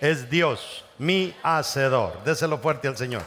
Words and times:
es 0.00 0.30
Dios, 0.30 0.84
mi 0.98 1.34
hacedor. 1.42 2.22
Déselo 2.24 2.58
fuerte 2.58 2.88
al 2.88 2.96
Señor. 2.96 3.22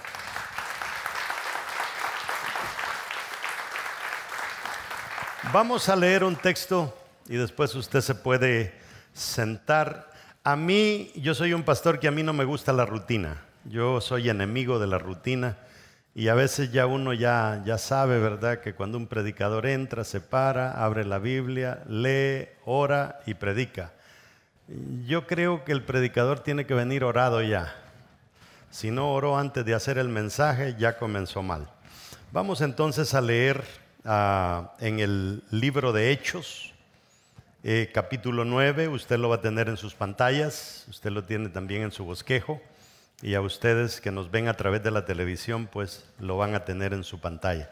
Vamos 5.51 5.89
a 5.89 5.95
leer 5.95 6.23
un 6.23 6.35
texto 6.35 6.95
y 7.27 7.35
después 7.35 7.73
usted 7.73 8.01
se 8.01 8.13
puede 8.13 8.73
sentar. 9.13 10.11
A 10.43 10.55
mí, 10.55 11.11
yo 11.15 11.33
soy 11.33 11.53
un 11.53 11.63
pastor 11.63 11.99
que 11.99 12.07
a 12.07 12.11
mí 12.11 12.21
no 12.21 12.33
me 12.33 12.45
gusta 12.45 12.71
la 12.71 12.85
rutina. 12.85 13.45
Yo 13.65 13.99
soy 13.99 14.29
enemigo 14.29 14.79
de 14.79 14.87
la 14.87 14.99
rutina 14.99 15.57
y 16.13 16.27
a 16.27 16.33
veces 16.33 16.71
ya 16.71 16.85
uno 16.85 17.13
ya, 17.13 17.61
ya 17.65 17.77
sabe, 17.77 18.19
¿verdad? 18.19 18.59
Que 18.59 18.73
cuando 18.73 18.97
un 18.97 19.07
predicador 19.07 19.65
entra, 19.65 20.03
se 20.03 20.21
para, 20.21 20.83
abre 20.83 21.05
la 21.05 21.19
Biblia, 21.19 21.83
lee, 21.87 22.49
ora 22.65 23.21
y 23.25 23.35
predica. 23.35 23.93
Yo 25.05 25.27
creo 25.27 25.65
que 25.65 25.71
el 25.71 25.83
predicador 25.83 26.39
tiene 26.39 26.65
que 26.65 26.73
venir 26.73 27.03
orado 27.03 27.41
ya. 27.41 27.75
Si 28.69 28.91
no 28.91 29.11
oró 29.13 29.37
antes 29.37 29.65
de 29.65 29.73
hacer 29.73 29.97
el 29.97 30.09
mensaje, 30.09 30.75
ya 30.77 30.97
comenzó 30.97 31.41
mal. 31.41 31.69
Vamos 32.31 32.61
entonces 32.61 33.13
a 33.13 33.21
leer 33.21 33.63
Ah, 34.05 34.75
en 34.79 34.99
el 34.99 35.43
libro 35.51 35.91
de 35.91 36.11
Hechos, 36.11 36.73
eh, 37.63 37.91
capítulo 37.93 38.45
9, 38.45 38.87
usted 38.87 39.19
lo 39.19 39.27
va 39.27 39.35
a 39.35 39.41
tener 39.41 39.67
en 39.67 39.75
sus 39.75 39.93
pantallas, 39.93 40.85
usted 40.89 41.11
lo 41.11 41.25
tiene 41.25 41.49
también 41.49 41.81
en 41.81 41.91
su 41.91 42.05
bosquejo, 42.05 42.61
y 43.21 43.35
a 43.35 43.41
ustedes 43.41 43.99
que 43.99 44.09
nos 44.09 44.31
ven 44.31 44.47
a 44.47 44.53
través 44.53 44.81
de 44.83 44.91
la 44.91 45.03
televisión, 45.03 45.67
pues 45.67 46.09
lo 46.17 46.37
van 46.37 46.55
a 46.55 46.63
tener 46.63 46.93
en 46.93 47.03
su 47.03 47.19
pantalla. 47.19 47.69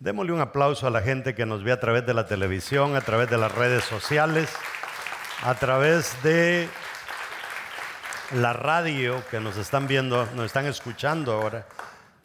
Démosle 0.00 0.32
un 0.32 0.40
aplauso 0.40 0.88
a 0.88 0.90
la 0.90 1.00
gente 1.00 1.36
que 1.36 1.46
nos 1.46 1.62
ve 1.62 1.70
a 1.70 1.78
través 1.78 2.04
de 2.04 2.14
la 2.14 2.26
televisión, 2.26 2.96
a 2.96 3.00
través 3.00 3.30
de 3.30 3.38
las 3.38 3.54
redes 3.54 3.84
sociales, 3.84 4.50
a 5.42 5.54
través 5.54 6.20
de 6.22 6.68
la 8.34 8.52
radio 8.52 9.22
que 9.30 9.40
nos 9.40 9.56
están 9.56 9.86
viendo, 9.86 10.26
nos 10.34 10.46
están 10.46 10.66
escuchando 10.66 11.32
ahora. 11.32 11.66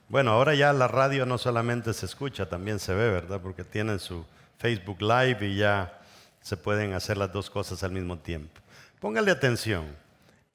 Bueno, 0.10 0.32
ahora 0.32 0.56
ya 0.56 0.74
la 0.74 0.88
radio 0.88 1.26
no 1.26 1.38
solamente 1.38 1.94
se 1.94 2.06
escucha, 2.06 2.50
también 2.50 2.80
se 2.80 2.94
ve, 2.94 3.10
¿verdad? 3.10 3.40
Porque 3.42 3.64
tienen 3.64 4.00
su 4.00 4.26
Facebook 4.58 5.02
Live 5.02 5.46
y 5.48 5.58
ya 5.58 6.02
se 6.42 6.58
pueden 6.58 6.94
hacer 6.94 7.18
las 7.18 7.32
dos 7.32 7.50
cosas 7.50 7.84
al 7.84 7.92
mismo 7.92 8.18
tiempo. 8.18 8.60
Póngale 9.00 9.32
atención. 9.32 9.96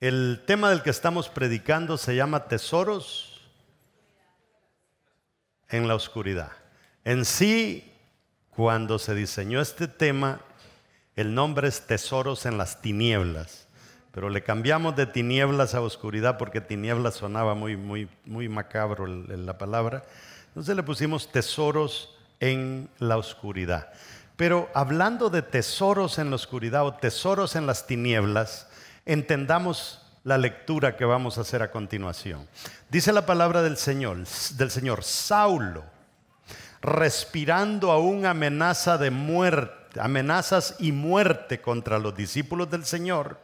El 0.00 0.42
tema 0.46 0.70
del 0.70 0.82
que 0.82 0.90
estamos 0.90 1.28
predicando 1.28 1.96
se 1.96 2.14
llama 2.14 2.46
tesoros 2.46 3.40
en 5.68 5.88
la 5.88 5.94
oscuridad. 5.94 6.52
En 7.04 7.24
sí, 7.24 7.92
cuando 8.50 8.98
se 8.98 9.14
diseñó 9.14 9.60
este 9.60 9.88
tema, 9.88 10.40
el 11.18 11.34
nombre 11.34 11.66
es 11.66 11.80
tesoros 11.80 12.46
en 12.46 12.58
las 12.58 12.80
tinieblas. 12.80 13.66
Pero 14.12 14.30
le 14.30 14.44
cambiamos 14.44 14.94
de 14.94 15.04
tinieblas 15.04 15.74
a 15.74 15.80
oscuridad 15.80 16.38
porque 16.38 16.60
tinieblas 16.60 17.16
sonaba 17.16 17.56
muy, 17.56 17.76
muy, 17.76 18.08
muy 18.24 18.48
macabro 18.48 19.04
la 19.04 19.58
palabra. 19.58 20.04
Entonces 20.46 20.76
le 20.76 20.84
pusimos 20.84 21.32
tesoros 21.32 22.16
en 22.38 22.88
la 23.00 23.16
oscuridad. 23.16 23.88
Pero 24.36 24.70
hablando 24.74 25.28
de 25.28 25.42
tesoros 25.42 26.20
en 26.20 26.30
la 26.30 26.36
oscuridad 26.36 26.86
o 26.86 26.94
tesoros 26.94 27.56
en 27.56 27.66
las 27.66 27.88
tinieblas, 27.88 28.68
entendamos 29.04 30.00
la 30.22 30.38
lectura 30.38 30.96
que 30.96 31.04
vamos 31.04 31.36
a 31.36 31.40
hacer 31.40 31.62
a 31.64 31.72
continuación. 31.72 32.46
Dice 32.90 33.12
la 33.12 33.26
palabra 33.26 33.62
del 33.62 33.76
Señor, 33.76 34.18
del 34.54 34.70
Señor, 34.70 35.02
Saulo, 35.02 35.82
respirando 36.80 37.90
aún 37.90 38.24
amenaza 38.24 38.98
de 38.98 39.10
muerte, 39.10 39.77
amenazas 40.00 40.76
y 40.78 40.92
muerte 40.92 41.60
contra 41.60 41.98
los 41.98 42.16
discípulos 42.16 42.70
del 42.70 42.84
Señor, 42.84 43.38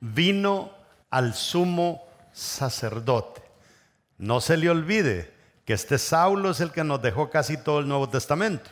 vino 0.00 0.72
al 1.10 1.34
sumo 1.34 2.04
sacerdote. 2.32 3.42
No 4.18 4.40
se 4.40 4.56
le 4.56 4.70
olvide 4.70 5.32
que 5.64 5.74
este 5.74 5.98
Saulo 5.98 6.50
es 6.50 6.60
el 6.60 6.70
que 6.70 6.84
nos 6.84 7.02
dejó 7.02 7.30
casi 7.30 7.56
todo 7.56 7.80
el 7.80 7.88
Nuevo 7.88 8.08
Testamento. 8.08 8.70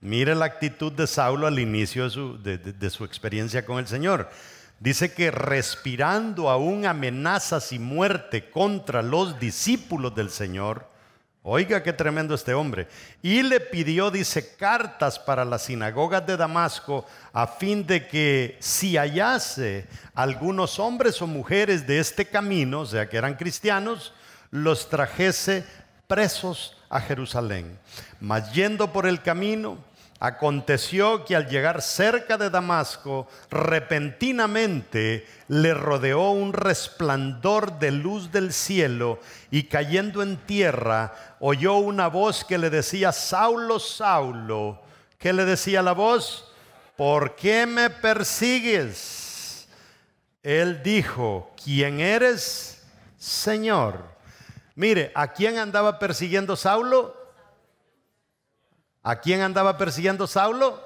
Mire 0.00 0.34
la 0.34 0.46
actitud 0.46 0.92
de 0.92 1.06
Saulo 1.06 1.46
al 1.46 1.58
inicio 1.58 2.04
de 2.04 2.10
su, 2.10 2.38
de 2.42 2.90
su 2.90 3.04
experiencia 3.04 3.64
con 3.64 3.78
el 3.78 3.86
Señor. 3.86 4.30
Dice 4.78 5.12
que 5.12 5.30
respirando 5.30 6.48
aún 6.48 6.86
amenazas 6.86 7.72
y 7.72 7.78
muerte 7.78 8.50
contra 8.50 9.02
los 9.02 9.38
discípulos 9.38 10.14
del 10.14 10.30
Señor, 10.30 10.89
Oiga 11.42 11.82
qué 11.82 11.94
tremendo 11.94 12.34
este 12.34 12.52
hombre. 12.52 12.86
Y 13.22 13.42
le 13.42 13.60
pidió, 13.60 14.10
dice, 14.10 14.56
cartas 14.56 15.18
para 15.18 15.44
las 15.44 15.62
sinagogas 15.62 16.26
de 16.26 16.36
Damasco 16.36 17.06
a 17.32 17.46
fin 17.46 17.86
de 17.86 18.06
que 18.06 18.58
si 18.60 18.96
hallase 18.96 19.86
algunos 20.14 20.78
hombres 20.78 21.22
o 21.22 21.26
mujeres 21.26 21.86
de 21.86 21.98
este 21.98 22.26
camino, 22.26 22.80
o 22.80 22.86
sea 22.86 23.08
que 23.08 23.16
eran 23.16 23.36
cristianos, 23.36 24.12
los 24.50 24.90
trajese 24.90 25.64
presos 26.06 26.76
a 26.90 27.00
Jerusalén. 27.00 27.78
Mas 28.20 28.52
yendo 28.52 28.92
por 28.92 29.06
el 29.06 29.22
camino, 29.22 29.78
Aconteció 30.22 31.24
que 31.24 31.34
al 31.34 31.48
llegar 31.48 31.80
cerca 31.80 32.36
de 32.36 32.50
Damasco, 32.50 33.26
repentinamente 33.50 35.26
le 35.48 35.72
rodeó 35.72 36.30
un 36.32 36.52
resplandor 36.52 37.78
de 37.78 37.90
luz 37.90 38.30
del 38.30 38.52
cielo 38.52 39.18
y 39.50 39.62
cayendo 39.62 40.22
en 40.22 40.36
tierra, 40.36 41.14
oyó 41.40 41.76
una 41.76 42.08
voz 42.08 42.44
que 42.44 42.58
le 42.58 42.68
decía, 42.68 43.12
Saulo, 43.12 43.78
Saulo. 43.78 44.82
¿Qué 45.16 45.32
le 45.32 45.46
decía 45.46 45.80
la 45.80 45.92
voz? 45.92 46.52
¿Por 46.96 47.34
qué 47.34 47.64
me 47.64 47.88
persigues? 47.88 49.66
Él 50.42 50.82
dijo, 50.82 51.50
¿quién 51.64 51.98
eres, 51.98 52.82
Señor? 53.16 54.04
Mire, 54.74 55.12
¿a 55.14 55.32
quién 55.32 55.56
andaba 55.56 55.98
persiguiendo 55.98 56.56
Saulo? 56.56 57.19
¿A 59.02 59.20
quién 59.20 59.40
andaba 59.40 59.78
persiguiendo 59.78 60.26
Saulo? 60.26 60.82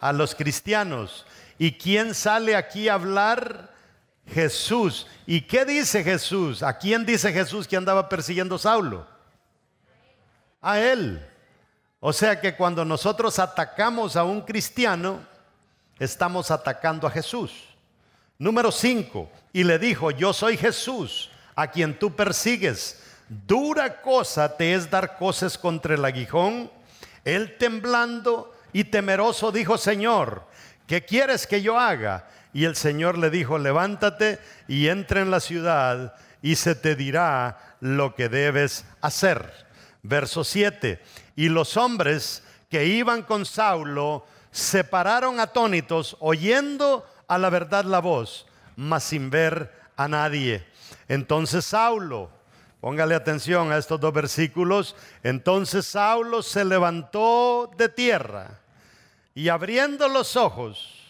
A 0.00 0.12
los 0.12 0.34
cristianos. 0.34 1.26
¿Y 1.58 1.72
quién 1.72 2.14
sale 2.14 2.56
aquí 2.56 2.88
a 2.88 2.94
hablar? 2.94 3.70
Jesús. 4.26 5.06
¿Y 5.26 5.42
qué 5.42 5.64
dice 5.64 6.02
Jesús? 6.02 6.62
¿A 6.62 6.78
quién 6.78 7.04
dice 7.04 7.32
Jesús 7.32 7.68
que 7.68 7.76
andaba 7.76 8.08
persiguiendo 8.08 8.58
Saulo? 8.58 9.06
A 10.60 10.80
él. 10.80 11.24
O 12.00 12.12
sea 12.12 12.40
que 12.40 12.56
cuando 12.56 12.84
nosotros 12.84 13.38
atacamos 13.38 14.16
a 14.16 14.24
un 14.24 14.40
cristiano, 14.40 15.20
estamos 15.98 16.50
atacando 16.50 17.06
a 17.06 17.10
Jesús. 17.10 17.52
Número 18.38 18.72
5. 18.72 19.30
Y 19.52 19.64
le 19.64 19.78
dijo, 19.78 20.10
yo 20.10 20.32
soy 20.32 20.56
Jesús, 20.56 21.30
a 21.54 21.70
quien 21.70 21.98
tú 21.98 22.16
persigues. 22.16 23.02
Dura 23.28 24.00
cosa 24.00 24.56
te 24.56 24.74
es 24.74 24.90
dar 24.90 25.18
cosas 25.18 25.58
contra 25.58 25.94
el 25.94 26.04
aguijón 26.04 26.70
él 27.24 27.56
temblando 27.58 28.54
y 28.72 28.84
temeroso 28.84 29.52
dijo, 29.52 29.78
Señor, 29.78 30.44
¿qué 30.86 31.04
quieres 31.04 31.46
que 31.46 31.62
yo 31.62 31.78
haga? 31.78 32.28
Y 32.52 32.64
el 32.64 32.76
Señor 32.76 33.18
le 33.18 33.30
dijo, 33.30 33.58
levántate 33.58 34.38
y 34.68 34.88
entra 34.88 35.20
en 35.20 35.30
la 35.30 35.40
ciudad 35.40 36.14
y 36.42 36.56
se 36.56 36.74
te 36.74 36.96
dirá 36.96 37.76
lo 37.80 38.14
que 38.14 38.28
debes 38.28 38.84
hacer. 39.00 39.66
Verso 40.02 40.44
7. 40.44 41.02
Y 41.36 41.48
los 41.48 41.76
hombres 41.76 42.42
que 42.68 42.86
iban 42.86 43.22
con 43.22 43.44
Saulo 43.44 44.24
se 44.50 44.84
pararon 44.84 45.38
atónitos, 45.38 46.16
oyendo 46.20 47.06
a 47.28 47.38
la 47.38 47.50
verdad 47.50 47.84
la 47.84 48.00
voz, 48.00 48.46
mas 48.76 49.04
sin 49.04 49.30
ver 49.30 49.72
a 49.96 50.08
nadie. 50.08 50.66
Entonces 51.08 51.64
Saulo, 51.64 52.30
Póngale 52.80 53.14
atención 53.14 53.72
a 53.72 53.76
estos 53.76 54.00
dos 54.00 54.12
versículos. 54.12 54.96
Entonces 55.22 55.86
Saulo 55.86 56.42
se 56.42 56.64
levantó 56.64 57.70
de 57.76 57.88
tierra 57.88 58.60
y 59.34 59.48
abriendo 59.48 60.08
los 60.08 60.36
ojos 60.36 61.00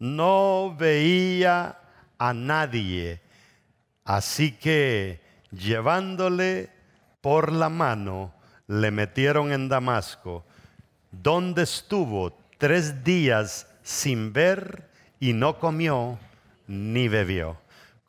no 0.00 0.74
veía 0.76 1.78
a 2.18 2.32
nadie. 2.32 3.20
Así 4.04 4.52
que 4.52 5.20
llevándole 5.52 6.70
por 7.20 7.52
la 7.52 7.68
mano, 7.68 8.32
le 8.66 8.90
metieron 8.90 9.52
en 9.52 9.68
Damasco, 9.68 10.44
donde 11.10 11.62
estuvo 11.62 12.32
tres 12.56 13.04
días 13.04 13.66
sin 13.82 14.32
ver 14.32 14.88
y 15.18 15.32
no 15.32 15.58
comió 15.58 16.18
ni 16.66 17.08
bebió. 17.08 17.59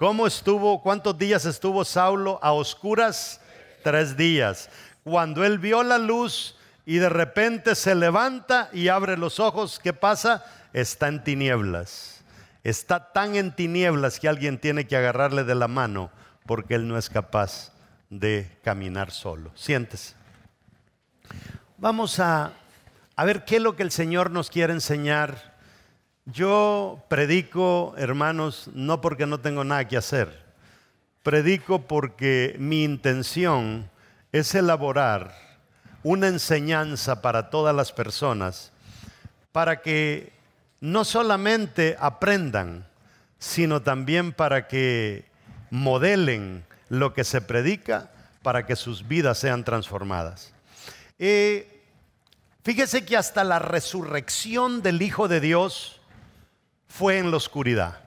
¿Cómo 0.01 0.25
estuvo? 0.25 0.81
¿Cuántos 0.81 1.15
días 1.15 1.45
estuvo 1.45 1.85
Saulo 1.85 2.39
a 2.41 2.53
oscuras? 2.53 3.39
Tres 3.83 4.17
días. 4.17 4.67
Cuando 5.03 5.45
él 5.45 5.59
vio 5.59 5.83
la 5.83 5.99
luz 5.99 6.55
y 6.87 6.95
de 6.95 7.07
repente 7.07 7.75
se 7.75 7.93
levanta 7.93 8.71
y 8.73 8.87
abre 8.87 9.15
los 9.15 9.39
ojos, 9.39 9.79
¿qué 9.79 9.93
pasa? 9.93 10.43
Está 10.73 11.07
en 11.07 11.23
tinieblas. 11.23 12.23
Está 12.63 13.11
tan 13.13 13.35
en 13.35 13.55
tinieblas 13.55 14.19
que 14.19 14.27
alguien 14.27 14.57
tiene 14.57 14.87
que 14.87 14.97
agarrarle 14.97 15.43
de 15.43 15.53
la 15.53 15.67
mano 15.67 16.09
porque 16.47 16.73
él 16.73 16.87
no 16.87 16.97
es 16.97 17.07
capaz 17.07 17.71
de 18.09 18.49
caminar 18.63 19.11
solo. 19.11 19.51
Siéntese. 19.53 20.15
Vamos 21.77 22.19
a, 22.19 22.53
a 23.15 23.23
ver 23.23 23.45
qué 23.45 23.57
es 23.57 23.61
lo 23.61 23.75
que 23.75 23.83
el 23.83 23.91
Señor 23.91 24.31
nos 24.31 24.49
quiere 24.49 24.73
enseñar. 24.73 25.50
Yo 26.25 27.03
predico, 27.07 27.95
hermanos, 27.97 28.69
no 28.73 29.01
porque 29.01 29.25
no 29.25 29.39
tengo 29.39 29.63
nada 29.63 29.87
que 29.87 29.97
hacer. 29.97 30.43
Predico 31.23 31.81
porque 31.87 32.55
mi 32.59 32.83
intención 32.83 33.89
es 34.31 34.53
elaborar 34.55 35.35
una 36.03 36.27
enseñanza 36.27 37.21
para 37.21 37.49
todas 37.49 37.75
las 37.75 37.91
personas, 37.91 38.71
para 39.51 39.81
que 39.81 40.31
no 40.79 41.05
solamente 41.05 41.95
aprendan, 41.99 42.87
sino 43.39 43.81
también 43.81 44.33
para 44.33 44.67
que 44.67 45.25
modelen 45.69 46.63
lo 46.89 47.13
que 47.13 47.23
se 47.23 47.41
predica 47.41 48.11
para 48.41 48.65
que 48.65 48.75
sus 48.75 49.07
vidas 49.07 49.37
sean 49.37 49.63
transformadas. 49.63 50.53
Eh, 51.19 51.81
fíjese 52.63 53.05
que 53.05 53.17
hasta 53.17 53.43
la 53.43 53.59
resurrección 53.59 54.81
del 54.81 55.01
Hijo 55.01 55.27
de 55.27 55.39
Dios 55.39 56.00
fue 56.91 57.17
en 57.17 57.31
la 57.31 57.37
oscuridad. 57.37 57.99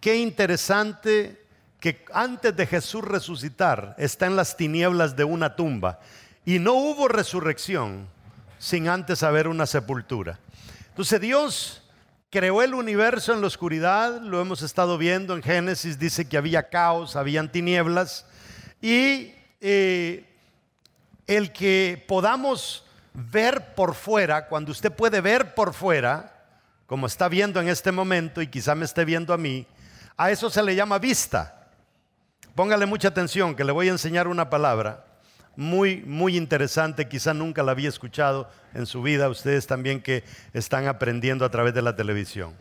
Qué 0.00 0.16
interesante 0.16 1.44
que 1.78 2.04
antes 2.12 2.56
de 2.56 2.66
Jesús 2.66 3.04
resucitar 3.04 3.94
está 3.98 4.26
en 4.26 4.34
las 4.34 4.56
tinieblas 4.56 5.14
de 5.14 5.24
una 5.24 5.54
tumba 5.54 6.00
y 6.44 6.58
no 6.58 6.72
hubo 6.72 7.08
resurrección 7.08 8.08
sin 8.58 8.88
antes 8.88 9.22
haber 9.22 9.46
una 9.46 9.66
sepultura. 9.66 10.38
Entonces 10.88 11.20
Dios 11.20 11.82
creó 12.30 12.62
el 12.62 12.74
universo 12.74 13.34
en 13.34 13.42
la 13.42 13.46
oscuridad, 13.46 14.20
lo 14.22 14.40
hemos 14.40 14.62
estado 14.62 14.96
viendo 14.96 15.34
en 15.36 15.42
Génesis, 15.42 15.98
dice 15.98 16.28
que 16.28 16.38
había 16.38 16.70
caos, 16.70 17.14
habían 17.14 17.52
tinieblas, 17.52 18.24
y 18.80 19.34
eh, 19.60 20.24
el 21.26 21.52
que 21.52 22.04
podamos 22.08 22.84
ver 23.12 23.74
por 23.74 23.94
fuera, 23.94 24.46
cuando 24.46 24.72
usted 24.72 24.92
puede 24.92 25.20
ver 25.20 25.54
por 25.54 25.74
fuera, 25.74 26.37
como 26.88 27.06
está 27.06 27.28
viendo 27.28 27.60
en 27.60 27.68
este 27.68 27.92
momento 27.92 28.40
y 28.40 28.46
quizá 28.46 28.74
me 28.74 28.86
esté 28.86 29.04
viendo 29.04 29.34
a 29.34 29.36
mí, 29.36 29.66
a 30.16 30.30
eso 30.30 30.48
se 30.48 30.62
le 30.62 30.74
llama 30.74 30.98
vista. 30.98 31.68
Póngale 32.54 32.86
mucha 32.86 33.08
atención 33.08 33.54
que 33.54 33.62
le 33.62 33.72
voy 33.72 33.88
a 33.88 33.92
enseñar 33.92 34.26
una 34.26 34.48
palabra 34.48 35.04
muy, 35.54 36.00
muy 36.06 36.34
interesante, 36.34 37.06
quizá 37.06 37.34
nunca 37.34 37.62
la 37.62 37.72
había 37.72 37.90
escuchado 37.90 38.48
en 38.72 38.86
su 38.86 39.02
vida, 39.02 39.28
ustedes 39.28 39.66
también 39.66 40.00
que 40.00 40.24
están 40.54 40.86
aprendiendo 40.86 41.44
a 41.44 41.50
través 41.50 41.74
de 41.74 41.82
la 41.82 41.94
televisión. 41.94 42.56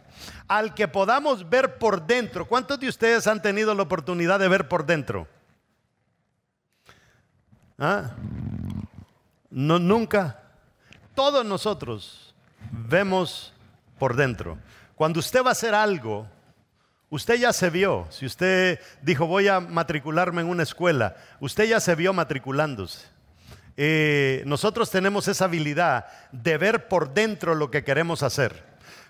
Al 0.49 0.73
que 0.73 0.89
podamos 0.89 1.49
ver 1.49 1.77
por 1.77 2.05
dentro, 2.05 2.45
¿cuántos 2.49 2.81
de 2.81 2.89
ustedes 2.89 3.27
han 3.27 3.41
tenido 3.41 3.73
la 3.75 3.83
oportunidad 3.83 4.39
de 4.39 4.49
ver 4.49 4.67
por 4.67 4.85
dentro? 4.85 5.25
¿Ah? 7.79 8.11
No, 9.49 9.79
nunca. 9.79 10.41
Todos 11.15 11.45
nosotros 11.45 12.35
vemos 12.71 13.53
por 13.99 14.15
dentro. 14.15 14.57
Cuando 14.95 15.19
usted 15.19 15.43
va 15.43 15.49
a 15.49 15.51
hacer 15.51 15.75
algo, 15.75 16.27
Usted 17.09 17.35
ya 17.35 17.53
se 17.53 17.69
vio, 17.69 18.05
si 18.09 18.25
usted 18.25 18.81
dijo 19.01 19.27
voy 19.27 19.47
a 19.47 19.61
matricularme 19.61 20.41
en 20.41 20.49
una 20.49 20.63
escuela, 20.63 21.15
usted 21.39 21.63
ya 21.63 21.79
se 21.79 21.95
vio 21.95 22.11
matriculándose. 22.11 23.07
Eh, 23.77 24.43
nosotros 24.45 24.89
tenemos 24.89 25.29
esa 25.29 25.45
habilidad 25.45 26.07
de 26.33 26.57
ver 26.57 26.89
por 26.89 27.13
dentro 27.13 27.55
lo 27.55 27.71
que 27.71 27.85
queremos 27.85 28.23
hacer. 28.23 28.61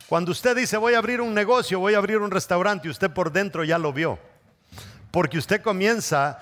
Cuando 0.07 0.31
usted 0.31 0.55
dice 0.55 0.77
voy 0.77 0.93
a 0.93 0.99
abrir 0.99 1.21
un 1.21 1.33
negocio, 1.33 1.79
voy 1.79 1.95
a 1.95 1.97
abrir 1.97 2.19
un 2.19 2.29
restaurante, 2.29 2.87
usted 2.87 3.09
por 3.09 3.31
dentro 3.31 3.63
ya 3.63 3.79
lo 3.79 3.91
vio. 3.91 4.19
Porque 5.09 5.39
usted 5.39 5.63
comienza 5.63 6.37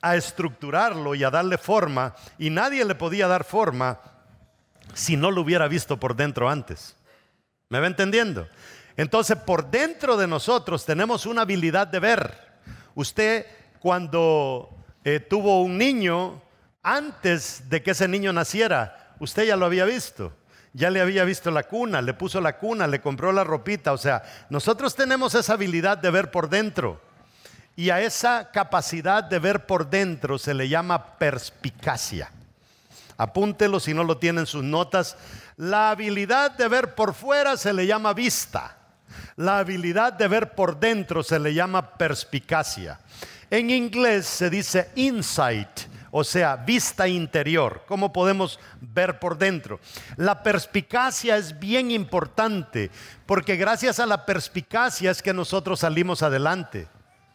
a 0.00 0.16
estructurarlo 0.16 1.14
y 1.14 1.22
a 1.22 1.30
darle 1.30 1.58
forma 1.58 2.14
y 2.38 2.48
nadie 2.48 2.86
le 2.86 2.94
podía 2.94 3.28
dar 3.28 3.44
forma 3.44 4.00
si 4.94 5.18
no 5.18 5.30
lo 5.30 5.42
hubiera 5.42 5.68
visto 5.68 6.00
por 6.00 6.16
dentro 6.16 6.48
antes. 6.48 6.96
¿Me 7.70 7.78
va 7.78 7.86
entendiendo? 7.86 8.48
Entonces, 8.96 9.36
por 9.36 9.70
dentro 9.70 10.16
de 10.16 10.26
nosotros 10.26 10.84
tenemos 10.84 11.24
una 11.24 11.42
habilidad 11.42 11.86
de 11.86 12.00
ver. 12.00 12.36
Usted 12.96 13.46
cuando 13.78 14.70
eh, 15.04 15.20
tuvo 15.20 15.62
un 15.62 15.78
niño, 15.78 16.42
antes 16.82 17.70
de 17.70 17.80
que 17.80 17.92
ese 17.92 18.08
niño 18.08 18.32
naciera, 18.32 19.14
usted 19.20 19.44
ya 19.44 19.56
lo 19.56 19.66
había 19.66 19.84
visto. 19.84 20.32
Ya 20.72 20.90
le 20.90 21.00
había 21.00 21.22
visto 21.22 21.52
la 21.52 21.62
cuna, 21.62 22.02
le 22.02 22.12
puso 22.12 22.40
la 22.40 22.58
cuna, 22.58 22.88
le 22.88 23.00
compró 23.00 23.30
la 23.30 23.44
ropita. 23.44 23.92
O 23.92 23.98
sea, 23.98 24.24
nosotros 24.50 24.96
tenemos 24.96 25.36
esa 25.36 25.52
habilidad 25.52 25.96
de 25.96 26.10
ver 26.10 26.32
por 26.32 26.48
dentro. 26.48 27.00
Y 27.76 27.90
a 27.90 28.00
esa 28.00 28.50
capacidad 28.50 29.22
de 29.22 29.38
ver 29.38 29.66
por 29.66 29.88
dentro 29.88 30.38
se 30.38 30.54
le 30.54 30.68
llama 30.68 31.18
perspicacia. 31.18 32.32
Apúntelo 33.16 33.80
si 33.80 33.94
no 33.94 34.02
lo 34.02 34.16
tienen 34.16 34.46
sus 34.46 34.64
notas. 34.64 35.16
La 35.60 35.90
habilidad 35.90 36.52
de 36.52 36.68
ver 36.68 36.94
por 36.94 37.12
fuera 37.12 37.54
se 37.58 37.74
le 37.74 37.86
llama 37.86 38.14
vista. 38.14 38.78
La 39.36 39.58
habilidad 39.58 40.14
de 40.14 40.26
ver 40.26 40.54
por 40.54 40.80
dentro 40.80 41.22
se 41.22 41.38
le 41.38 41.52
llama 41.52 41.98
perspicacia. 41.98 42.98
En 43.50 43.68
inglés 43.68 44.24
se 44.24 44.48
dice 44.48 44.90
insight, 44.94 45.68
o 46.12 46.24
sea, 46.24 46.56
vista 46.56 47.06
interior. 47.06 47.82
¿Cómo 47.86 48.10
podemos 48.10 48.58
ver 48.80 49.18
por 49.18 49.36
dentro? 49.36 49.80
La 50.16 50.42
perspicacia 50.42 51.36
es 51.36 51.58
bien 51.58 51.90
importante 51.90 52.90
porque 53.26 53.56
gracias 53.56 54.00
a 54.00 54.06
la 54.06 54.24
perspicacia 54.24 55.10
es 55.10 55.20
que 55.20 55.34
nosotros 55.34 55.80
salimos 55.80 56.22
adelante. 56.22 56.88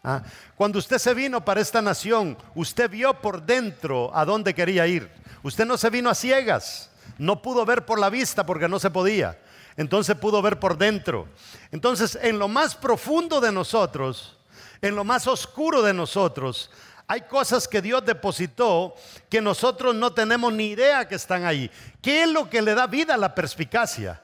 ¿Ah? 0.03 0.23
Cuando 0.55 0.79
usted 0.79 0.97
se 0.97 1.13
vino 1.13 1.45
para 1.45 1.61
esta 1.61 1.79
nación, 1.79 2.39
usted 2.55 2.89
vio 2.89 3.21
por 3.21 3.43
dentro 3.43 4.09
a 4.17 4.25
dónde 4.25 4.55
quería 4.55 4.87
ir. 4.87 5.11
Usted 5.43 5.67
no 5.67 5.77
se 5.77 5.91
vino 5.91 6.09
a 6.09 6.15
ciegas, 6.15 6.89
no 7.17 7.41
pudo 7.41 7.65
ver 7.65 7.85
por 7.85 7.99
la 7.99 8.09
vista 8.09 8.45
porque 8.45 8.67
no 8.67 8.79
se 8.79 8.89
podía 8.89 9.37
entonces 9.77 10.15
pudo 10.15 10.41
ver 10.41 10.59
por 10.59 10.77
dentro. 10.77 11.27
Entonces, 11.71 12.17
en 12.21 12.39
lo 12.39 12.47
más 12.47 12.75
profundo 12.75 13.41
de 13.41 13.51
nosotros, 13.51 14.37
en 14.81 14.95
lo 14.95 15.03
más 15.03 15.27
oscuro 15.27 15.81
de 15.81 15.93
nosotros, 15.93 16.69
hay 17.07 17.21
cosas 17.21 17.67
que 17.67 17.81
Dios 17.81 18.03
depositó 18.05 18.95
que 19.29 19.41
nosotros 19.41 19.93
no 19.93 20.13
tenemos 20.13 20.53
ni 20.53 20.67
idea 20.67 21.07
que 21.07 21.15
están 21.15 21.45
ahí. 21.45 21.69
¿Qué 22.01 22.23
es 22.23 22.29
lo 22.29 22.49
que 22.49 22.61
le 22.61 22.73
da 22.73 22.87
vida 22.87 23.13
a 23.15 23.17
la 23.17 23.35
perspicacia? 23.35 24.21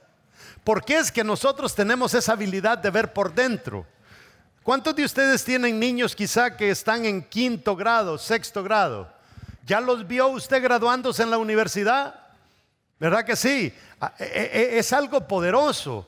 ¿Por 0.64 0.84
qué 0.84 1.00
es 1.00 1.12
que 1.12 1.24
nosotros 1.24 1.76
tenemos 1.76 2.14
esa 2.14 2.34
habilidad 2.34 2.78
de 2.78 2.90
ver 2.90 3.14
por 3.14 3.34
dentro? 3.34 3.86
¿Cuántos 4.64 4.96
de 4.96 5.04
ustedes 5.04 5.44
tienen 5.44 5.80
niños 5.80 6.16
quizá 6.16 6.56
que 6.56 6.70
están 6.70 7.06
en 7.06 7.24
quinto 7.24 7.76
grado, 7.76 8.18
sexto 8.18 8.64
grado? 8.64 9.12
¿Ya 9.66 9.82
los 9.82 10.08
vio 10.08 10.28
usted 10.28 10.62
graduándose 10.62 11.24
en 11.24 11.32
la 11.32 11.40
universidad? 11.40 12.21
¿Verdad 13.02 13.26
que 13.26 13.36
sí? 13.36 13.74
Ah, 14.00 14.14
e, 14.20 14.26
e, 14.26 14.76
e, 14.76 14.78
es 14.78 14.94
algo 14.94 15.28
poderoso 15.28 16.06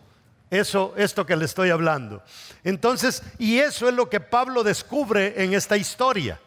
eso, 0.52 0.94
esto 0.96 1.26
que 1.26 1.36
le 1.36 1.46
estoy 1.46 1.72
hablando. 1.72 2.22
Entonces, 2.64 3.24
y 3.40 3.58
eso 3.58 3.90
es 3.90 3.96
lo 3.96 4.12
que 4.12 4.20
Pablo 4.20 4.64
descubre 4.64 5.44
en 5.44 5.56
esta 5.56 5.76
historia. 5.76 6.40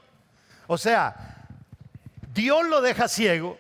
O 0.69 0.79
sea, 0.79 1.49
Dios 2.33 2.65
lo 2.65 2.81
deja 2.81 3.09
ciego 3.09 3.59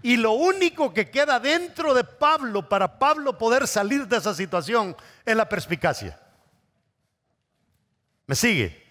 y 0.00 0.16
lo 0.16 0.32
único 0.32 0.94
que 0.94 1.10
queda 1.10 1.38
dentro 1.38 1.92
de 1.92 2.04
Pablo 2.04 2.66
para 2.66 2.98
Pablo 2.98 3.36
poder 3.36 3.68
salir 3.68 4.08
de 4.08 4.16
esa 4.16 4.32
situación 4.32 4.96
es 5.26 5.36
la 5.36 5.50
perspicacia. 5.50 6.18
¿Me 8.26 8.36
sigue? 8.36 8.86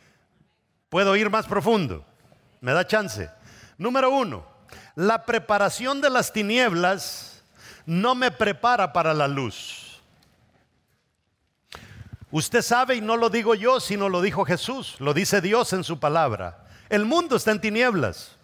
Puedo 0.89 1.15
ir 1.15 1.31
más 1.31 1.47
profundo. 1.47 2.05
¿Me 2.61 2.71
da 2.71 2.85
chance? 2.85 3.31
Número 3.79 4.11
uno, 4.11 4.58
la 4.99 5.25
preparación 5.25 6.01
de 6.01 6.09
las 6.09 6.33
tinieblas 6.33 7.41
no 7.85 8.15
me 8.15 8.31
prepara 8.31 8.91
para 8.91 9.13
la 9.13 9.29
luz. 9.29 10.01
Usted 12.31 12.61
sabe, 12.61 12.97
y 12.97 13.01
no 13.01 13.15
lo 13.15 13.29
digo 13.29 13.55
yo, 13.55 13.79
sino 13.79 14.09
lo 14.09 14.21
dijo 14.21 14.43
Jesús, 14.43 14.97
lo 14.99 15.13
dice 15.13 15.39
Dios 15.39 15.71
en 15.71 15.85
su 15.85 16.01
palabra. 16.01 16.65
El 16.89 17.05
mundo 17.05 17.37
está 17.37 17.51
en 17.51 17.61
tinieblas. 17.61 18.35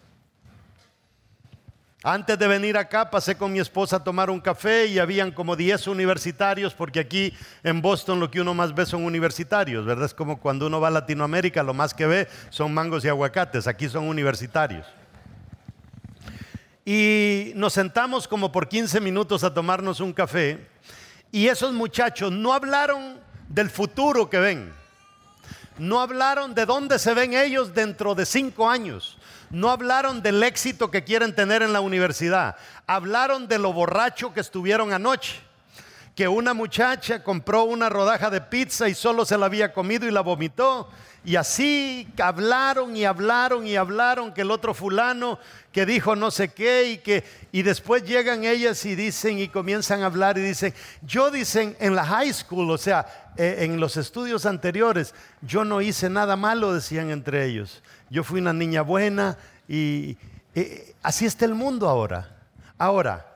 Antes 2.02 2.40
de 2.40 2.48
venir 2.48 2.78
acá 2.78 3.10
pasé 3.10 3.36
con 3.36 3.52
mi 3.52 3.60
esposa 3.60 3.98
a 3.98 4.04
tomar 4.06 4.30
un 4.30 4.40
café 4.40 4.86
y 4.86 4.98
habían 4.98 5.32
como 5.32 5.58
10 5.58 5.88
universitarios, 5.88 6.74
porque 6.74 7.02
aquí 7.02 7.34
en 7.64 7.82
Boston 7.82 8.22
lo 8.22 8.32
que 8.32 8.40
uno 8.40 8.54
más 8.54 8.74
ve 8.74 8.86
son 8.86 9.04
universitarios, 9.04 9.86
¿verdad? 9.86 10.06
Es 10.06 10.14
como 10.14 10.40
cuando 10.40 10.68
uno 10.68 10.80
va 10.80 10.88
a 10.88 10.92
Latinoamérica, 10.92 11.64
lo 11.64 11.74
más 11.74 11.94
que 11.94 12.06
ve 12.06 12.30
son 12.50 12.74
mangos 12.74 13.04
y 13.04 13.10
aguacates, 13.10 13.68
aquí 13.68 13.90
son 13.90 14.08
universitarios. 14.08 14.88
Y 16.86 17.52
nos 17.56 17.74
sentamos 17.74 18.28
como 18.28 18.52
por 18.52 18.70
15 18.70 19.02
minutos 19.02 19.44
a 19.44 19.52
tomarnos 19.52 20.00
un 20.00 20.14
café. 20.14 20.70
Y 21.32 21.48
esos 21.48 21.74
muchachos 21.74 22.32
no 22.32 22.54
hablaron 22.54 23.20
del 23.50 23.72
futuro 23.72 24.30
que 24.30 24.38
ven. 24.38 24.72
No 25.80 26.00
hablaron 26.00 26.54
de 26.54 26.68
dónde 26.68 27.00
se 27.00 27.16
ven 27.16 27.34
ellos 27.34 27.74
dentro 27.74 28.14
de 28.14 28.28
cinco 28.28 28.70
años. 28.70 29.18
No 29.50 29.72
hablaron 29.72 30.22
del 30.22 30.44
éxito 30.44 30.92
que 30.92 31.04
quieren 31.04 31.34
tener 31.36 31.64
en 31.64 31.74
la 31.74 31.82
universidad. 31.82 32.56
Hablaron 32.86 33.48
de 33.48 33.58
lo 33.58 33.74
borracho 33.74 34.32
que 34.32 34.40
estuvieron 34.40 34.94
anoche. 34.94 35.42
Que 36.16 36.28
una 36.28 36.54
muchacha 36.54 37.22
compró 37.22 37.66
una 37.66 37.90
rodaja 37.90 38.30
de 38.30 38.42
pizza 38.42 38.88
y 38.88 38.96
solo 38.96 39.26
se 39.26 39.38
la 39.38 39.48
había 39.48 39.74
comido 39.74 40.08
y 40.08 40.12
la 40.12 40.22
vomitó. 40.22 40.90
Y 41.26 41.36
así 41.38 42.08
hablaron 42.22 42.96
y 42.96 43.04
hablaron 43.04 43.66
y 43.66 43.76
hablaron 43.76 44.32
que 44.32 44.42
el 44.42 44.52
otro 44.52 44.76
fulano 44.76 45.40
que 45.72 45.86
dijo 45.86 46.16
no 46.16 46.30
sé 46.30 46.50
qué 46.50 46.92
y 46.92 46.98
que 47.00 47.24
y 47.52 47.64
después 47.64 48.04
llegan 48.04 48.44
ellas 48.44 48.86
y 48.86 48.96
dicen 48.96 49.40
y 49.40 49.48
comienzan 49.48 50.04
a 50.04 50.06
hablar 50.06 50.38
y 50.38 50.42
dicen, 50.42 50.74
yo 51.02 51.32
dicen 51.32 51.76
en 51.80 51.96
la 51.96 52.06
high 52.06 52.32
school, 52.32 52.70
o 52.70 52.78
sea, 52.78 53.34
eh, 53.38 53.58
en 53.62 53.80
los 53.80 53.98
estudios 53.98 54.46
anteriores, 54.46 55.16
yo 55.42 55.66
no 55.66 55.82
hice 55.82 56.10
nada 56.10 56.36
malo, 56.36 56.74
decían 56.74 57.10
entre 57.10 57.46
ellos. 57.46 57.82
Yo 58.12 58.24
fui 58.24 58.40
una 58.40 58.54
niña 58.54 58.84
buena 58.84 59.36
y 59.68 60.18
eh, 60.54 60.94
así 61.02 61.26
está 61.26 61.46
el 61.46 61.56
mundo 61.56 61.90
ahora. 61.90 62.38
Ahora, 62.78 63.35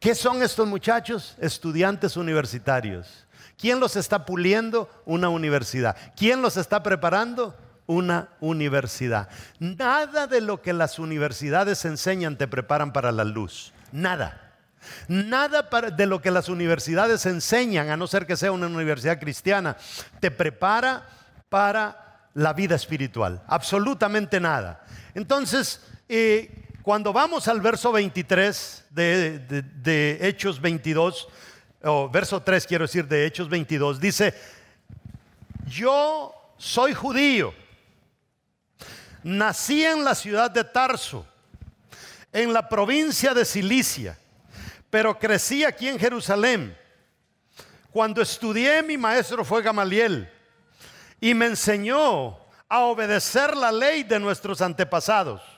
¿qué 0.00 0.14
son 0.14 0.42
estos 0.42 0.66
muchachos? 0.66 1.36
Estudiantes 1.40 2.16
universitarios. 2.16 3.26
¿Quién 3.56 3.80
los 3.80 3.96
está 3.96 4.24
puliendo? 4.24 4.88
Una 5.04 5.28
universidad. 5.28 5.96
¿Quién 6.16 6.42
los 6.42 6.56
está 6.56 6.82
preparando? 6.82 7.54
una 7.88 8.28
universidad. 8.40 9.30
Nada 9.58 10.26
de 10.26 10.42
lo 10.42 10.60
que 10.60 10.74
las 10.74 10.98
universidades 10.98 11.84
enseñan 11.86 12.36
te 12.36 12.46
preparan 12.46 12.92
para 12.92 13.10
la 13.12 13.24
luz. 13.24 13.72
Nada. 13.92 14.54
Nada 15.08 15.62
de 15.62 16.06
lo 16.06 16.20
que 16.20 16.30
las 16.30 16.50
universidades 16.50 17.24
enseñan, 17.26 17.88
a 17.88 17.96
no 17.96 18.06
ser 18.06 18.26
que 18.26 18.36
sea 18.36 18.52
una 18.52 18.66
universidad 18.66 19.18
cristiana, 19.18 19.76
te 20.20 20.30
prepara 20.30 21.08
para 21.48 22.28
la 22.34 22.52
vida 22.52 22.76
espiritual. 22.76 23.42
Absolutamente 23.46 24.38
nada. 24.38 24.84
Entonces, 25.14 25.80
eh, 26.10 26.67
cuando 26.88 27.12
vamos 27.12 27.46
al 27.48 27.60
verso 27.60 27.92
23 27.92 28.86
de, 28.88 30.18
Hechos 30.22 30.58
22, 30.58 31.28
o 31.82 32.08
verso 32.08 32.40
3 32.40 32.66
quiero 32.66 32.86
decir 32.86 33.06
de 33.06 33.26
Hechos 33.26 33.46
22, 33.50 34.00
dice, 34.00 34.32
yo 35.66 36.32
soy 36.56 36.94
judío 36.94 37.52
Nací 39.22 39.84
en 39.84 40.02
la 40.02 40.14
ciudad 40.14 40.50
de 40.50 40.64
Tarso, 40.64 41.26
en 42.32 42.54
la 42.54 42.66
provincia 42.66 43.34
de 43.34 43.44
Cilicia, 43.44 44.18
pero 44.88 45.18
crecí 45.18 45.64
aquí 45.64 45.88
en 45.88 45.98
Jerusalén. 45.98 46.74
Cuando 47.90 48.22
estudié, 48.22 48.82
mi 48.82 48.96
maestro 48.96 49.44
fue 49.44 49.60
Gamaliel 49.60 50.26
y 51.20 51.34
me 51.34 51.44
enseñó 51.44 52.38
a 52.66 52.80
obedecer 52.80 53.54
la 53.58 53.72
ley 53.72 54.04
de 54.04 54.18
nuestros 54.18 54.62
antepasados. 54.62 55.57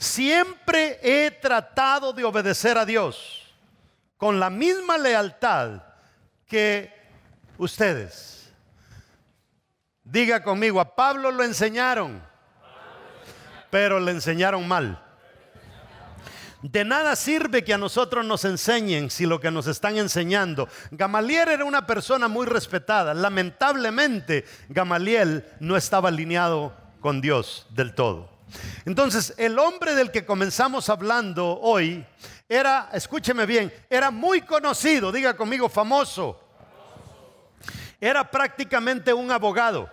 Siempre 0.00 0.98
he 1.02 1.30
tratado 1.30 2.12
de 2.12 2.24
obedecer 2.24 2.76
a 2.76 2.84
Dios 2.84 3.54
con 4.16 4.40
la 4.40 4.50
misma 4.50 4.98
lealtad 4.98 5.82
que 6.46 6.92
ustedes. 7.56 8.52
Diga 10.02 10.42
conmigo, 10.42 10.80
a 10.80 10.96
Pablo 10.96 11.30
lo 11.30 11.44
enseñaron 11.44 12.28
pero 13.70 14.00
le 14.00 14.10
enseñaron 14.10 14.66
mal. 14.68 15.00
De 16.62 16.84
nada 16.84 17.16
sirve 17.16 17.64
que 17.64 17.72
a 17.72 17.78
nosotros 17.78 18.26
nos 18.26 18.44
enseñen 18.44 19.10
si 19.10 19.24
lo 19.24 19.40
que 19.40 19.50
nos 19.50 19.66
están 19.66 19.96
enseñando. 19.96 20.68
Gamaliel 20.90 21.48
era 21.48 21.64
una 21.64 21.86
persona 21.86 22.28
muy 22.28 22.46
respetada. 22.46 23.14
Lamentablemente, 23.14 24.44
Gamaliel 24.68 25.46
no 25.58 25.76
estaba 25.76 26.10
alineado 26.10 26.74
con 27.00 27.22
Dios 27.22 27.66
del 27.70 27.94
todo. 27.94 28.29
Entonces, 28.84 29.34
el 29.36 29.58
hombre 29.58 29.94
del 29.94 30.10
que 30.10 30.24
comenzamos 30.24 30.88
hablando 30.88 31.58
hoy 31.60 32.04
era, 32.48 32.90
escúcheme 32.92 33.46
bien, 33.46 33.72
era 33.88 34.10
muy 34.10 34.42
conocido, 34.42 35.12
diga 35.12 35.36
conmigo, 35.36 35.68
famoso. 35.68 36.40
Era 38.00 38.30
prácticamente 38.30 39.12
un 39.12 39.30
abogado. 39.30 39.88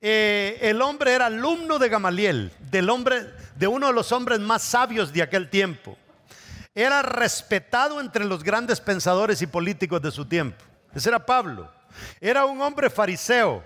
Eh, 0.00 0.58
el 0.62 0.80
hombre 0.80 1.12
era 1.12 1.26
alumno 1.26 1.78
de 1.78 1.88
Gamaliel, 1.88 2.52
del 2.70 2.88
hombre, 2.88 3.26
de 3.56 3.66
uno 3.66 3.88
de 3.88 3.92
los 3.92 4.12
hombres 4.12 4.38
más 4.38 4.62
sabios 4.62 5.12
de 5.12 5.22
aquel 5.22 5.50
tiempo. 5.50 5.98
Era 6.74 7.02
respetado 7.02 8.00
entre 8.00 8.24
los 8.24 8.44
grandes 8.44 8.80
pensadores 8.80 9.42
y 9.42 9.48
políticos 9.48 10.00
de 10.00 10.12
su 10.12 10.24
tiempo. 10.24 10.64
Ese 10.94 11.08
era 11.08 11.26
Pablo. 11.26 11.68
Era 12.20 12.44
un 12.44 12.62
hombre 12.62 12.88
fariseo, 12.88 13.64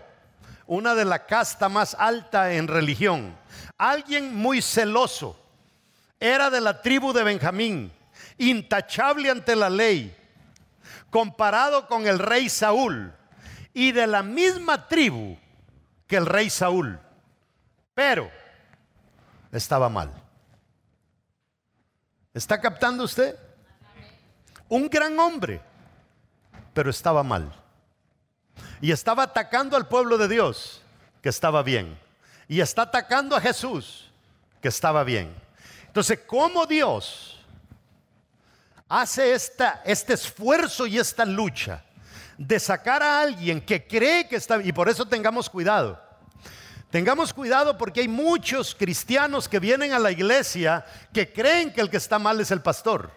una 0.73 0.95
de 0.95 1.05
la 1.05 1.27
casta 1.27 1.69
más 1.69 1.95
alta 1.99 2.55
en 2.55 2.67
religión. 2.67 3.37
Alguien 3.77 4.35
muy 4.35 4.63
celoso. 4.63 5.39
Era 6.19 6.49
de 6.49 6.63
la 6.63 6.81
tribu 6.81 7.13
de 7.13 7.23
Benjamín, 7.23 7.93
intachable 8.39 9.29
ante 9.29 9.55
la 9.55 9.69
ley, 9.69 10.17
comparado 11.11 11.87
con 11.89 12.07
el 12.07 12.19
rey 12.19 12.49
Saúl 12.49 13.13
y 13.75 13.93
de 13.93 14.07
la 14.07 14.23
misma 14.23 14.89
tribu 14.89 15.37
que 16.07 16.17
el 16.17 16.25
rey 16.25 16.49
Saúl, 16.49 16.99
pero 17.93 18.31
estaba 19.51 19.91
mal. 19.91 20.11
¿Está 22.33 22.59
captando 22.59 23.05
usted? 23.05 23.37
Un 24.71 24.89
gran 24.89 25.19
hombre, 25.19 25.61
pero 26.73 26.89
estaba 26.89 27.23
mal. 27.23 27.62
Y 28.83 28.93
estaba 28.93 29.23
atacando 29.23 29.79
al 29.79 29.89
pueblo 29.89 30.19
de 30.19 30.29
Dios, 30.29 30.83
que 31.23 31.31
estaba 31.31 31.63
bien. 31.63 31.99
Y 32.49 32.61
está 32.61 32.83
atacando 32.83 33.35
a 33.35 33.41
Jesús, 33.41 34.11
que 34.61 34.69
estaba 34.69 35.03
bien. 35.05 35.35
Entonces, 35.87 36.21
¿cómo 36.27 36.67
Dios 36.67 37.33
hace 38.93 39.33
esta, 39.33 39.81
este 39.87 40.13
esfuerzo 40.13 40.87
y 40.87 40.99
esta 40.99 41.25
lucha 41.25 41.83
de 42.37 42.61
sacar 42.61 43.03
a 43.03 43.21
alguien 43.21 43.61
que 43.61 43.87
cree 43.87 44.29
que 44.29 44.37
está 44.37 44.61
y 44.63 44.73
por 44.73 44.89
eso 44.89 45.07
tengamos 45.07 45.49
cuidado. 45.49 45.99
Tengamos 46.91 47.33
cuidado 47.33 47.79
porque 47.79 48.01
hay 48.01 48.09
muchos 48.09 48.75
cristianos 48.75 49.49
que 49.49 49.61
vienen 49.61 49.95
a 49.95 49.99
la 49.99 50.11
iglesia 50.11 50.85
que 51.11 51.33
creen 51.33 51.73
que 51.73 51.81
el 51.81 51.89
que 51.89 51.97
está 51.97 52.19
mal 52.19 52.39
es 52.41 52.51
el 52.51 52.61
pastor, 52.61 53.11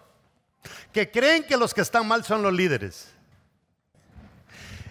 que 0.94 1.12
creen 1.12 1.44
que 1.44 1.58
los 1.58 1.74
que 1.74 1.82
están 1.82 2.08
mal 2.08 2.24
son 2.24 2.42
los 2.42 2.54
líderes. 2.54 3.15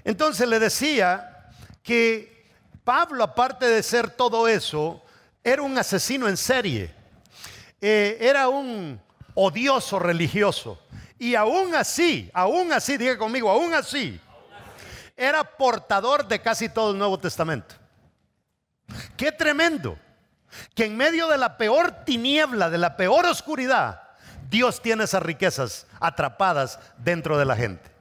Entonces 0.05 0.47
le 0.47 0.59
decía 0.59 1.51
que 1.83 2.51
Pablo, 2.85 3.25
aparte 3.25 3.67
de 3.67 3.83
ser 3.83 4.11
todo 4.11 4.47
eso, 4.47 5.03
era 5.43 5.63
un 5.63 5.77
asesino 5.79 6.29
en 6.29 6.37
serie, 6.37 6.95
eh, 7.81 8.19
era 8.21 8.49
un 8.49 9.01
odioso 9.35 9.99
religioso. 9.99 10.79
Y 11.19 11.35
aún 11.35 11.75
así, 11.75 12.31
aún 12.35 12.73
así, 12.73 12.99
diga 12.99 13.17
conmigo, 13.17 13.51
aún 13.51 13.73
así, 13.73 14.21
era 15.17 15.45
portador 15.45 16.29
de 16.29 16.41
casi 16.41 16.69
todo 16.69 16.93
el 16.93 16.99
Nuevo 16.99 17.19
Testamento. 17.19 17.75
Qué 19.17 19.33
tremendo 19.33 19.99
que 20.75 20.85
en 20.85 20.97
medio 20.97 21.29
de 21.29 21.39
la 21.39 21.57
peor 21.57 22.05
tiniebla, 22.05 22.69
de 22.69 22.79
la 22.79 22.97
peor 22.97 23.25
oscuridad, 23.27 24.03
Dios 24.51 24.83
tiene 24.83 25.05
esas 25.05 25.23
riquezas 25.23 25.87
atrapadas 26.01 26.79
dentro 26.99 27.39
de 27.39 27.45
la 27.45 27.57
gente. 27.57 27.94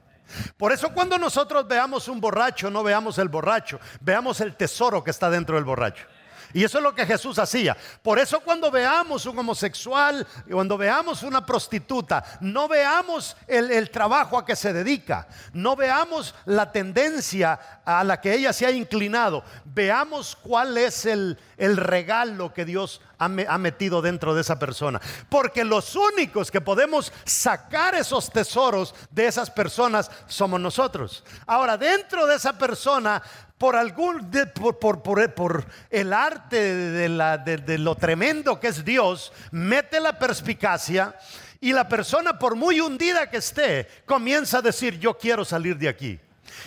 Por 0.56 0.72
eso 0.72 0.92
cuando 0.92 1.18
nosotros 1.18 1.66
veamos 1.68 2.08
un 2.08 2.20
borracho, 2.20 2.70
no 2.70 2.82
veamos 2.82 3.18
el 3.18 3.28
borracho, 3.28 3.78
veamos 4.00 4.40
el 4.40 4.56
tesoro 4.56 5.04
que 5.04 5.10
está 5.10 5.30
dentro 5.30 5.56
del 5.56 5.64
borracho. 5.64 6.06
Y 6.54 6.62
eso 6.62 6.78
es 6.78 6.84
lo 6.84 6.94
que 6.94 7.04
Jesús 7.04 7.38
hacía. 7.40 7.76
Por 8.00 8.20
eso 8.20 8.38
cuando 8.40 8.70
veamos 8.70 9.26
un 9.26 9.36
homosexual, 9.36 10.24
cuando 10.48 10.78
veamos 10.78 11.24
una 11.24 11.44
prostituta, 11.44 12.24
no 12.40 12.68
veamos 12.68 13.36
el, 13.48 13.90
trabajo 13.90 14.38
a 14.38 14.46
que 14.46 14.54
se 14.54 14.72
dedica, 14.72 15.26
no 15.52 15.74
veamos 15.74 16.32
la 16.46 16.70
tendencia 16.70 17.82
a 17.84 18.04
la 18.04 18.20
que 18.20 18.34
ella 18.34 18.52
se 18.52 18.66
ha 18.66 18.70
inclinado, 18.70 19.42
veamos 19.64 20.36
cuál 20.36 20.78
es 20.78 21.06
el, 21.06 21.36
regalo 21.58 22.54
que 22.54 22.64
Dios 22.64 23.00
ha, 23.18 23.24
ha 23.24 23.58
metido 23.58 24.00
dentro 24.00 24.32
de 24.32 24.42
esa 24.42 24.56
persona. 24.56 25.00
Porque 25.28 25.64
los 25.64 25.96
únicos 25.96 26.52
que 26.52 26.60
podemos 26.60 27.12
sacar 27.24 27.96
esos 27.96 28.30
tesoros 28.30 28.94
de 29.10 29.26
esas 29.26 29.50
personas 29.50 30.08
somos 30.28 30.60
nosotros. 30.60 31.24
Ahora, 31.46 31.76
dentro 31.76 32.26
de 32.26 32.36
esa 32.36 32.52
persona 32.52 33.20
por 33.64 33.76
algún 33.76 34.30
por, 34.78 35.00
por, 35.00 35.66
el 35.88 36.12
arte 36.12 36.74
de, 36.74 37.08
la, 37.08 37.38
de, 37.38 37.78
lo 37.78 37.94
tremendo 37.94 38.60
que 38.60 38.68
es 38.68 38.84
Dios, 38.84 39.32
mete 39.52 40.00
la 40.00 40.18
perspicacia 40.18 41.16
y 41.62 41.72
la 41.72 41.88
persona, 41.88 42.38
por 42.38 42.56
muy 42.56 42.80
hundida 42.80 43.30
que 43.30 43.38
esté, 43.38 43.88
comienza 44.04 44.58
a 44.58 44.60
decir, 44.60 44.98
yo 44.98 45.16
quiero 45.16 45.46
salir 45.46 45.78
de 45.78 45.88
aquí. 45.88 46.20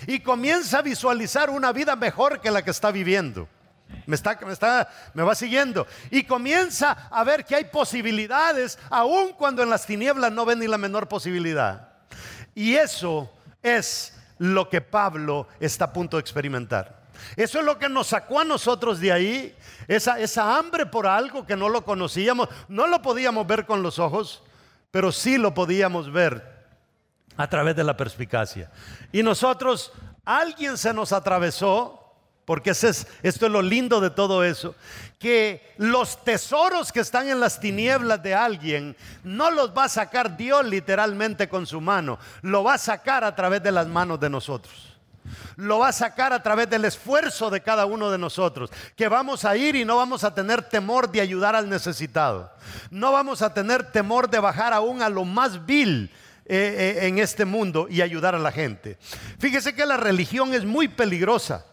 Y 0.08 0.22
comienza 0.22 0.80
a 0.80 0.82
visualizar 0.82 1.52
una 1.52 1.72
vida 1.72 1.96
mejor 1.96 2.42
que 2.42 2.50
la 2.50 2.64
que 2.64 2.72
está 2.72 2.90
viviendo. 2.90 3.48
Me 4.08 4.16
está, 4.16 4.36
me 4.44 4.54
está, 4.54 4.90
me 5.14 5.22
va 5.22 5.36
siguiendo. 5.36 5.86
Y 6.10 6.24
comienza 6.24 7.10
a 7.12 7.24
ver 7.24 7.46
que 7.46 7.54
hay 7.54 7.66
posibilidades, 7.66 8.80
aun 8.90 9.34
cuando 9.34 9.62
en 9.62 9.70
las 9.70 9.86
tinieblas 9.86 10.32
no 10.32 10.46
ven 10.46 10.58
ni 10.58 10.68
la 10.68 10.80
menor 10.80 11.08
posibilidad. 11.08 11.90
Y 12.56 12.74
eso 12.74 13.32
es 13.62 14.17
lo 14.40 14.70
que 14.70 14.82
Pablo 14.82 15.48
está 15.60 15.86
a 15.86 15.94
punto 15.94 16.18
de 16.18 16.22
experimentar. 16.22 17.08
Eso 17.36 17.60
es 17.60 17.66
lo 17.66 17.80
que 17.80 17.90
nos 17.90 18.08
sacó 18.08 18.40
a 18.40 18.44
nosotros 18.44 19.00
de 19.00 19.12
ahí. 19.12 19.56
Esa, 19.88 20.20
esa 20.20 20.58
hambre 20.58 20.86
por 20.86 21.08
algo 21.08 21.46
que 21.46 21.56
no 21.56 21.70
lo 21.70 21.84
conocíamos. 21.84 22.50
No 22.68 22.88
lo 22.88 23.02
podíamos 23.02 23.46
ver 23.48 23.66
con 23.66 23.82
los 23.82 24.00
ojos, 24.00 24.44
pero 24.92 25.12
sí 25.12 25.38
lo 25.38 25.54
podíamos 25.54 26.12
ver 26.12 26.58
a 27.36 27.48
través 27.48 27.76
de 27.76 27.84
la 27.84 27.96
perspicacia. 27.96 28.72
Y 29.12 29.24
nosotros, 29.24 29.92
alguien 30.26 30.78
se 30.78 30.94
nos 30.94 31.14
atravesó, 31.14 31.97
porque 32.48 32.70
ese 32.70 32.88
es, 32.88 33.08
esto 33.24 33.48
es 33.48 33.52
lo 33.52 33.62
lindo 33.62 34.00
de 34.00 34.10
todo 34.10 34.42
eso, 34.42 34.74
que 35.20 35.76
los 35.76 36.24
tesoros 36.24 36.94
que 36.94 37.02
están 37.02 37.28
en 37.28 37.42
las 37.42 37.60
tinieblas 37.60 38.24
de 38.24 38.36
alguien 38.36 38.96
no 39.26 39.52
los 39.52 39.78
va 39.78 39.84
a 39.84 39.90
sacar 39.90 40.38
Dios 40.38 40.66
literalmente 40.66 41.50
con 41.50 41.68
su 41.68 41.82
mano, 41.82 42.18
lo 42.44 42.64
va 42.64 42.76
a 42.76 42.78
sacar 42.78 43.26
a 43.26 43.36
través 43.36 43.62
de 43.62 43.74
las 43.74 43.86
manos 43.86 44.22
de 44.22 44.30
nosotros 44.30 44.94
lo 45.58 45.80
va 45.80 45.90
a 45.90 45.92
sacar 45.92 46.32
a 46.32 46.42
través 46.42 46.70
del 46.70 46.86
esfuerzo 46.86 47.50
de 47.50 47.60
cada 47.60 47.86
uno 47.86 48.10
de 48.10 48.18
nosotros, 48.18 48.70
que 48.96 49.10
vamos 49.10 49.44
a 49.44 49.58
ir 49.58 49.76
y 49.76 49.84
no 49.84 49.98
vamos 49.98 50.24
a 50.24 50.34
tener 50.34 50.62
temor 50.62 51.12
de 51.12 51.20
ayudar 51.20 51.54
al 51.54 51.68
necesitado, 51.68 52.50
no 52.92 53.12
vamos 53.12 53.42
a 53.42 53.54
tener 53.54 53.92
temor 53.92 54.30
de 54.30 54.40
bajar 54.40 54.72
aún 54.72 55.02
a 55.02 55.10
lo 55.10 55.26
más 55.26 55.66
vil 55.66 56.12
eh, 56.46 56.96
eh, 57.02 57.08
en 57.08 57.20
este 57.20 57.44
mundo 57.44 57.88
y 57.90 58.02
ayudar 58.02 58.36
a 58.36 58.40
la 58.40 58.54
gente. 58.54 58.98
Fíjese 59.38 59.76
que 59.76 59.86
la 59.86 59.98
religión 59.98 60.54
es 60.54 60.64
muy 60.64 60.88
peligrosa. 60.88 61.66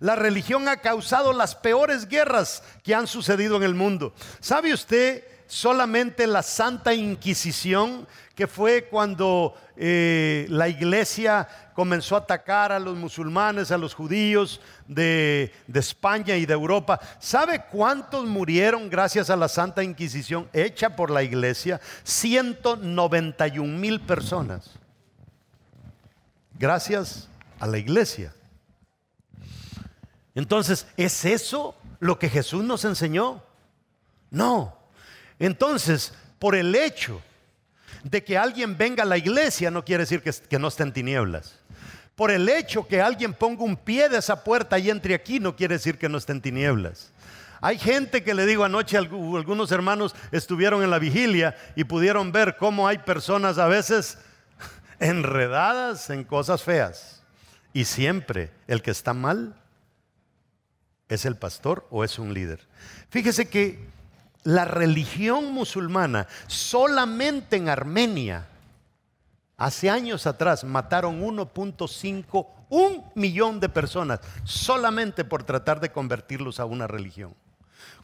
La 0.00 0.16
religión 0.16 0.68
ha 0.68 0.78
causado 0.78 1.32
las 1.32 1.54
peores 1.54 2.08
guerras 2.08 2.62
que 2.82 2.94
han 2.94 3.06
sucedido 3.06 3.56
en 3.56 3.62
el 3.62 3.74
mundo. 3.74 4.14
¿Sabe 4.40 4.72
usted 4.72 5.24
solamente 5.46 6.26
la 6.26 6.42
Santa 6.42 6.94
Inquisición, 6.94 8.06
que 8.34 8.46
fue 8.46 8.84
cuando 8.84 9.54
eh, 9.76 10.46
la 10.50 10.68
iglesia 10.68 11.48
comenzó 11.74 12.16
a 12.16 12.20
atacar 12.20 12.72
a 12.72 12.78
los 12.78 12.96
musulmanes, 12.96 13.70
a 13.70 13.78
los 13.78 13.94
judíos 13.94 14.60
de, 14.86 15.52
de, 15.66 15.80
España 15.80 16.36
y 16.36 16.46
de 16.46 16.52
Europa. 16.52 17.00
¿Sabe 17.18 17.64
cuántos 17.70 18.26
murieron 18.26 18.90
gracias 18.90 19.30
a 19.30 19.36
la 19.36 19.48
Santa 19.48 19.82
Inquisición 19.82 20.48
hecha 20.52 20.96
por 20.96 21.10
la 21.10 21.22
iglesia? 21.22 21.80
191 22.04 23.78
mil 23.78 24.00
personas. 24.00 24.70
Gracias 26.58 27.28
a 27.60 27.66
la 27.66 27.78
iglesia. 27.78 28.32
Entonces, 30.36 30.86
¿es 30.98 31.24
eso 31.24 31.74
lo 31.98 32.18
que 32.18 32.28
Jesús 32.28 32.62
nos 32.62 32.84
enseñó? 32.84 33.42
No. 34.30 34.78
Entonces, 35.38 36.12
por 36.38 36.54
el 36.54 36.74
hecho 36.74 37.22
de 38.04 38.22
que 38.22 38.36
alguien 38.36 38.76
venga 38.76 39.02
a 39.02 39.06
la 39.06 39.16
iglesia 39.16 39.70
no 39.70 39.82
quiere 39.82 40.02
decir 40.02 40.22
que, 40.22 40.58
no 40.58 40.68
esté 40.68 40.82
en 40.82 40.92
tinieblas. 40.92 41.58
Por 42.14 42.30
el 42.30 42.50
hecho 42.50 42.86
que 42.86 43.00
alguien 43.00 43.32
ponga 43.32 43.64
un 43.64 43.78
pie 43.78 44.10
de 44.10 44.18
esa 44.18 44.44
puerta 44.44 44.78
y 44.78 44.90
entre 44.90 45.14
aquí 45.14 45.40
no 45.40 45.56
quiere 45.56 45.76
decir 45.76 45.96
que 45.96 46.08
no 46.08 46.18
esté 46.18 46.32
en 46.32 46.42
tinieblas. 46.42 47.12
Hay 47.62 47.78
gente 47.78 48.22
que 48.22 48.34
le 48.34 48.44
digo 48.44 48.62
anoche, 48.62 48.98
algunos 48.98 49.72
hermanos 49.72 50.14
estuvieron 50.32 50.82
en 50.82 50.90
la 50.90 50.98
vigilia 50.98 51.56
y 51.76 51.84
pudieron 51.84 52.30
ver 52.30 52.58
cómo 52.58 52.86
hay 52.86 52.98
personas 52.98 53.56
a 53.56 53.68
veces 53.68 54.18
enredadas 55.00 56.10
en 56.10 56.24
cosas 56.24 56.62
feas. 56.62 57.22
Y 57.72 57.86
siempre 57.86 58.50
el 58.66 58.82
que 58.82 58.90
está 58.90 59.14
mal 59.14 59.54
es 61.08 61.24
el 61.24 61.36
pastor 61.36 61.86
o 61.90 62.04
es 62.04 62.18
un 62.18 62.34
líder. 62.34 62.66
Fíjese 63.10 63.48
que 63.48 63.78
la 64.42 64.64
religión 64.64 65.52
musulmana, 65.52 66.26
solamente 66.46 67.56
en 67.56 67.68
Armenia, 67.68 68.46
hace 69.56 69.90
años 69.90 70.26
atrás 70.26 70.64
mataron 70.64 71.22
1.5, 71.22 72.46
un 72.68 73.04
millón 73.14 73.60
de 73.60 73.68
personas, 73.68 74.20
solamente 74.44 75.24
por 75.24 75.44
tratar 75.44 75.80
de 75.80 75.90
convertirlos 75.90 76.60
a 76.60 76.64
una 76.64 76.86
religión. 76.86 77.34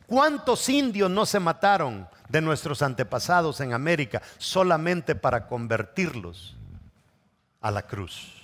¿Cuántos 0.06 0.68
indios 0.68 1.10
no 1.10 1.26
se 1.26 1.40
mataron 1.40 2.08
de 2.28 2.40
nuestros 2.40 2.82
antepasados 2.82 3.60
en 3.60 3.72
América 3.72 4.20
solamente 4.38 5.14
para 5.14 5.46
convertirlos 5.46 6.56
a 7.60 7.70
la 7.70 7.82
cruz? 7.82 8.42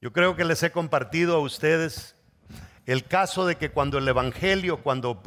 Yo 0.00 0.12
creo 0.12 0.36
que 0.36 0.44
les 0.44 0.62
he 0.62 0.72
compartido 0.72 1.36
a 1.36 1.40
ustedes 1.40 2.14
el 2.86 3.04
caso 3.04 3.44
de 3.44 3.56
que 3.56 3.70
cuando 3.70 3.98
el 3.98 4.08
Evangelio, 4.08 4.78
cuando, 4.78 5.20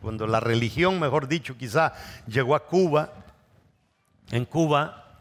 cuando 0.00 0.26
la 0.26 0.38
religión, 0.38 1.00
mejor 1.00 1.26
dicho, 1.26 1.56
quizá 1.56 1.92
llegó 2.26 2.54
a 2.54 2.66
Cuba, 2.66 3.12
en 4.30 4.44
Cuba, 4.44 5.18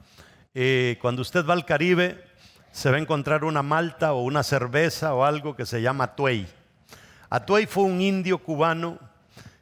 eh, 0.53 0.97
cuando 1.01 1.23
usted 1.23 1.45
va 1.45 1.53
al 1.53 1.65
Caribe, 1.65 2.23
se 2.71 2.91
va 2.91 2.97
a 2.97 2.99
encontrar 2.99 3.43
una 3.43 3.63
malta 3.63 4.13
o 4.13 4.21
una 4.21 4.43
cerveza 4.43 5.15
o 5.15 5.25
algo 5.25 5.55
que 5.55 5.65
se 5.65 5.81
llama 5.81 6.03
Atuey. 6.05 6.47
Atuey 7.29 7.65
fue 7.65 7.83
un 7.83 8.01
indio 8.01 8.37
cubano 8.37 8.99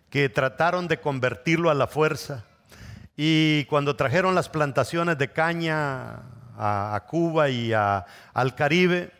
que 0.10 0.30
trataron 0.30 0.88
de 0.88 1.00
convertirlo 1.00 1.70
a 1.70 1.74
la 1.74 1.88
fuerza. 1.88 2.46
Y 3.16 3.66
cuando 3.66 3.96
trajeron 3.96 4.36
las 4.36 4.50
plantaciones 4.50 5.18
de 5.18 5.32
caña 5.32 6.24
a, 6.58 7.04
Cuba 7.08 7.50
y 7.50 7.74
al 7.74 8.56
Caribe, 8.56 9.12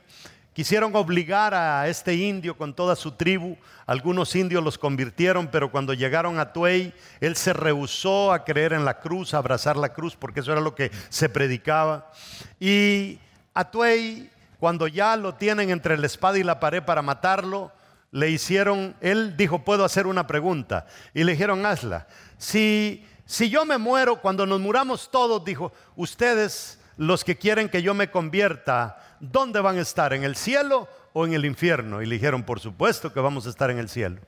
Quisieron 0.58 0.96
obligar 0.96 1.54
a 1.54 1.88
este 1.88 2.16
indio 2.16 2.58
con 2.58 2.74
toda 2.74 2.96
su 2.96 3.12
tribu. 3.12 3.56
Algunos 3.86 4.36
indios 4.36 4.64
los 4.64 4.80
convirtieron, 4.80 5.50
pero 5.50 5.70
cuando 5.70 5.94
llegaron 5.94 6.40
a 6.40 6.52
Tuey, 6.52 6.96
él 7.20 7.36
se 7.36 7.54
rehusó 7.54 8.34
a 8.34 8.44
creer 8.44 8.74
en 8.74 8.84
la 8.84 9.00
cruz, 9.00 9.36
a 9.36 9.38
abrazar 9.38 9.78
la 9.78 9.94
cruz, 9.94 10.16
porque 10.16 10.40
eso 10.40 10.52
era 10.52 10.60
lo 10.60 10.74
que 10.74 10.90
se 11.10 11.30
predicaba. 11.30 12.12
Y 12.60 13.20
a 13.54 13.70
Tuey, 13.70 14.32
cuando 14.60 14.88
ya 14.88 15.16
lo 15.16 15.36
tienen 15.36 15.70
entre 15.70 15.96
la 15.96 16.08
espada 16.08 16.40
y 16.40 16.44
la 16.44 16.60
pared 16.60 16.82
para 16.82 17.04
matarlo, 17.04 17.72
le 18.10 18.32
hicieron, 18.32 18.96
él 19.00 19.38
dijo, 19.38 19.64
puedo 19.64 19.86
hacer 19.86 20.08
una 20.08 20.26
pregunta. 20.26 20.88
Y 21.14 21.24
le 21.24 21.34
dijeron, 21.34 21.68
hazla. 21.68 22.08
Si, 22.40 23.06
si 23.28 23.52
yo 23.52 23.64
me 23.64 23.78
muero, 23.78 24.22
cuando 24.22 24.48
nos 24.48 24.60
muramos 24.60 25.12
todos, 25.12 25.46
dijo, 25.46 25.72
ustedes, 25.96 26.80
los 26.98 27.24
que 27.24 27.38
quieren 27.38 27.70
que 27.70 27.84
yo 27.84 27.94
me 27.94 28.10
convierta, 28.10 29.04
¿dónde 29.20 29.60
van 29.60 29.78
a 29.78 29.82
estar? 29.82 30.14
¿En 30.14 30.24
el 30.24 30.36
cielo 30.36 30.88
o 31.14 31.26
en 31.26 31.34
el 31.34 31.46
infierno? 31.46 32.02
Y 32.02 32.06
le 32.06 32.16
dijeron, 32.16 32.44
por 32.44 32.60
supuesto 32.60 33.14
que 33.14 33.20
vamos 33.20 33.48
a 33.48 33.50
estar 33.50 33.72
en 33.72 33.78
el 33.78 33.90
cielo. 33.90 34.22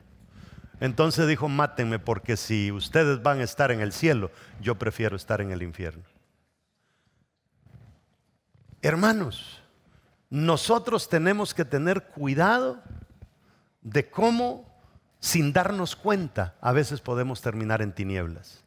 Entonces 0.79 1.27
dijo, 1.27 1.49
mátenme 1.49 1.99
porque 1.99 2.37
si 2.37 2.71
ustedes 2.71 3.21
van 3.21 3.39
a 3.39 3.43
estar 3.43 3.71
en 3.71 3.81
el 3.81 3.91
cielo, 3.91 4.31
yo 4.61 4.75
prefiero 4.75 5.15
estar 5.15 5.41
en 5.41 5.51
el 5.51 5.61
infierno. 5.61 6.03
Hermanos, 8.81 9.61
nosotros 10.29 11.09
tenemos 11.09 11.53
que 11.53 11.65
tener 11.65 12.07
cuidado 12.07 12.81
de 13.81 14.09
cómo, 14.09 14.65
sin 15.19 15.51
darnos 15.51 15.95
cuenta, 15.95 16.55
a 16.61 16.71
veces 16.71 17.01
podemos 17.01 17.41
terminar 17.41 17.81
en 17.81 17.93
tinieblas. 17.93 18.63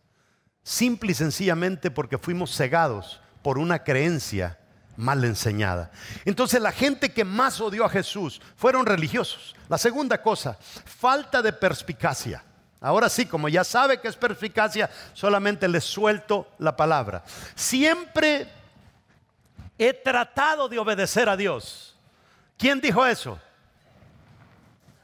Simple 0.62 1.12
y 1.12 1.14
sencillamente 1.14 1.90
porque 1.90 2.18
fuimos 2.18 2.54
cegados 2.54 3.20
por 3.42 3.58
una 3.58 3.84
creencia 3.84 4.58
mal 4.96 5.24
enseñada. 5.24 5.90
Entonces 6.24 6.60
la 6.60 6.72
gente 6.72 7.12
que 7.12 7.24
más 7.24 7.60
odió 7.60 7.84
a 7.84 7.88
Jesús 7.88 8.40
fueron 8.56 8.86
religiosos. 8.86 9.54
La 9.68 9.78
segunda 9.78 10.20
cosa, 10.20 10.58
falta 10.60 11.42
de 11.42 11.52
perspicacia. 11.52 12.44
Ahora 12.80 13.08
sí, 13.08 13.26
como 13.26 13.48
ya 13.48 13.62
sabe 13.62 14.00
que 14.00 14.08
es 14.08 14.16
perspicacia, 14.16 14.90
solamente 15.12 15.68
le 15.68 15.80
suelto 15.80 16.48
la 16.58 16.76
palabra. 16.76 17.22
Siempre 17.54 18.50
he 19.78 19.92
tratado 19.92 20.68
de 20.68 20.78
obedecer 20.78 21.28
a 21.28 21.36
Dios. 21.36 21.96
¿Quién 22.58 22.80
dijo 22.80 23.06
eso? 23.06 23.38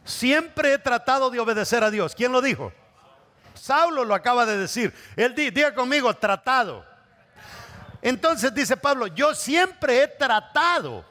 Siempre 0.04 0.72
he 0.72 0.78
tratado 0.78 1.30
de 1.30 1.38
obedecer 1.38 1.84
a 1.84 1.90
Dios. 1.90 2.14
¿Quién 2.14 2.32
lo 2.32 2.40
dijo? 2.40 2.72
Saulo 3.54 4.04
lo 4.04 4.14
acaba 4.14 4.46
de 4.46 4.56
decir. 4.56 4.92
Él 5.16 5.34
diga 5.34 5.74
conmigo, 5.74 6.12
tratado. 6.14 6.84
Entonces 8.02 8.54
dice 8.54 8.76
Pablo, 8.76 9.06
yo 9.08 9.34
siempre 9.34 10.02
he 10.02 10.08
tratado. 10.08 11.04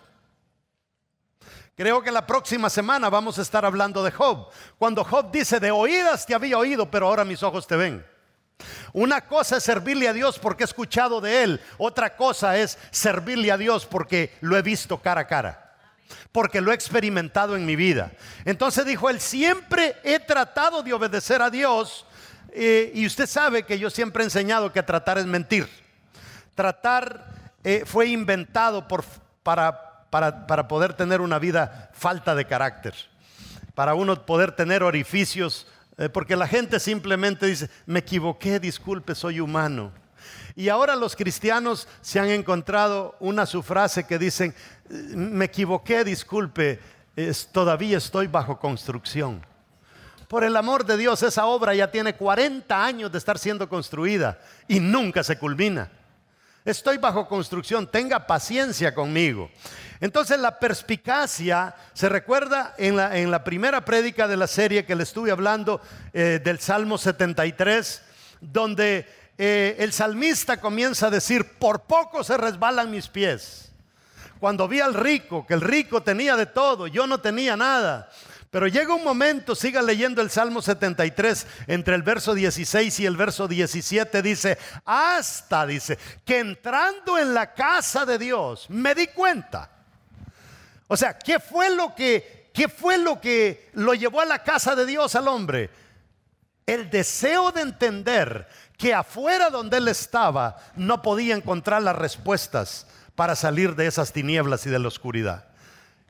Creo 1.77 2.01
que 2.01 2.11
la 2.11 2.25
próxima 2.25 2.71
semana 2.71 3.07
vamos 3.09 3.37
a 3.37 3.43
estar 3.43 3.63
hablando 3.63 4.03
de 4.03 4.11
Job. 4.11 4.47
Cuando 4.79 5.03
Job 5.03 5.31
dice, 5.31 5.59
de 5.59 5.69
oídas 5.69 6.25
te 6.25 6.33
había 6.33 6.57
oído, 6.57 6.89
pero 6.89 7.07
ahora 7.07 7.23
mis 7.23 7.43
ojos 7.43 7.67
te 7.67 7.75
ven. 7.75 8.03
Una 8.93 9.27
cosa 9.27 9.57
es 9.57 9.63
servirle 9.63 10.07
a 10.07 10.13
Dios 10.13 10.39
porque 10.39 10.63
he 10.63 10.65
escuchado 10.65 11.21
de 11.21 11.43
Él. 11.43 11.61
Otra 11.77 12.15
cosa 12.15 12.57
es 12.57 12.79
servirle 12.89 13.51
a 13.51 13.57
Dios 13.57 13.85
porque 13.85 14.33
lo 14.41 14.57
he 14.57 14.63
visto 14.63 14.99
cara 14.99 15.21
a 15.21 15.27
cara. 15.27 15.75
Porque 16.31 16.61
lo 16.61 16.71
he 16.71 16.75
experimentado 16.75 17.55
en 17.55 17.65
mi 17.65 17.75
vida. 17.75 18.11
Entonces 18.43 18.83
dijo 18.83 19.09
Él, 19.09 19.19
siempre 19.19 19.97
he 20.03 20.19
tratado 20.19 20.81
de 20.81 20.93
obedecer 20.93 21.43
a 21.43 21.51
Dios. 21.51 22.07
Eh, 22.53 22.91
y 22.95 23.05
usted 23.05 23.27
sabe 23.27 23.67
que 23.67 23.77
yo 23.77 23.91
siempre 23.91 24.23
he 24.23 24.25
enseñado 24.25 24.73
que 24.73 24.81
tratar 24.81 25.19
es 25.19 25.27
mentir. 25.27 25.69
Tratar 26.57 27.23
eh, 27.63 27.83
fue 27.85 28.07
inventado 28.07 28.87
para, 29.43 30.67
poder 30.67 30.95
tener 30.95 31.21
una 31.21 31.37
vida 31.37 31.91
falta 31.93 32.33
de 32.33 32.45
carácter, 32.45 32.95
para 33.75 33.93
uno 33.93 34.25
poder 34.25 34.53
tener 34.53 34.81
orificios, 34.81 35.67
eh, 35.99 36.09
porque 36.09 36.35
la 36.35 36.47
gente 36.47 36.79
simplemente 36.79 37.45
dice, 37.45 37.69
me 37.85 37.99
equivoqué, 37.99 38.59
disculpe, 38.59 39.13
soy 39.13 39.39
humano. 39.39 39.91
Y 40.55 40.69
ahora 40.69 40.95
los 40.95 41.15
cristianos 41.15 41.87
se 42.01 42.19
han 42.19 42.29
encontrado 42.29 43.15
una 43.19 43.45
su 43.45 43.61
frase 43.61 44.07
que 44.07 44.17
dicen, 44.17 44.55
me 44.89 45.45
equivoqué, 45.45 46.03
disculpe, 46.03 46.79
todavía 47.51 47.99
estoy 47.99 48.25
bajo 48.25 48.57
construcción. 48.57 49.45
Por 50.27 50.43
el 50.43 50.57
amor 50.57 50.87
de 50.87 50.97
Dios, 50.97 51.21
esa 51.21 51.45
obra 51.45 51.75
ya 51.75 51.91
tiene 51.91 52.15
40 52.15 52.83
años 52.83 53.11
de 53.11 53.19
estar 53.19 53.37
siendo 53.37 53.69
construida 53.69 54.39
y 54.67 54.79
nunca 54.79 55.23
se 55.23 55.37
culmina. 55.37 55.91
Estoy 56.67 56.97
bajo 56.97 57.29
construcción, 57.29 57.87
tenga 57.87 58.27
paciencia 58.27 58.93
conmigo. 58.93 59.49
Entonces 60.01 60.37
la 60.37 60.59
perspicacia, 60.59 61.73
se 61.93 62.09
recuerda 62.09 62.75
en 62.77 62.97
la, 62.97 63.17
en 63.17 63.31
la 63.31 63.45
primera 63.45 63.85
prédica 63.85 64.27
de 64.27 64.35
la 64.35 64.47
serie 64.47 64.83
que 64.83 64.93
le 64.93 65.03
estuve 65.03 65.31
hablando 65.31 65.79
eh, 66.11 66.41
del 66.43 66.59
Salmo 66.59 66.97
73, 66.97 68.01
donde 68.41 69.07
eh, 69.37 69.77
el 69.79 69.93
salmista 69.93 70.59
comienza 70.59 71.07
a 71.07 71.09
decir, 71.09 71.57
por 71.57 71.83
poco 71.83 72.21
se 72.25 72.35
resbalan 72.35 72.91
mis 72.91 73.07
pies. 73.07 73.71
Cuando 74.37 74.67
vi 74.67 74.81
al 74.81 74.93
rico, 74.93 75.45
que 75.47 75.53
el 75.53 75.61
rico 75.61 76.03
tenía 76.03 76.35
de 76.35 76.47
todo, 76.47 76.87
yo 76.87 77.07
no 77.07 77.21
tenía 77.21 77.55
nada. 77.55 78.09
Pero 78.49 78.67
llega 78.67 78.93
un 78.95 79.03
momento, 79.03 79.55
siga 79.55 79.81
leyendo 79.81 80.21
el 80.21 80.29
Salmo 80.29 80.61
73, 80.61 81.47
entre 81.67 81.95
el 81.95 82.03
verso 82.03 82.33
16 82.33 82.99
y 83.01 83.05
el 83.05 83.17
verso 83.17 83.47
17, 83.47 84.21
dice, 84.21 84.57
hasta, 84.85 85.65
dice, 85.65 85.97
que 86.23 86.39
entrando 86.39 87.17
en 87.17 87.33
la 87.33 87.53
casa 87.53 88.05
de 88.05 88.17
Dios, 88.17 88.69
me 88.69 88.95
di 88.95 89.07
cuenta. 89.07 89.69
O 90.87 90.95
sea, 90.95 91.17
¿qué 91.19 91.39
fue 91.39 91.75
lo 91.75 91.93
que, 91.93 92.49
qué 92.53 92.69
fue 92.69 92.97
lo 92.97 93.19
que 93.19 93.69
lo 93.73 93.93
llevó 93.93 94.21
a 94.21 94.25
la 94.25 94.43
casa 94.43 94.75
de 94.75 94.85
Dios 94.85 95.15
al 95.15 95.27
hombre? 95.27 95.69
El 96.65 96.89
deseo 96.89 97.51
de 97.51 97.61
entender 97.61 98.47
que 98.77 98.93
afuera 98.93 99.49
donde 99.49 99.77
él 99.77 99.89
estaba 99.89 100.57
no 100.75 101.01
podía 101.01 101.35
encontrar 101.35 101.81
las 101.81 101.95
respuestas 101.95 102.87
para 103.15 103.35
salir 103.35 103.75
de 103.75 103.87
esas 103.87 104.13
tinieblas 104.13 104.65
y 104.65 104.69
de 104.69 104.79
la 104.79 104.87
oscuridad. 104.87 105.47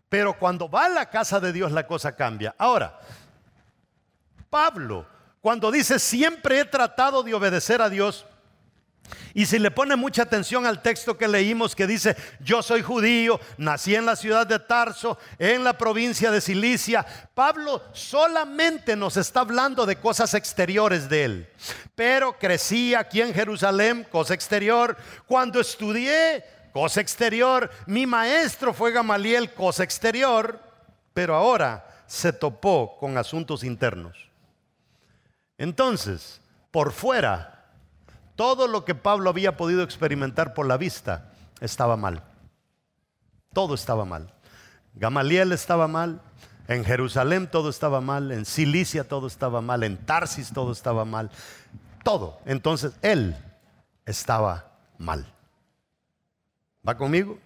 Pero 0.10 0.38
cuando 0.38 0.70
va 0.70 0.86
a 0.86 0.90
la 0.90 1.10
casa 1.10 1.40
de 1.40 1.52
Dios 1.52 1.72
la 1.72 1.86
cosa 1.86 2.16
cambia. 2.16 2.56
Ahora, 2.58 3.00
Pablo, 4.50 5.06
cuando 5.42 5.72
dice 5.72 6.00
siempre 6.00 6.60
he 6.60 6.66
tratado 6.66 7.24
de 7.24 7.34
obedecer 7.34 7.82
a 7.82 7.90
Dios, 7.90 8.26
y 9.34 9.46
si 9.46 9.60
le 9.60 9.72
pone 9.72 9.96
mucha 9.96 10.24
atención 10.24 10.66
al 10.66 10.82
texto 10.82 11.18
que 11.18 11.28
leímos 11.28 11.76
que 11.76 11.86
dice, 11.88 12.16
yo 12.40 12.64
soy 12.64 12.82
judío, 12.82 13.40
nací 13.58 13.96
en 13.96 14.06
la 14.06 14.16
ciudad 14.16 14.48
de 14.48 14.60
Tarso, 14.60 15.18
en 15.38 15.64
la 15.64 15.78
provincia 15.78 16.32
de 16.32 16.42
Cilicia, 16.42 17.06
Pablo 17.34 17.84
solamente 17.94 18.96
nos 18.96 19.16
está 19.16 19.42
hablando 19.42 19.86
de 19.86 19.98
cosas 19.98 20.34
exteriores 20.34 21.08
de 21.08 21.24
él. 21.24 21.50
Pero 21.96 22.38
crecí 22.38 22.96
aquí 22.96 23.22
en 23.22 23.34
Jerusalén, 23.34 24.08
cosa 24.12 24.34
exterior. 24.34 24.98
Cuando 25.28 25.60
estudié, 25.60 26.44
cosa 26.72 27.02
exterior. 27.02 27.70
Mi 27.86 28.06
maestro 28.06 28.74
fue 28.74 28.92
Gamaliel, 28.92 29.54
cosa 29.54 29.84
exterior, 29.84 30.60
pero 31.14 31.36
ahora 31.36 32.04
se 32.08 32.34
topó 32.34 32.98
con 33.00 33.18
asuntos 33.18 33.64
internos. 33.64 34.30
Entonces, 35.58 36.42
por 36.72 36.92
fuera, 36.92 37.66
todo 38.36 38.68
lo 38.68 38.86
que 38.86 38.96
Pablo 38.96 39.30
había 39.30 39.58
podido 39.58 39.84
experimentar 39.84 40.54
por 40.54 40.68
la 40.68 40.78
vista 40.78 41.32
estaba 41.60 41.98
mal. 41.98 42.24
Todo 43.54 43.74
estaba 43.74 44.06
mal. 44.06 44.34
Gamaliel 44.94 45.52
estaba 45.52 45.88
mal, 45.88 46.22
en 46.68 46.84
Jerusalén 46.84 47.48
todo 47.50 47.70
estaba 47.70 48.02
mal, 48.02 48.32
en 48.32 48.46
Cilicia 48.46 49.08
todo 49.08 49.28
estaba 49.28 49.62
mal, 49.62 49.84
en 49.84 49.98
Tarsis 49.98 50.52
todo 50.54 50.72
estaba 50.72 51.06
mal. 51.06 51.32
Todo. 52.04 52.40
Entonces, 52.46 52.94
él 53.02 53.36
estaba 54.06 54.72
mal. 54.98 55.26
¿Va 56.88 56.96
conmigo? 56.96 57.38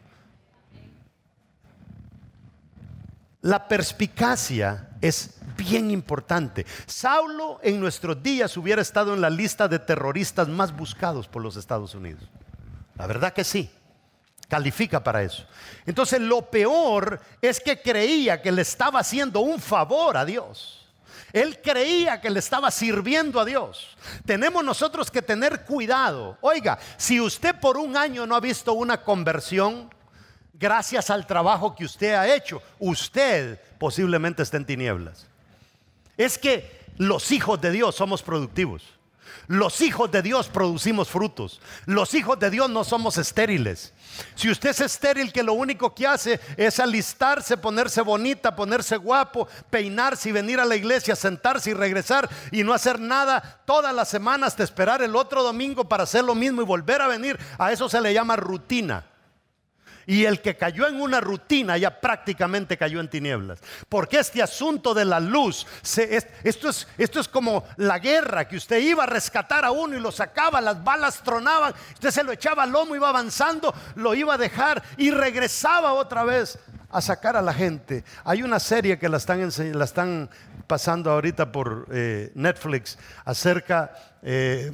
La 3.41 3.67
perspicacia 3.67 4.89
es 5.01 5.35
bien 5.57 5.89
importante. 5.89 6.65
Saulo 6.85 7.59
en 7.63 7.79
nuestros 7.79 8.21
días 8.21 8.55
hubiera 8.55 8.83
estado 8.83 9.15
en 9.15 9.21
la 9.21 9.31
lista 9.31 9.67
de 9.67 9.79
terroristas 9.79 10.47
más 10.47 10.75
buscados 10.75 11.27
por 11.27 11.41
los 11.41 11.55
Estados 11.55 11.95
Unidos. 11.95 12.23
La 12.97 13.07
verdad 13.07 13.33
que 13.33 13.43
sí. 13.43 13.71
Califica 14.47 15.01
para 15.01 15.23
eso. 15.23 15.45
Entonces 15.85 16.19
lo 16.19 16.41
peor 16.51 17.21
es 17.41 17.59
que 17.61 17.81
creía 17.81 18.41
que 18.41 18.51
le 18.51 18.61
estaba 18.61 18.99
haciendo 18.99 19.39
un 19.39 19.59
favor 19.59 20.17
a 20.17 20.25
Dios. 20.25 20.80
Él 21.33 21.59
creía 21.61 22.19
que 22.21 22.29
le 22.29 22.39
estaba 22.39 22.71
sirviendo 22.71 23.39
a 23.39 23.45
Dios. 23.45 23.95
Tenemos 24.25 24.63
nosotros 24.63 25.09
que 25.09 25.21
tener 25.21 25.65
cuidado. 25.65 26.37
Oiga, 26.41 26.77
si 26.97 27.19
usted 27.19 27.59
por 27.59 27.77
un 27.77 27.95
año 27.97 28.25
no 28.25 28.35
ha 28.35 28.39
visto 28.39 28.73
una 28.73 29.01
conversión, 29.01 29.89
gracias 30.53 31.09
al 31.09 31.25
trabajo 31.25 31.75
que 31.75 31.85
usted 31.85 32.13
ha 32.13 32.33
hecho, 32.33 32.61
usted 32.79 33.59
posiblemente 33.77 34.43
está 34.43 34.57
en 34.57 34.65
tinieblas. 34.65 35.27
Es 36.17 36.37
que 36.37 36.81
los 36.97 37.31
hijos 37.31 37.59
de 37.59 37.71
Dios 37.71 37.95
somos 37.95 38.21
productivos. 38.21 38.83
Los 39.51 39.81
hijos 39.81 40.09
de 40.09 40.21
Dios 40.21 40.47
producimos 40.47 41.09
frutos. 41.09 41.59
Los 41.85 42.13
hijos 42.13 42.39
de 42.39 42.49
Dios 42.49 42.69
no 42.69 42.85
somos 42.85 43.17
estériles. 43.17 43.91
Si 44.33 44.49
usted 44.49 44.69
es 44.69 44.79
estéril 44.79 45.33
que 45.33 45.43
lo 45.43 45.51
único 45.51 45.93
que 45.93 46.07
hace 46.07 46.39
es 46.55 46.79
alistarse, 46.79 47.57
ponerse 47.57 47.99
bonita, 47.99 48.55
ponerse 48.55 48.95
guapo, 48.95 49.49
peinarse 49.69 50.29
y 50.29 50.31
venir 50.31 50.61
a 50.61 50.65
la 50.65 50.77
iglesia, 50.77 51.17
sentarse 51.17 51.71
y 51.71 51.73
regresar 51.73 52.29
y 52.53 52.63
no 52.63 52.73
hacer 52.73 53.01
nada 53.01 53.59
todas 53.65 53.93
las 53.93 54.07
semanas, 54.07 54.55
de 54.55 54.63
esperar 54.63 55.01
el 55.01 55.17
otro 55.17 55.43
domingo 55.43 55.83
para 55.83 56.03
hacer 56.03 56.23
lo 56.23 56.33
mismo 56.33 56.61
y 56.61 56.65
volver 56.65 57.01
a 57.01 57.09
venir, 57.09 57.37
a 57.57 57.73
eso 57.73 57.89
se 57.89 57.99
le 57.99 58.13
llama 58.13 58.37
rutina. 58.37 59.10
Y 60.05 60.25
el 60.25 60.41
que 60.41 60.57
cayó 60.57 60.87
en 60.87 60.99
una 60.99 61.19
rutina 61.19 61.77
ya 61.77 61.99
prácticamente 61.99 62.77
cayó 62.77 62.99
en 62.99 63.09
tinieblas. 63.09 63.59
Porque 63.89 64.19
este 64.19 64.41
asunto 64.41 64.93
de 64.93 65.05
la 65.05 65.19
luz, 65.19 65.65
esto, 66.43 66.69
es, 66.69 66.87
esto 66.97 67.19
es 67.19 67.27
como 67.27 67.63
la 67.77 67.99
guerra, 67.99 68.47
que 68.47 68.57
usted 68.57 68.79
iba 68.79 69.03
a 69.03 69.07
rescatar 69.07 69.65
a 69.65 69.71
uno 69.71 69.95
y 69.95 69.99
lo 69.99 70.11
sacaba, 70.11 70.61
las 70.61 70.83
balas 70.83 71.21
tronaban, 71.23 71.73
usted 71.93 72.11
se 72.11 72.23
lo 72.23 72.31
echaba 72.31 72.63
al 72.63 72.71
lomo, 72.71 72.95
iba 72.95 73.09
avanzando, 73.09 73.73
lo 73.95 74.13
iba 74.13 74.33
a 74.33 74.37
dejar 74.37 74.81
y 74.97 75.11
regresaba 75.11 75.93
otra 75.93 76.23
vez 76.23 76.59
a 76.89 77.01
sacar 77.01 77.37
a 77.37 77.41
la 77.41 77.53
gente. 77.53 78.03
Hay 78.23 78.43
una 78.43 78.59
serie 78.59 78.99
que 78.99 79.09
la 79.09 79.17
están, 79.17 79.49
la 79.73 79.85
están 79.85 80.29
pasando 80.67 81.11
ahorita 81.11 81.51
por 81.51 81.87
eh, 81.91 82.31
Netflix 82.35 82.97
acerca... 83.25 83.91
Eh, 84.23 84.71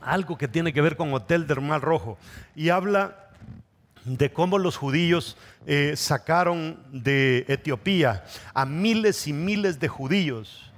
algo 0.00 0.38
que 0.38 0.48
tiene 0.48 0.72
que 0.72 0.80
ver 0.80 0.96
con 0.96 1.12
Hotel 1.12 1.46
del 1.46 1.60
Mar 1.60 1.82
Rojo 1.82 2.18
y 2.54 2.70
habla 2.70 3.27
de 4.04 4.32
cómo 4.32 4.58
los 4.58 4.76
judíos 4.76 5.36
eh, 5.66 5.94
sacaron 5.96 6.82
de 6.92 7.44
Etiopía 7.48 8.24
a 8.54 8.64
miles 8.64 9.26
y 9.26 9.32
miles 9.32 9.80
de 9.80 9.88
judíos 9.88 10.70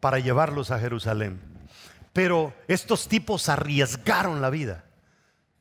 para 0.00 0.18
llevarlos 0.18 0.70
a 0.70 0.78
Jerusalén. 0.78 1.40
Pero 2.12 2.54
estos 2.68 3.08
tipos 3.08 3.48
arriesgaron 3.48 4.40
la 4.40 4.50
vida 4.50 4.84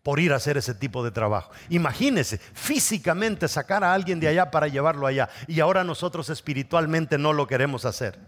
por 0.03 0.19
ir 0.19 0.33
a 0.33 0.35
hacer 0.35 0.55
ese 0.55 0.75
tipo 0.75 1.03
de 1.03 1.09
trabajo. 1.09 1.51
Imagínese 1.69 2.37
físicamente 2.37 3.47
sacar 3.47 3.83
a 3.83 3.93
alguien 3.93 4.19
de 4.19 4.27
allá 4.27 4.51
para 4.51 4.67
llevarlo 4.67 5.07
allá 5.07 5.29
y 5.47 5.59
ahora 5.59 5.83
nosotros 5.83 6.29
espiritualmente 6.29 7.17
no 7.17 7.33
lo 7.33 7.47
queremos 7.47 7.85
hacer. 7.85 8.19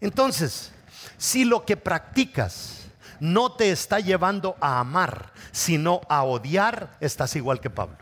Entonces, 0.00 0.72
si 1.18 1.44
lo 1.44 1.64
que 1.64 1.76
practicas 1.76 2.86
no 3.18 3.52
te 3.52 3.70
está 3.70 4.00
llevando 4.00 4.56
a 4.60 4.80
amar, 4.80 5.32
sino 5.52 6.00
a 6.08 6.22
odiar, 6.22 6.96
estás 7.00 7.36
igual 7.36 7.60
que 7.60 7.70
Pablo. 7.70 7.98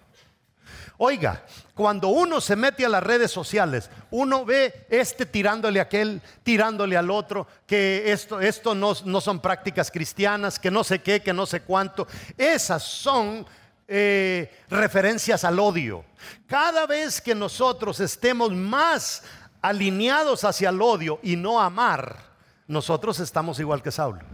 Oiga, 1.00 1.44
cuando 1.74 2.08
uno 2.08 2.40
se 2.40 2.56
mete 2.56 2.84
a 2.84 2.88
las 2.88 3.04
redes 3.04 3.30
sociales, 3.30 3.88
uno 4.10 4.44
ve 4.44 4.84
este 4.90 5.26
tirándole 5.26 5.78
a 5.78 5.84
aquel, 5.84 6.20
tirándole 6.42 6.96
al 6.96 7.08
otro, 7.08 7.46
que 7.68 8.10
esto, 8.10 8.40
esto 8.40 8.74
no, 8.74 8.94
son 8.94 9.38
prácticas 9.38 9.92
cristianas, 9.92 10.58
que 10.58 10.72
no 10.72 10.82
sé 10.82 11.00
qué, 11.00 11.20
que 11.20 11.32
no 11.32 11.46
sé 11.46 11.60
cuánto. 11.60 12.08
Esas 12.36 12.82
son 12.82 13.46
eh, 13.86 14.52
referencias 14.68 15.44
al 15.44 15.60
odio. 15.60 16.04
Cada 16.48 16.84
vez 16.84 17.20
que 17.20 17.32
nosotros 17.32 18.00
estemos 18.00 18.50
más 18.50 19.22
alineados 19.62 20.42
hacia 20.42 20.70
el 20.70 20.82
odio 20.82 21.20
y 21.22 21.36
no 21.36 21.60
amar, 21.60 22.24
nosotros 22.66 23.20
estamos 23.20 23.60
igual 23.60 23.84
que 23.84 23.92
Saulo. 23.92 24.24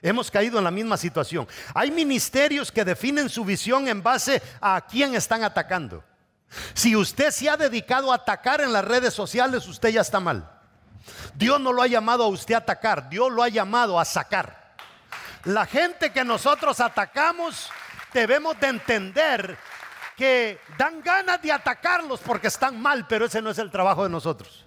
Hemos 0.00 0.30
caído 0.30 0.58
en 0.58 0.64
la 0.64 0.70
misma 0.70 0.96
situación. 0.96 1.48
Hay 1.74 1.90
ministerios 1.90 2.70
que 2.70 2.84
definen 2.84 3.28
su 3.28 3.44
visión 3.44 3.88
en 3.88 4.04
base 4.04 4.40
a 4.60 4.86
quién 4.88 5.16
están 5.16 5.42
atacando. 5.42 6.04
Si 6.74 6.94
usted 6.96 7.30
se 7.30 7.48
ha 7.48 7.56
dedicado 7.56 8.12
a 8.12 8.16
atacar 8.16 8.60
en 8.60 8.72
las 8.72 8.84
redes 8.84 9.14
sociales, 9.14 9.66
usted 9.66 9.90
ya 9.90 10.00
está 10.00 10.20
mal. 10.20 10.48
Dios 11.34 11.60
no 11.60 11.72
lo 11.72 11.82
ha 11.82 11.86
llamado 11.86 12.24
a 12.24 12.28
usted 12.28 12.54
a 12.54 12.58
atacar, 12.58 13.08
Dios 13.08 13.30
lo 13.32 13.42
ha 13.42 13.48
llamado 13.48 13.98
a 13.98 14.04
sacar. 14.04 14.74
La 15.44 15.66
gente 15.66 16.12
que 16.12 16.24
nosotros 16.24 16.78
atacamos, 16.80 17.70
debemos 18.12 18.58
de 18.60 18.68
entender 18.68 19.58
que 20.16 20.60
dan 20.78 21.02
ganas 21.02 21.42
de 21.42 21.50
atacarlos 21.50 22.20
porque 22.20 22.46
están 22.46 22.80
mal, 22.80 23.06
pero 23.08 23.24
ese 23.24 23.42
no 23.42 23.50
es 23.50 23.58
el 23.58 23.70
trabajo 23.70 24.04
de 24.04 24.10
nosotros. 24.10 24.64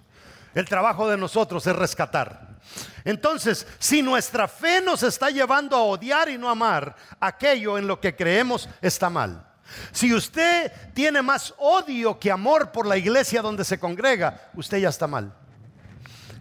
El 0.54 0.66
trabajo 0.68 1.08
de 1.08 1.16
nosotros 1.16 1.66
es 1.66 1.76
rescatar. 1.76 2.56
Entonces, 3.04 3.66
si 3.78 4.02
nuestra 4.02 4.48
fe 4.48 4.80
nos 4.80 5.02
está 5.02 5.30
llevando 5.30 5.76
a 5.76 5.82
odiar 5.82 6.28
y 6.28 6.36
no 6.36 6.50
amar, 6.50 6.96
aquello 7.20 7.78
en 7.78 7.86
lo 7.86 8.00
que 8.00 8.16
creemos 8.16 8.68
está 8.82 9.08
mal. 9.08 9.45
Si 9.92 10.14
usted 10.14 10.72
tiene 10.94 11.22
más 11.22 11.54
odio 11.58 12.18
que 12.18 12.30
amor 12.30 12.72
por 12.72 12.86
la 12.86 12.96
iglesia 12.96 13.42
donde 13.42 13.64
se 13.64 13.78
congrega, 13.78 14.50
usted 14.54 14.78
ya 14.78 14.88
está 14.88 15.06
mal. 15.06 15.32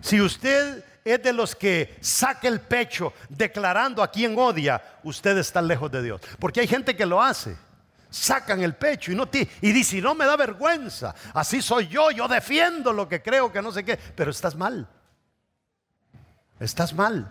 Si 0.01 0.21
usted 0.21 0.83
es 1.03 1.21
de 1.21 1.33
los 1.33 1.55
que 1.55 1.97
saca 2.01 2.47
el 2.47 2.61
pecho 2.61 3.13
declarando 3.29 4.01
a 4.01 4.11
quien 4.11 4.37
odia, 4.37 4.81
usted 5.03 5.37
está 5.37 5.61
lejos 5.61 5.91
de 5.91 6.01
Dios. 6.01 6.21
Porque 6.39 6.61
hay 6.61 6.67
gente 6.67 6.95
que 6.95 7.05
lo 7.05 7.21
hace. 7.21 7.55
Sacan 8.09 8.61
el 8.61 8.75
pecho 8.75 9.11
y, 9.11 9.15
no 9.15 9.27
y 9.33 9.71
dice, 9.71 10.01
no 10.01 10.15
me 10.15 10.25
da 10.25 10.37
vergüenza. 10.37 11.13
Así 11.33 11.61
soy 11.61 11.87
yo, 11.87 12.11
yo 12.11 12.27
defiendo 12.27 12.93
lo 12.93 13.09
que 13.09 13.21
creo 13.21 13.51
que 13.51 13.61
no 13.61 13.71
sé 13.71 13.83
qué. 13.83 13.97
Pero 13.97 14.31
estás 14.31 14.55
mal. 14.55 14.87
Estás 16.59 16.93
mal. 16.93 17.29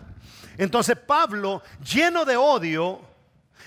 Entonces 0.57 0.97
Pablo, 0.97 1.63
lleno 1.83 2.23
de 2.23 2.37
odio, 2.37 3.01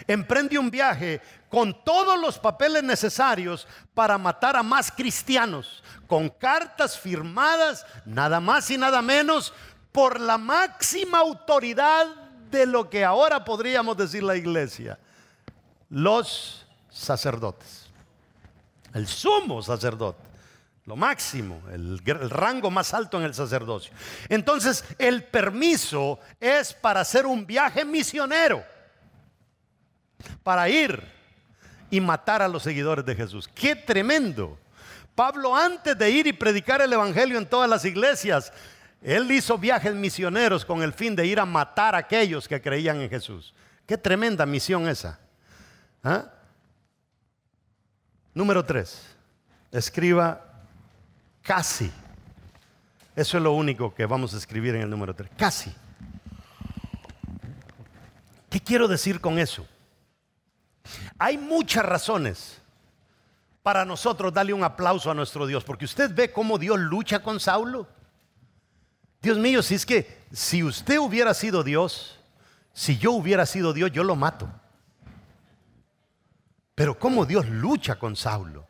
emprende 0.07 0.59
un 0.59 0.71
viaje 0.71 1.21
con 1.49 1.83
todos 1.85 2.19
los 2.19 2.39
papeles 2.39 2.83
necesarios 2.83 3.67
para 3.95 4.19
matar 4.19 4.57
a 4.57 4.63
más 4.63 4.93
cristianos, 4.93 5.83
con 6.07 6.29
cartas 6.29 6.99
firmadas, 6.99 7.87
nada 8.05 8.41
más 8.41 8.71
y 8.71 8.79
nada 8.79 9.01
menos, 9.03 9.53
por 9.93 10.21
la 10.21 10.39
máxima 10.39 11.19
autoridad 11.19 12.07
de 12.51 12.67
lo 12.67 12.89
que 12.89 13.05
ahora 13.05 13.45
podríamos 13.45 13.97
decir 13.97 14.23
la 14.23 14.37
iglesia, 14.37 14.99
los 15.91 16.67
sacerdotes, 16.91 17.87
el 18.95 19.07
sumo 19.07 19.63
sacerdote, 19.63 20.29
lo 20.85 20.97
máximo, 20.97 21.63
el, 21.71 22.01
rango 22.31 22.71
más 22.71 22.95
alto 22.95 23.19
en 23.19 23.25
el 23.25 23.35
sacerdocio. 23.35 23.93
Entonces, 24.29 24.85
el 24.99 25.25
permiso 25.25 26.19
es 26.41 26.73
para 26.73 27.01
hacer 27.01 27.27
un 27.27 27.47
viaje 27.47 27.85
misionero, 27.85 28.65
para 30.43 30.69
ir 30.69 31.17
y 31.90 32.01
matar 32.01 32.42
a 32.42 32.48
los 32.48 32.62
seguidores 32.62 33.05
de 33.05 33.14
Jesús. 33.14 33.48
¡Qué 33.55 33.74
tremendo! 33.74 34.59
Pablo 35.14 35.57
antes 35.57 35.98
de 35.98 36.11
ir 36.11 36.27
y 36.27 36.33
predicar 36.33 36.81
el 36.81 36.92
Evangelio 36.92 37.38
en 37.38 37.46
todas 37.46 37.68
las 37.68 37.85
iglesias, 37.85 38.53
él 39.03 39.31
hizo 39.31 39.59
viajes 39.59 39.94
misioneros 39.94 40.64
con 40.64 40.83
el 40.83 40.92
fin 40.92 41.16
de 41.16 41.27
ir 41.27 41.40
a 41.40 41.44
matar 41.44 41.94
a 41.94 41.98
aquellos 41.98 42.46
que 42.46 42.61
creían 42.61 43.01
en 43.01 43.11
Jesús. 43.11 43.55
Qué 43.87 43.98
tremenda 43.98 44.46
misión 44.46 44.88
esa. 44.88 45.18
¿Ah? 46.05 46.27
Número 48.35 48.64
tres, 48.64 49.03
escriba 49.72 50.40
casi. 51.42 51.90
Eso 53.16 53.37
es 53.37 53.42
lo 53.42 53.53
único 53.53 53.92
que 53.92 54.07
vamos 54.07 54.35
a 54.35 54.37
escribir 54.37 54.77
en 54.77 54.83
el 54.83 54.90
número 54.90 55.14
tres. 55.14 55.31
Casi. 55.37 55.74
¿Qué 58.48 58.61
quiero 58.61 58.87
decir 58.87 59.20
con 59.20 59.38
eso? 59.38 59.66
Hay 61.18 61.38
muchas 61.38 61.85
razones 61.85 62.61
para 63.62 63.85
nosotros 63.85 64.33
darle 64.33 64.53
un 64.53 64.64
aplauso 64.64 65.11
a 65.11 65.14
nuestro 65.14 65.46
Dios, 65.46 65.64
porque 65.64 65.85
usted 65.85 66.14
ve 66.14 66.33
cómo 66.33 66.59
Dios 66.59 66.79
lucha 66.79 67.22
con 67.22 67.38
Saulo. 67.38 67.87
Dios 69.20 69.37
mío, 69.37 69.62
si 69.62 69.74
es 69.74 69.85
que 69.85 70.24
si 70.33 70.62
usted 70.62 70.98
hubiera 70.98 71.35
sido 71.35 71.62
Dios, 71.62 72.18
si 72.72 72.96
yo 72.96 73.12
hubiera 73.12 73.44
sido 73.44 73.72
Dios, 73.72 73.90
yo 73.90 74.05
lo 74.05 74.16
mato. 74.16 74.48
Pero 76.74 76.98
cómo 76.98 77.27
Dios 77.27 77.48
lucha 77.48 77.98
con 77.98 78.14
Saulo, 78.14 78.68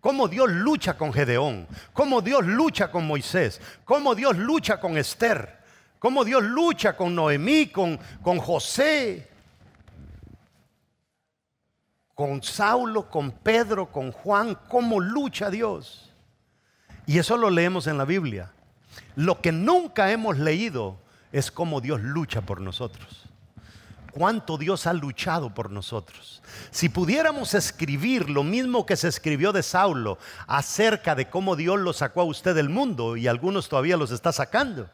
cómo 0.00 0.28
Dios 0.28 0.48
lucha 0.48 0.96
con 0.96 1.12
Gedeón, 1.12 1.66
cómo 1.92 2.22
Dios 2.22 2.46
lucha 2.46 2.90
con 2.90 3.06
Moisés, 3.06 3.60
cómo 3.84 4.14
Dios 4.14 4.36
lucha 4.36 4.78
con 4.78 4.96
Esther, 4.96 5.58
cómo 5.98 6.24
Dios 6.24 6.44
lucha 6.44 6.96
con 6.96 7.14
Noemí, 7.16 7.66
con, 7.66 7.98
con 8.22 8.38
José, 8.38 9.28
con 12.18 12.42
Saulo, 12.42 13.08
con 13.08 13.30
Pedro, 13.30 13.92
con 13.92 14.10
Juan, 14.10 14.58
cómo 14.68 14.98
lucha 14.98 15.50
Dios. 15.50 16.12
Y 17.06 17.18
eso 17.18 17.36
lo 17.36 17.48
leemos 17.48 17.86
en 17.86 17.96
la 17.96 18.04
Biblia. 18.04 18.50
Lo 19.14 19.40
que 19.40 19.52
nunca 19.52 20.10
hemos 20.10 20.36
leído 20.36 20.98
es 21.30 21.52
cómo 21.52 21.80
Dios 21.80 22.00
lucha 22.00 22.40
por 22.40 22.60
nosotros. 22.60 23.22
Cuánto 24.10 24.58
Dios 24.58 24.88
ha 24.88 24.94
luchado 24.94 25.54
por 25.54 25.70
nosotros. 25.70 26.42
Si 26.72 26.88
pudiéramos 26.88 27.54
escribir 27.54 28.28
lo 28.28 28.42
mismo 28.42 28.84
que 28.84 28.96
se 28.96 29.06
escribió 29.06 29.52
de 29.52 29.62
Saulo 29.62 30.18
acerca 30.48 31.14
de 31.14 31.30
cómo 31.30 31.54
Dios 31.54 31.78
lo 31.78 31.92
sacó 31.92 32.22
a 32.22 32.24
usted 32.24 32.56
del 32.56 32.68
mundo 32.68 33.16
y 33.16 33.28
algunos 33.28 33.68
todavía 33.68 33.96
los 33.96 34.10
está 34.10 34.32
sacando, 34.32 34.90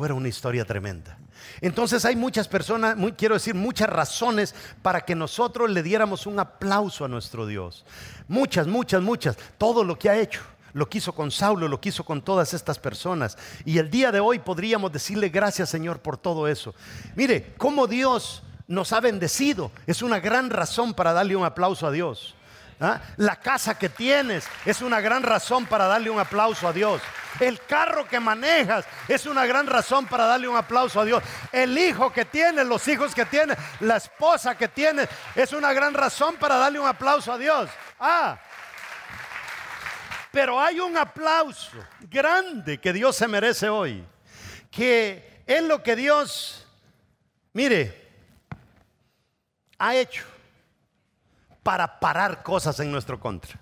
fuera 0.00 0.14
una 0.14 0.28
historia 0.28 0.64
tremenda. 0.64 1.18
Entonces 1.60 2.06
hay 2.06 2.16
muchas 2.16 2.48
personas, 2.48 2.96
quiero 3.18 3.34
decir, 3.34 3.54
muchas 3.54 3.90
razones 3.90 4.54
para 4.80 5.02
que 5.02 5.14
nosotros 5.14 5.68
le 5.68 5.82
diéramos 5.82 6.26
un 6.26 6.40
aplauso 6.40 7.04
a 7.04 7.08
nuestro 7.08 7.46
Dios. 7.46 7.84
Muchas, 8.26 8.66
muchas, 8.66 9.02
muchas. 9.02 9.36
Todo 9.58 9.84
lo 9.84 9.98
que 9.98 10.08
ha 10.08 10.18
hecho. 10.18 10.40
Lo 10.72 10.88
quiso 10.88 11.12
con 11.12 11.30
Saulo, 11.30 11.68
lo 11.68 11.82
quiso 11.82 12.02
con 12.06 12.22
todas 12.22 12.54
estas 12.54 12.78
personas. 12.78 13.36
Y 13.66 13.76
el 13.76 13.90
día 13.90 14.10
de 14.10 14.20
hoy 14.20 14.38
podríamos 14.38 14.90
decirle 14.90 15.28
gracias 15.28 15.68
Señor 15.68 16.00
por 16.00 16.16
todo 16.16 16.48
eso. 16.48 16.74
Mire, 17.14 17.52
cómo 17.58 17.86
Dios 17.86 18.42
nos 18.68 18.94
ha 18.94 19.00
bendecido. 19.00 19.70
Es 19.86 20.00
una 20.00 20.18
gran 20.18 20.48
razón 20.48 20.94
para 20.94 21.12
darle 21.12 21.36
un 21.36 21.44
aplauso 21.44 21.86
a 21.86 21.90
Dios. 21.90 22.34
¿Ah? 22.80 22.98
La 23.18 23.36
casa 23.36 23.78
que 23.78 23.90
tienes 23.90 24.48
es 24.64 24.80
una 24.80 25.02
gran 25.02 25.22
razón 25.22 25.66
para 25.66 25.86
darle 25.86 26.08
un 26.08 26.18
aplauso 26.18 26.66
a 26.66 26.72
Dios. 26.72 27.02
El 27.38 27.60
carro 27.66 28.08
que 28.08 28.18
manejas 28.18 28.86
es 29.06 29.26
una 29.26 29.44
gran 29.44 29.66
razón 29.66 30.06
para 30.06 30.24
darle 30.24 30.48
un 30.48 30.56
aplauso 30.56 30.98
a 30.98 31.04
Dios. 31.04 31.22
El 31.52 31.76
hijo 31.76 32.10
que 32.10 32.24
tienes, 32.24 32.66
los 32.66 32.88
hijos 32.88 33.14
que 33.14 33.26
tienes, 33.26 33.58
la 33.80 33.98
esposa 33.98 34.56
que 34.56 34.68
tienes, 34.68 35.08
es 35.34 35.52
una 35.52 35.74
gran 35.74 35.92
razón 35.92 36.36
para 36.36 36.56
darle 36.56 36.80
un 36.80 36.88
aplauso 36.88 37.32
a 37.32 37.38
Dios. 37.38 37.68
Ah, 37.98 38.38
pero 40.32 40.58
hay 40.60 40.80
un 40.80 40.96
aplauso 40.96 41.84
grande 42.08 42.78
que 42.78 42.92
Dios 42.92 43.14
se 43.16 43.28
merece 43.28 43.68
hoy, 43.68 44.02
que 44.70 45.42
es 45.46 45.62
lo 45.62 45.82
que 45.82 45.96
Dios, 45.96 46.66
mire, 47.52 48.08
ha 49.78 49.94
hecho 49.96 50.24
para 51.62 52.00
parar 52.00 52.42
cosas 52.42 52.78
en 52.80 52.90
nuestro 52.90 53.18
contra. 53.20 53.58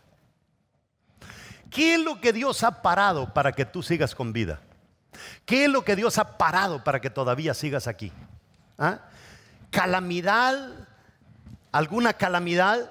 ¿Qué 1.70 1.94
es 1.94 2.00
lo 2.00 2.20
que 2.20 2.32
Dios 2.32 2.62
ha 2.62 2.82
parado 2.82 3.32
para 3.34 3.52
que 3.52 3.64
tú 3.64 3.82
sigas 3.82 4.14
con 4.14 4.32
vida? 4.32 4.60
¿Qué 5.44 5.64
es 5.64 5.70
lo 5.70 5.84
que 5.84 5.96
Dios 5.96 6.18
ha 6.18 6.38
parado 6.38 6.82
para 6.82 7.00
que 7.00 7.10
todavía 7.10 7.54
sigas 7.54 7.86
aquí? 7.86 8.12
¿Ah? 8.78 9.00
Calamidad, 9.70 10.88
alguna 11.72 12.12
calamidad 12.14 12.90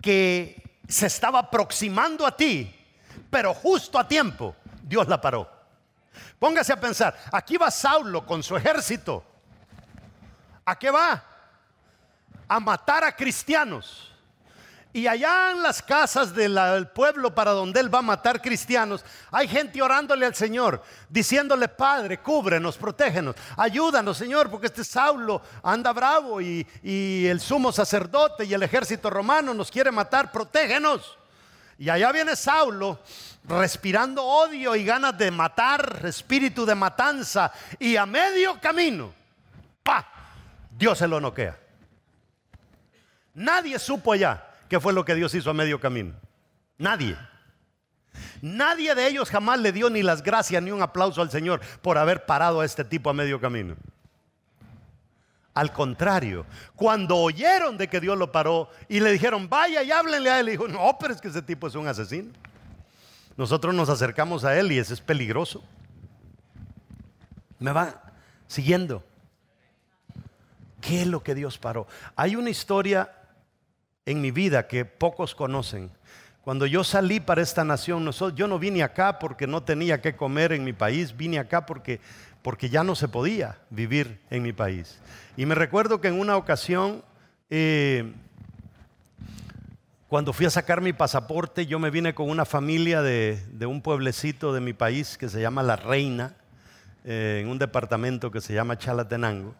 que 0.00 0.78
se 0.88 1.06
estaba 1.06 1.38
aproximando 1.38 2.26
a 2.26 2.36
ti, 2.36 2.74
pero 3.30 3.54
justo 3.54 3.98
a 3.98 4.08
tiempo, 4.08 4.56
Dios 4.82 5.08
la 5.08 5.20
paró. 5.20 5.50
Póngase 6.38 6.72
a 6.72 6.80
pensar, 6.80 7.16
aquí 7.32 7.56
va 7.56 7.70
Saulo 7.70 8.26
con 8.26 8.42
su 8.42 8.56
ejército. 8.56 9.24
¿A 10.64 10.78
qué 10.78 10.90
va? 10.90 11.22
A 12.48 12.60
matar 12.60 13.04
a 13.04 13.14
cristianos. 13.14 14.10
Y 14.94 15.08
allá 15.08 15.50
en 15.50 15.60
las 15.60 15.82
casas 15.82 16.32
del 16.32 16.86
pueblo 16.94 17.34
para 17.34 17.50
donde 17.50 17.80
él 17.80 17.92
va 17.92 17.98
a 17.98 18.02
matar 18.02 18.40
cristianos, 18.40 19.04
hay 19.32 19.48
gente 19.48 19.82
orándole 19.82 20.24
al 20.24 20.36
Señor, 20.36 20.84
diciéndole, 21.08 21.66
Padre, 21.66 22.20
cúbrenos, 22.20 22.76
protégenos, 22.76 23.34
ayúdanos, 23.56 24.16
Señor, 24.16 24.48
porque 24.48 24.68
este 24.68 24.84
Saulo 24.84 25.42
anda 25.64 25.92
bravo 25.92 26.40
y, 26.40 26.64
y 26.80 27.26
el 27.26 27.40
sumo 27.40 27.72
sacerdote 27.72 28.44
y 28.44 28.54
el 28.54 28.62
ejército 28.62 29.10
romano 29.10 29.52
nos 29.52 29.68
quiere 29.68 29.90
matar, 29.90 30.30
protégenos. 30.30 31.18
Y 31.76 31.90
allá 31.90 32.12
viene 32.12 32.36
Saulo 32.36 33.00
respirando 33.48 34.24
odio 34.24 34.76
y 34.76 34.84
ganas 34.84 35.18
de 35.18 35.32
matar, 35.32 36.02
espíritu 36.04 36.64
de 36.64 36.76
matanza, 36.76 37.52
y 37.80 37.96
a 37.96 38.06
medio 38.06 38.60
camino, 38.60 39.12
¡pa! 39.82 40.06
Dios 40.70 40.98
se 40.98 41.08
lo 41.08 41.20
noquea. 41.20 41.63
Nadie 43.34 43.78
supo 43.78 44.12
allá 44.12 44.54
¿Qué 44.68 44.80
fue 44.80 44.92
lo 44.92 45.04
que 45.04 45.14
Dios 45.14 45.34
hizo 45.34 45.50
a 45.50 45.54
medio 45.54 45.78
camino? 45.78 46.14
Nadie. 46.78 47.16
Nadie 48.40 48.94
de 48.94 49.06
ellos 49.06 49.30
jamás 49.30 49.60
le 49.60 49.72
dio 49.72 49.90
ni 49.90 50.02
las 50.02 50.22
gracias 50.22 50.62
ni 50.62 50.70
un 50.70 50.82
aplauso 50.82 51.22
al 51.22 51.30
Señor 51.30 51.60
por 51.82 51.98
haber 51.98 52.26
parado 52.26 52.60
a 52.60 52.64
este 52.64 52.84
tipo 52.84 53.10
a 53.10 53.12
medio 53.12 53.40
camino. 53.40 53.76
Al 55.52 55.72
contrario, 55.72 56.44
cuando 56.74 57.16
oyeron 57.16 57.78
de 57.78 57.88
que 57.88 58.00
Dios 58.00 58.18
lo 58.18 58.32
paró 58.32 58.68
y 58.88 58.98
le 58.98 59.12
dijeron, 59.12 59.48
vaya 59.48 59.82
y 59.82 59.92
háblenle 59.92 60.30
a 60.30 60.40
él, 60.40 60.46
dijo, 60.46 60.66
no, 60.66 60.96
pero 60.98 61.14
es 61.14 61.20
que 61.20 61.28
ese 61.28 61.42
tipo 61.42 61.68
es 61.68 61.74
un 61.76 61.86
asesino. 61.86 62.32
Nosotros 63.36 63.72
nos 63.74 63.88
acercamos 63.88 64.44
a 64.44 64.58
él 64.58 64.72
y 64.72 64.78
ese 64.78 64.94
es 64.94 65.00
peligroso. 65.00 65.62
Me 67.60 67.70
va 67.70 68.02
siguiendo. 68.48 69.04
¿Qué 70.80 71.02
es 71.02 71.06
lo 71.06 71.22
que 71.22 71.34
Dios 71.34 71.58
paró? 71.58 71.86
Hay 72.16 72.34
una 72.34 72.50
historia 72.50 73.10
en 74.06 74.20
mi 74.20 74.30
vida 74.30 74.66
que 74.66 74.84
pocos 74.84 75.34
conocen. 75.34 75.90
Cuando 76.42 76.66
yo 76.66 76.84
salí 76.84 77.20
para 77.20 77.40
esta 77.40 77.64
nación, 77.64 78.10
yo 78.34 78.46
no 78.46 78.58
vine 78.58 78.82
acá 78.82 79.18
porque 79.18 79.46
no 79.46 79.62
tenía 79.62 80.02
que 80.02 80.14
comer 80.14 80.52
en 80.52 80.62
mi 80.64 80.74
país, 80.74 81.16
vine 81.16 81.38
acá 81.38 81.64
porque, 81.64 82.00
porque 82.42 82.68
ya 82.68 82.84
no 82.84 82.94
se 82.94 83.08
podía 83.08 83.58
vivir 83.70 84.20
en 84.30 84.42
mi 84.42 84.52
país. 84.52 84.98
Y 85.36 85.46
me 85.46 85.54
recuerdo 85.54 86.00
que 86.00 86.08
en 86.08 86.20
una 86.20 86.36
ocasión 86.36 87.02
eh, 87.50 88.12
Cuando 90.08 90.32
fui 90.32 90.46
a 90.46 90.50
sacar 90.50 90.80
mi 90.80 90.92
pasaporte, 90.92 91.66
yo 91.66 91.78
me 91.78 91.90
vine 91.90 92.14
con 92.14 92.30
una 92.30 92.44
familia 92.44 93.02
de, 93.02 93.38
un 93.66 93.80
pueblecito 93.80 94.52
de 94.52 94.60
mi 94.60 94.72
país 94.72 95.18
que 95.18 95.28
se 95.28 95.40
llama 95.40 95.62
La 95.62 95.76
Reina, 95.76 96.36
eh, 97.04 97.40
en 97.42 97.48
un 97.48 97.58
departamento 97.58 98.30
que 98.30 98.40
se 98.40 98.54
llama 98.54 98.78
Chalatenango. 98.78 99.54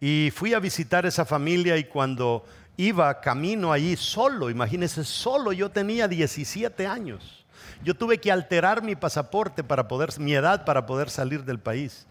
Y 0.00 0.32
fui 0.34 0.54
a 0.54 0.58
visitar 0.58 1.06
esa 1.06 1.24
familia 1.24 1.76
y 1.76 1.84
cuando 1.84 2.44
iba 2.76 3.20
camino 3.20 3.72
allí 3.72 3.96
solo, 3.96 4.50
imagínense, 4.50 5.04
solo 5.04 5.52
yo 5.52 5.70
tenía 5.70 6.08
17 6.08 6.86
años. 6.86 7.44
Yo 7.82 7.94
tuve 7.94 8.18
que 8.18 8.32
alterar 8.32 8.82
mi 8.82 8.96
pasaporte 8.96 9.62
para 9.62 9.88
poder, 9.88 10.10
mi 10.18 10.34
edad 10.34 10.64
para 10.64 10.86
poder 10.86 11.10
salir 11.10 11.44
del 11.44 11.58
país. 11.58 12.06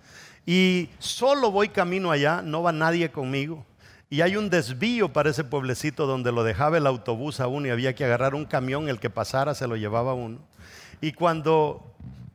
Y 0.45 0.89
solo 0.99 1.51
voy 1.51 1.69
camino 1.69 2.12
allá, 2.12 2.41
no 2.41 2.62
va 2.62 2.71
nadie 2.71 3.12
conmigo. 3.12 3.65
Y 4.10 4.21
hay 4.21 4.38
un 4.38 4.49
desvío 4.49 5.12
para 5.12 5.32
ese 5.32 5.43
pueblecito 5.43 6.06
donde 6.06 6.32
lo 6.32 6.43
dejaba 6.43 6.78
el 6.78 6.86
autobús 6.86 7.39
a 7.39 7.47
uno 7.47 7.67
y 7.67 7.71
había 7.71 7.95
que 7.95 8.06
agarrar 8.06 8.36
un 8.36 8.45
camión, 8.45 8.88
el 8.88 8.99
que 8.99 9.10
pasara 9.10 9.56
se 9.56 9.67
lo 9.67 9.75
llevaba 9.75 10.13
uno. 10.13 10.39
Y 11.01 11.13
cuando 11.13 11.84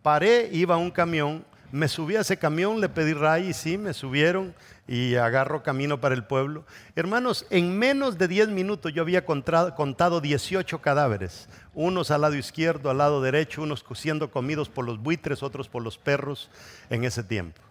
paré, 0.03 0.49
iba 0.53 0.77
un 0.77 0.91
camión, 0.91 1.45
me 1.71 1.87
subí 1.87 2.17
a 2.17 2.21
ese 2.21 2.37
camión, 2.37 2.81
le 2.81 2.89
pedí 2.89 3.15
ray 3.15 3.49
y 3.49 3.53
sí, 3.53 3.79
me 3.79 3.95
subieron 3.95 4.55
y 4.91 5.15
agarro 5.15 5.63
camino 5.63 6.01
para 6.01 6.17
el 6.17 6.25
pueblo. 6.25 6.65
Hermanos, 6.97 7.47
en 7.51 7.79
menos 7.79 8.19
de 8.19 8.27
10 8.27 8.49
minutos 8.49 8.93
yo 8.93 9.03
había 9.03 9.25
contado 9.25 10.21
18 10.21 10.83
cadáveres, 10.83 11.49
unos 11.75 12.11
al 12.11 12.23
lado 12.23 12.35
izquierdo, 12.35 12.91
al 12.91 12.99
lado 12.99 13.23
derecho, 13.23 13.63
unos 13.63 13.85
siendo 13.95 14.33
comidos 14.33 14.69
por 14.69 14.85
los 14.85 15.01
buitres, 15.01 15.45
otros 15.45 15.69
por 15.69 15.85
los 15.85 15.97
perros 15.97 16.51
en 16.91 17.05
ese 17.05 17.23
tiempo. 17.23 17.63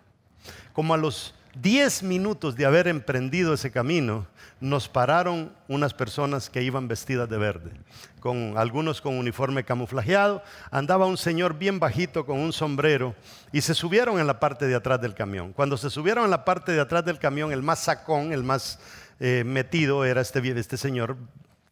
Como 0.71 0.93
a 0.93 0.97
los 0.97 1.35
10 1.55 2.03
minutos 2.03 2.55
de 2.55 2.65
haber 2.65 2.87
emprendido 2.87 3.53
ese 3.53 3.69
camino, 3.69 4.25
nos 4.61 4.89
pararon 4.89 5.51
unas 5.67 5.93
personas 5.93 6.49
que 6.49 6.61
iban 6.63 6.87
vestidas 6.87 7.29
de 7.29 7.37
verde, 7.37 7.71
con 8.19 8.57
algunos 8.57 9.01
con 9.01 9.17
uniforme 9.17 9.63
camuflajeado, 9.63 10.43
andaba 10.71 11.05
un 11.05 11.17
señor 11.17 11.57
bien 11.57 11.79
bajito 11.79 12.25
con 12.25 12.39
un 12.39 12.51
sombrero 12.51 13.15
y 13.51 13.61
se 13.61 13.73
subieron 13.73 14.19
en 14.19 14.27
la 14.27 14.39
parte 14.39 14.67
de 14.67 14.75
atrás 14.75 14.99
del 15.01 15.13
camión. 15.13 15.53
Cuando 15.53 15.77
se 15.77 15.89
subieron 15.89 16.25
en 16.25 16.31
la 16.31 16.45
parte 16.45 16.71
de 16.71 16.81
atrás 16.81 17.05
del 17.05 17.19
camión, 17.19 17.51
el 17.51 17.63
más 17.63 17.79
sacón, 17.79 18.33
el 18.33 18.43
más 18.43 18.79
eh, 19.19 19.43
metido 19.45 20.05
era 20.05 20.21
este, 20.21 20.39
este 20.59 20.77
señor 20.77 21.17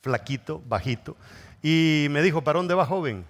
flaquito, 0.01 0.61
bajito, 0.67 1.17
y 1.61 2.07
me 2.11 2.21
dijo, 2.21 2.43
¿para 2.43 2.59
dónde 2.59 2.73
va 2.73 2.85
joven? 2.85 3.25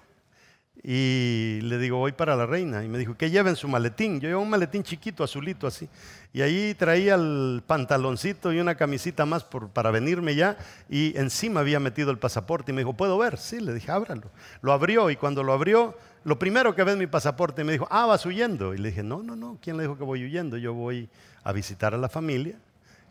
Y 0.82 1.58
le 1.62 1.78
digo, 1.78 1.98
voy 1.98 2.12
para 2.12 2.36
la 2.36 2.46
reina. 2.46 2.84
Y 2.84 2.88
me 2.88 2.98
dijo, 2.98 3.16
¿qué 3.16 3.30
lleva 3.30 3.50
en 3.50 3.56
su 3.56 3.68
maletín? 3.68 4.20
Yo 4.20 4.28
llevo 4.28 4.42
un 4.42 4.50
maletín 4.50 4.82
chiquito, 4.82 5.24
azulito 5.24 5.66
así. 5.66 5.88
Y 6.32 6.42
ahí 6.42 6.74
traía 6.74 7.16
el 7.16 7.62
pantaloncito 7.66 8.52
y 8.52 8.60
una 8.60 8.76
camisita 8.76 9.26
más 9.26 9.44
para 9.44 9.90
venirme 9.90 10.34
ya. 10.34 10.56
Y 10.88 11.18
encima 11.18 11.60
había 11.60 11.80
metido 11.80 12.10
el 12.10 12.18
pasaporte. 12.18 12.70
Y 12.70 12.74
me 12.74 12.82
dijo, 12.82 12.92
¿puedo 12.92 13.18
ver? 13.18 13.38
Sí, 13.38 13.60
le 13.60 13.74
dije, 13.74 13.90
ábralo. 13.90 14.30
Lo 14.62 14.72
abrió 14.72 15.10
y 15.10 15.16
cuando 15.16 15.42
lo 15.42 15.52
abrió, 15.52 15.96
lo 16.24 16.38
primero 16.38 16.74
que 16.74 16.84
ve 16.84 16.92
es 16.92 16.98
mi 16.98 17.06
pasaporte. 17.06 17.62
Y 17.62 17.64
me 17.64 17.72
dijo, 17.72 17.88
ah, 17.90 18.06
vas 18.06 18.24
huyendo. 18.24 18.72
Y 18.72 18.78
le 18.78 18.90
dije, 18.90 19.02
no, 19.02 19.22
no, 19.22 19.34
no. 19.34 19.58
¿Quién 19.60 19.76
le 19.76 19.82
dijo 19.82 19.98
que 19.98 20.04
voy 20.04 20.24
huyendo? 20.24 20.56
Yo 20.58 20.74
voy 20.74 21.08
a 21.42 21.52
visitar 21.52 21.92
a 21.92 21.98
la 21.98 22.08
familia. 22.08 22.56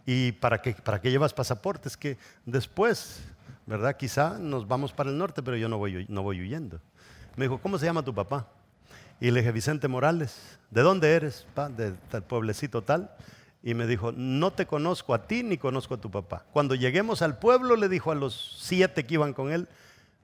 ¿Y 0.05 0.31
para 0.31 0.61
qué, 0.61 0.73
para 0.73 1.01
qué 1.01 1.11
llevas 1.11 1.33
pasaporte? 1.33 1.89
Es 1.89 1.97
que 1.97 2.17
después, 2.45 3.19
¿verdad? 3.65 3.97
Quizá 3.97 4.37
nos 4.39 4.65
vamos 4.65 4.93
para 4.93 5.09
el 5.09 5.17
norte, 5.17 5.43
pero 5.43 5.57
yo 5.57 5.67
no 5.67 5.77
voy, 5.77 6.05
no 6.07 6.23
voy 6.23 6.39
huyendo. 6.39 6.79
Me 7.37 7.45
dijo, 7.45 7.59
¿cómo 7.59 7.77
se 7.77 7.85
llama 7.85 8.03
tu 8.03 8.13
papá? 8.13 8.47
Y 9.21 9.31
le 9.31 9.39
dije, 9.39 9.51
Vicente 9.51 9.87
Morales, 9.87 10.57
¿de 10.71 10.81
dónde 10.81 11.13
eres? 11.13 11.45
Pa? 11.53 11.69
De 11.69 11.91
tal 12.09 12.23
pueblecito 12.23 12.81
tal. 12.81 13.15
Y 13.63 13.75
me 13.75 13.85
dijo, 13.85 14.11
no 14.11 14.51
te 14.51 14.65
conozco 14.65 15.13
a 15.13 15.27
ti 15.27 15.43
ni 15.43 15.57
conozco 15.57 15.93
a 15.93 16.01
tu 16.01 16.09
papá. 16.09 16.45
Cuando 16.51 16.73
lleguemos 16.73 17.21
al 17.21 17.37
pueblo, 17.37 17.75
le 17.75 17.89
dijo 17.89 18.11
a 18.11 18.15
los 18.15 18.57
siete 18.59 19.05
que 19.05 19.13
iban 19.13 19.33
con 19.33 19.51
él, 19.51 19.67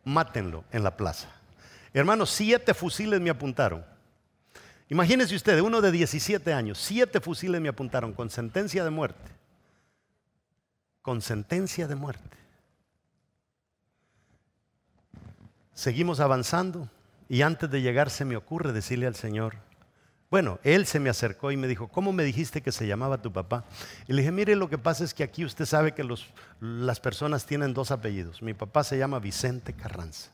mátenlo 0.03 0.63
en 0.71 0.83
la 0.83 0.97
plaza. 0.97 1.29
Hermanos, 1.93 2.31
siete 2.31 2.73
fusiles 2.73 3.21
me 3.21 3.29
apuntaron. 3.29 3.85
Imagínense 4.89 5.35
ustedes, 5.35 5.61
uno 5.61 5.81
de 5.81 5.91
17 5.91 6.51
años, 6.51 6.79
siete 6.79 7.19
fusiles 7.19 7.61
me 7.61 7.69
apuntaron 7.69 8.13
con 8.13 8.31
sentencia 8.31 8.83
de 8.83 8.89
muerte. 8.89 9.31
Con 11.03 11.21
sentencia 11.21 11.87
de 11.87 11.95
muerte. 11.95 12.37
Seguimos 15.73 16.19
avanzando. 16.19 16.89
Y 17.33 17.41
antes 17.41 17.67
de 17.71 17.81
llegar 17.81 18.11
se 18.11 18.25
me 18.25 18.35
ocurre 18.35 18.73
decirle 18.73 19.07
al 19.07 19.15
Señor, 19.15 19.55
bueno, 20.29 20.59
él 20.63 20.85
se 20.85 20.99
me 20.99 21.09
acercó 21.09 21.51
y 21.51 21.57
me 21.57 21.67
dijo, 21.67 21.87
¿cómo 21.87 22.13
me 22.13 22.23
dijiste 22.23 22.61
que 22.61 22.71
se 22.71 22.85
llamaba 22.85 23.23
tu 23.23 23.33
papá? 23.33 23.63
Y 24.07 24.13
le 24.13 24.21
dije, 24.21 24.31
mire, 24.31 24.55
lo 24.55 24.69
que 24.69 24.77
pasa 24.77 25.03
es 25.03 25.15
que 25.15 25.23
aquí 25.23 25.43
usted 25.43 25.65
sabe 25.65 25.95
que 25.95 26.07
las 26.59 26.99
personas 26.99 27.47
tienen 27.47 27.73
dos 27.73 27.89
apellidos. 27.89 28.43
Mi 28.43 28.53
papá 28.53 28.83
se 28.83 28.99
llama 28.99 29.17
Vicente 29.17 29.73
Carranza 29.73 30.29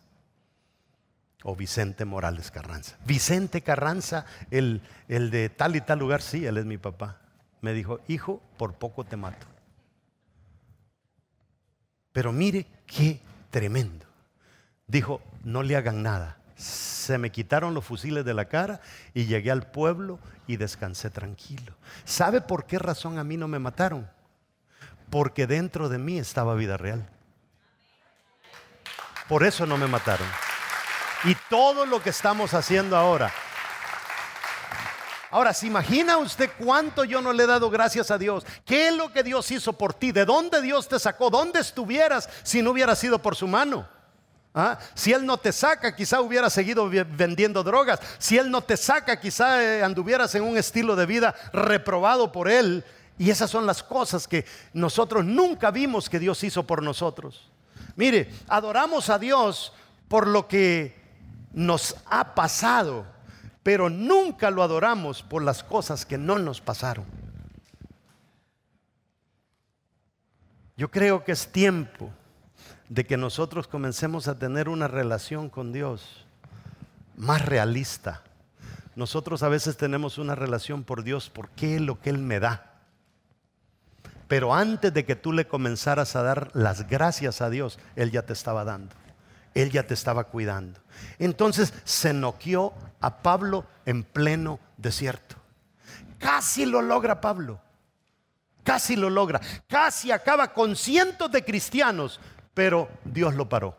o 1.44 1.56
Vicente 1.56 2.04
Morales 2.04 2.52
Carranza. 2.52 2.98
Vicente 3.06 3.62
Carranza, 3.62 4.26
el, 4.52 4.82
el 5.08 5.32
de 5.32 5.48
tal 5.48 5.78
y 5.78 5.82
tal 5.82 6.00
lugar, 6.00 6.22
sí, 6.22 6.46
él 6.46 6.58
es 6.58 6.66
mi 6.66 6.78
papá. 6.78 7.22
Me 7.62 7.72
dijo, 7.72 8.02
hijo, 8.10 8.42
por 8.58 8.74
poco 8.74 9.06
te 9.06 9.16
mato. 9.16 9.48
Pero 12.12 12.34
mire 12.34 12.66
qué 12.86 13.22
tremendo. 13.52 14.06
Dijo, 14.86 15.22
no 15.46 15.64
le 15.64 15.78
hagan 15.78 16.04
nada 16.04 16.39
se 16.60 17.18
me 17.18 17.32
quitaron 17.32 17.74
los 17.74 17.86
fusiles 17.86 18.26
de 18.26 18.34
la 18.34 18.46
cara 18.46 18.82
y 19.14 19.26
llegué 19.26 19.50
al 19.50 19.64
pueblo 19.64 20.20
y 20.46 20.58
descansé 20.58 21.10
tranquilo. 21.10 21.74
¿Sabe 22.04 22.42
por 22.42 22.66
qué 22.66 22.78
razón 22.78 23.18
a 23.18 23.24
mí 23.24 23.38
no 23.38 23.48
me 23.48 23.60
mataron? 23.60 24.10
Porque 25.10 25.48
dentro 25.48 25.88
de 25.88 25.98
mí 25.98 26.20
estaba 26.20 26.56
vida 26.56 26.76
real. 26.76 27.10
Por 29.30 29.44
eso 29.44 29.66
no 29.66 29.78
me 29.78 29.88
mataron. 29.88 30.28
Y 31.24 31.36
todo 31.50 31.86
lo 31.86 32.04
que 32.04 32.10
estamos 32.10 32.54
haciendo 32.54 32.98
ahora. 32.98 33.32
Ahora, 35.32 35.54
¿se 35.54 35.68
imagina 35.68 36.18
usted 36.18 36.50
cuánto 36.58 37.06
yo 37.06 37.22
no 37.22 37.32
le 37.32 37.44
he 37.44 37.48
dado 37.48 37.70
gracias 37.70 38.12
a 38.12 38.18
Dios? 38.18 38.46
¿Qué 38.66 38.90
es 38.90 38.96
lo 38.96 39.14
que 39.14 39.24
Dios 39.24 39.50
hizo 39.52 39.74
por 39.74 39.94
ti? 39.94 40.12
¿De 40.12 40.26
dónde 40.26 40.62
Dios 40.62 40.90
te 40.90 41.00
sacó? 41.00 41.30
¿Dónde 41.30 41.60
estuvieras 41.60 42.28
si 42.44 42.62
no 42.62 42.72
hubiera 42.72 42.96
sido 42.96 43.20
por 43.22 43.36
su 43.36 43.48
mano? 43.48 43.88
¿Ah? 44.54 44.80
Si 44.96 45.14
Él 45.14 45.26
no 45.26 45.38
te 45.38 45.52
saca, 45.52 45.96
quizá 45.96 46.22
hubiera 46.22 46.50
seguido 46.50 46.90
vendiendo 46.90 47.64
drogas. 47.64 48.00
Si 48.18 48.38
Él 48.38 48.50
no 48.50 48.62
te 48.62 48.78
saca, 48.78 49.20
quizá 49.20 49.64
eh, 49.64 49.84
anduvieras 49.84 50.34
en 50.36 50.44
un 50.44 50.58
estilo 50.58 50.96
de 50.96 51.06
vida 51.06 51.36
reprobado 51.54 52.32
por 52.32 52.50
Él. 52.50 52.84
Y 53.18 53.30
esas 53.30 53.50
son 53.50 53.66
las 53.66 53.84
cosas 53.84 54.28
que 54.28 54.46
nosotros 54.74 55.26
nunca 55.26 55.72
vimos 55.72 56.10
que 56.10 56.20
Dios 56.20 56.44
hizo 56.44 56.66
por 56.66 56.82
nosotros. 56.82 57.50
Mire, 57.96 58.32
adoramos 58.48 59.10
a 59.10 59.20
Dios 59.20 59.74
por 60.08 60.26
lo 60.26 60.48
que 60.48 60.98
nos 61.54 61.96
ha 62.06 62.34
pasado, 62.34 63.06
pero 63.62 63.90
nunca 63.90 64.50
lo 64.50 64.64
adoramos 64.64 65.22
por 65.22 65.44
las 65.44 65.64
cosas 65.64 66.06
que 66.06 66.18
no 66.18 66.40
nos 66.40 66.62
pasaron. 66.62 67.06
Yo 70.78 70.90
creo 70.90 71.24
que 71.26 71.34
es 71.34 71.52
tiempo 71.52 72.10
de 72.90 73.06
que 73.06 73.18
nosotros 73.18 73.68
comencemos 73.68 74.28
a 74.28 74.38
tener 74.38 74.68
una 74.68 74.88
relación 74.88 75.50
con 75.50 75.72
Dios 75.72 76.26
más 77.16 77.46
realista. 77.46 78.24
Nosotros 78.96 79.44
a 79.44 79.50
veces 79.50 79.78
tenemos 79.78 80.18
una 80.18 80.36
relación 80.36 80.84
por 80.84 81.04
Dios 81.04 81.30
porque 81.30 81.76
es 81.76 81.82
lo 81.82 82.00
que 82.00 82.10
Él 82.10 82.18
me 82.18 82.40
da. 82.40 82.66
Pero 84.28 84.54
antes 84.54 84.94
de 84.94 85.06
que 85.06 85.16
tú 85.16 85.32
le 85.32 85.48
comenzaras 85.48 86.16
a 86.16 86.24
dar 86.24 86.52
las 86.54 86.88
gracias 86.88 87.42
a 87.42 87.50
Dios, 87.50 87.80
Él 87.96 88.12
ya 88.12 88.24
te 88.24 88.34
estaba 88.34 88.64
dando. 88.64 88.96
Él 89.54 89.72
ya 89.72 89.86
te 89.86 89.94
estaba 89.94 90.26
cuidando. 90.26 90.80
Entonces 91.18 91.74
se 91.84 92.14
noqueó 92.14 92.74
a 93.00 93.22
Pablo 93.22 93.66
en 93.86 94.04
pleno 94.04 94.60
desierto. 94.78 95.36
Casi 96.18 96.66
lo 96.66 96.82
logra 96.82 97.22
Pablo. 97.22 97.60
Casi 98.64 98.96
lo 98.96 99.10
logra. 99.10 99.40
Casi 99.68 100.12
acaba 100.12 100.54
con 100.54 100.76
cientos 100.76 101.32
de 101.32 101.44
cristianos 101.44 102.20
pero 102.54 102.90
Dios 103.04 103.36
lo 103.36 103.48
paró. 103.48 103.76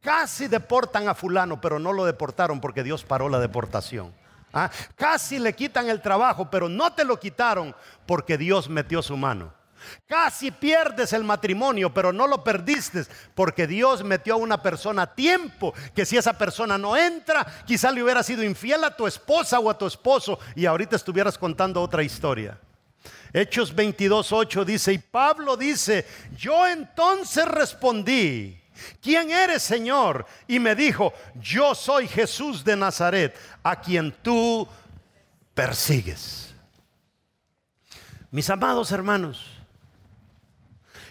Casi 0.00 0.48
deportan 0.48 1.08
a 1.08 1.14
fulano, 1.14 1.60
pero 1.60 1.78
no 1.78 1.92
lo 1.92 2.04
deportaron 2.04 2.60
porque 2.60 2.82
Dios 2.82 3.04
paró 3.04 3.28
la 3.28 3.38
deportación. 3.38 4.12
¿Ah? 4.52 4.70
Casi 4.96 5.38
le 5.38 5.54
quitan 5.54 5.88
el 5.88 6.02
trabajo, 6.02 6.50
pero 6.50 6.68
no 6.68 6.92
te 6.92 7.04
lo 7.04 7.18
quitaron 7.18 7.74
porque 8.04 8.36
Dios 8.36 8.68
metió 8.68 9.00
su 9.00 9.16
mano. 9.16 9.52
Casi 10.06 10.50
pierdes 10.50 11.12
el 11.12 11.24
matrimonio, 11.24 11.92
pero 11.92 12.12
no 12.12 12.26
lo 12.26 12.44
perdiste 12.44 13.04
porque 13.34 13.66
Dios 13.66 14.04
metió 14.04 14.34
a 14.34 14.38
una 14.38 14.62
persona 14.62 15.02
a 15.02 15.14
tiempo, 15.14 15.74
que 15.94 16.04
si 16.04 16.16
esa 16.16 16.34
persona 16.34 16.78
no 16.78 16.96
entra, 16.96 17.46
quizá 17.66 17.90
le 17.90 18.02
hubiera 18.02 18.22
sido 18.22 18.44
infiel 18.44 18.84
a 18.84 18.96
tu 18.96 19.06
esposa 19.06 19.58
o 19.58 19.70
a 19.70 19.78
tu 19.78 19.86
esposo 19.86 20.38
y 20.54 20.66
ahorita 20.66 20.96
estuvieras 20.96 21.38
contando 21.38 21.80
otra 21.80 22.02
historia. 22.02 22.58
Hechos 23.32 23.74
22.8 23.74 24.64
dice, 24.64 24.92
y 24.92 24.98
Pablo 24.98 25.56
dice, 25.56 26.06
yo 26.36 26.66
entonces 26.66 27.46
respondí, 27.46 28.60
¿quién 29.00 29.30
eres 29.30 29.62
Señor? 29.62 30.26
Y 30.46 30.58
me 30.58 30.74
dijo, 30.74 31.12
yo 31.40 31.74
soy 31.74 32.08
Jesús 32.08 32.62
de 32.62 32.76
Nazaret, 32.76 33.34
a 33.62 33.80
quien 33.80 34.12
tú 34.22 34.68
persigues. 35.54 36.54
Mis 38.30 38.48
amados 38.50 38.92
hermanos, 38.92 39.46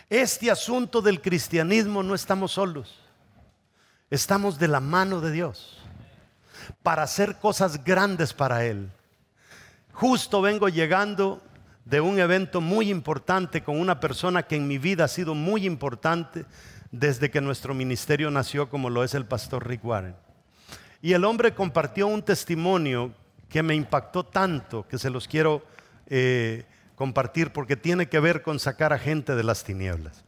Este 0.10 0.52
asunto 0.52 1.02
del 1.02 1.22
cristianismo 1.22 2.04
no 2.04 2.14
estamos 2.14 2.52
solos. 2.52 3.00
Estamos 4.10 4.60
de 4.60 4.68
la 4.68 4.82
mano 4.82 5.22
de 5.22 5.32
Dios 5.32 5.78
para 6.84 7.04
hacer 7.04 7.40
cosas 7.40 7.82
grandes 7.82 8.34
para 8.34 8.66
Él. 8.66 8.92
Justo 9.94 10.42
vengo 10.42 10.68
llegando 10.68 11.42
de 11.86 12.02
un 12.02 12.20
evento 12.20 12.62
muy 12.62 12.90
importante 12.90 13.64
con 13.64 13.80
una 13.80 14.00
persona 14.00 14.44
que 14.44 14.56
en 14.56 14.68
mi 14.68 14.78
vida 14.78 15.06
ha 15.06 15.08
sido 15.08 15.36
muy 15.36 15.66
importante 15.66 16.46
desde 16.92 17.32
que 17.32 17.42
nuestro 17.42 17.74
ministerio 17.74 18.30
nació, 18.32 18.70
como 18.70 18.90
lo 18.90 19.04
es 19.04 19.14
el 19.14 19.26
pastor 19.26 19.68
Rick 19.68 19.84
Warren. 19.84 20.16
Y 21.02 21.14
el 21.14 21.26
hombre 21.26 21.54
compartió 21.54 22.08
un 22.08 22.22
testimonio 22.22 23.14
que 23.50 23.64
me 23.64 23.76
impactó 23.76 24.24
tanto 24.26 24.88
que 24.88 24.98
se 24.98 25.10
los 25.10 25.28
quiero 25.28 25.64
eh, 26.08 26.66
compartir 26.96 27.52
porque 27.52 27.76
tiene 27.76 28.08
que 28.08 28.20
ver 28.20 28.44
con 28.44 28.60
sacar 28.60 28.94
a 28.94 29.00
gente 29.00 29.36
de 29.36 29.44
las 29.44 29.64
tinieblas. 29.64 30.24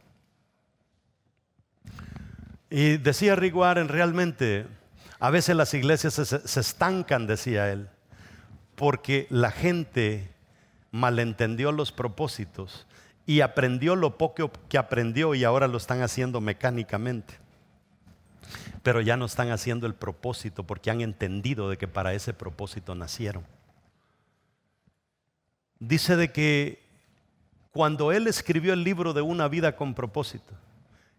Y 2.68 2.96
decía 2.96 3.36
Rick 3.36 3.54
Warren, 3.54 3.88
realmente, 3.88 4.66
a 5.20 5.30
veces 5.30 5.54
las 5.54 5.72
iglesias 5.74 6.14
se, 6.14 6.24
se 6.24 6.60
estancan, 6.60 7.28
decía 7.28 7.70
él, 7.70 7.88
porque 8.74 9.28
la 9.30 9.52
gente 9.52 10.33
malentendió 10.94 11.72
los 11.72 11.90
propósitos 11.90 12.86
y 13.26 13.40
aprendió 13.40 13.96
lo 13.96 14.16
poco 14.16 14.52
que 14.68 14.78
aprendió 14.78 15.34
y 15.34 15.42
ahora 15.42 15.66
lo 15.66 15.76
están 15.76 16.02
haciendo 16.02 16.40
mecánicamente. 16.40 17.34
Pero 18.84 19.00
ya 19.00 19.16
no 19.16 19.24
están 19.24 19.50
haciendo 19.50 19.88
el 19.88 19.94
propósito 19.96 20.62
porque 20.62 20.92
han 20.92 21.00
entendido 21.00 21.68
de 21.68 21.78
que 21.78 21.88
para 21.88 22.14
ese 22.14 22.32
propósito 22.32 22.94
nacieron. 22.94 23.44
Dice 25.80 26.14
de 26.14 26.30
que 26.30 26.84
cuando 27.72 28.12
él 28.12 28.28
escribió 28.28 28.72
el 28.72 28.84
libro 28.84 29.12
de 29.14 29.20
una 29.20 29.48
vida 29.48 29.74
con 29.74 29.94
propósito, 29.94 30.54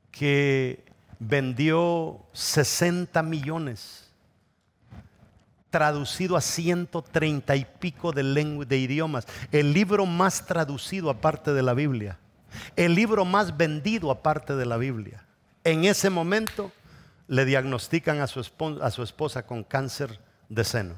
que 0.09 0.85
vendió 1.19 2.25
60 2.31 3.21
millones, 3.23 4.04
traducido 5.75 6.37
a 6.37 6.41
130 6.41 7.53
y 7.57 7.65
pico 7.65 8.13
de, 8.13 8.23
de 8.65 8.77
idiomas, 8.77 9.27
el 9.51 9.73
libro 9.73 10.05
más 10.05 10.45
traducido 10.45 11.09
aparte 11.09 11.51
de 11.51 11.61
la 11.61 11.73
Biblia, 11.73 12.17
el 12.77 12.95
libro 12.95 13.25
más 13.25 13.57
vendido 13.57 14.09
aparte 14.09 14.55
de 14.55 14.65
la 14.65 14.77
Biblia. 14.77 15.25
En 15.65 15.83
ese 15.83 16.09
momento 16.09 16.71
le 17.27 17.43
diagnostican 17.43 18.21
a 18.21 18.27
su, 18.27 18.39
a 18.81 18.89
su 18.89 19.03
esposa 19.03 19.45
con 19.45 19.65
cáncer 19.65 20.17
de 20.47 20.63
seno. 20.63 20.97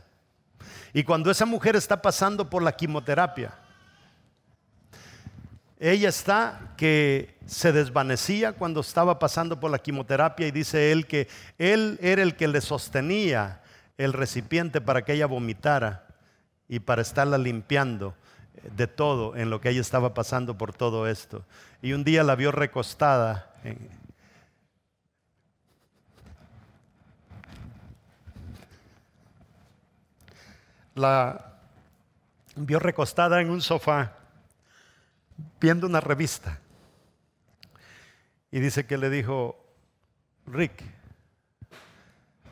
Y 0.93 1.03
cuando 1.03 1.31
esa 1.31 1.47
mujer 1.47 1.75
está 1.75 1.99
pasando 1.99 2.47
por 2.47 2.61
la 2.61 2.71
quimioterapia, 2.71 3.55
ella 5.79 6.09
está 6.09 6.75
que 6.77 7.35
se 7.47 7.71
desvanecía 7.71 8.53
cuando 8.53 8.81
estaba 8.81 9.17
pasando 9.17 9.59
por 9.59 9.71
la 9.71 9.79
quimioterapia 9.79 10.45
y 10.45 10.51
dice 10.51 10.91
él 10.91 11.07
que 11.07 11.27
él 11.57 11.97
era 11.99 12.21
el 12.21 12.35
que 12.35 12.47
le 12.47 12.61
sostenía 12.61 13.63
el 13.97 14.13
recipiente 14.13 14.81
para 14.81 15.03
que 15.03 15.13
ella 15.13 15.25
vomitara 15.25 16.07
y 16.67 16.79
para 16.79 17.01
estarla 17.01 17.37
limpiando 17.37 18.15
de 18.75 18.87
todo 18.87 19.35
en 19.35 19.49
lo 19.49 19.61
que 19.61 19.69
ella 19.69 19.81
estaba 19.81 20.13
pasando 20.13 20.57
por 20.57 20.73
todo 20.73 21.07
esto. 21.07 21.45
Y 21.81 21.93
un 21.93 22.03
día 22.03 22.23
la 22.23 22.35
vio 22.35 22.51
recostada. 22.51 23.53
la 30.95 31.59
vio 32.55 32.79
recostada 32.79 33.39
en 33.39 33.51
un 33.51 33.61
sofá 33.61 34.13
viendo 35.59 35.87
una 35.87 35.99
revista. 35.99 36.59
Y 38.51 38.59
dice 38.59 38.85
que 38.85 38.97
le 38.97 39.09
dijo, 39.09 39.63
Rick, 40.47 40.83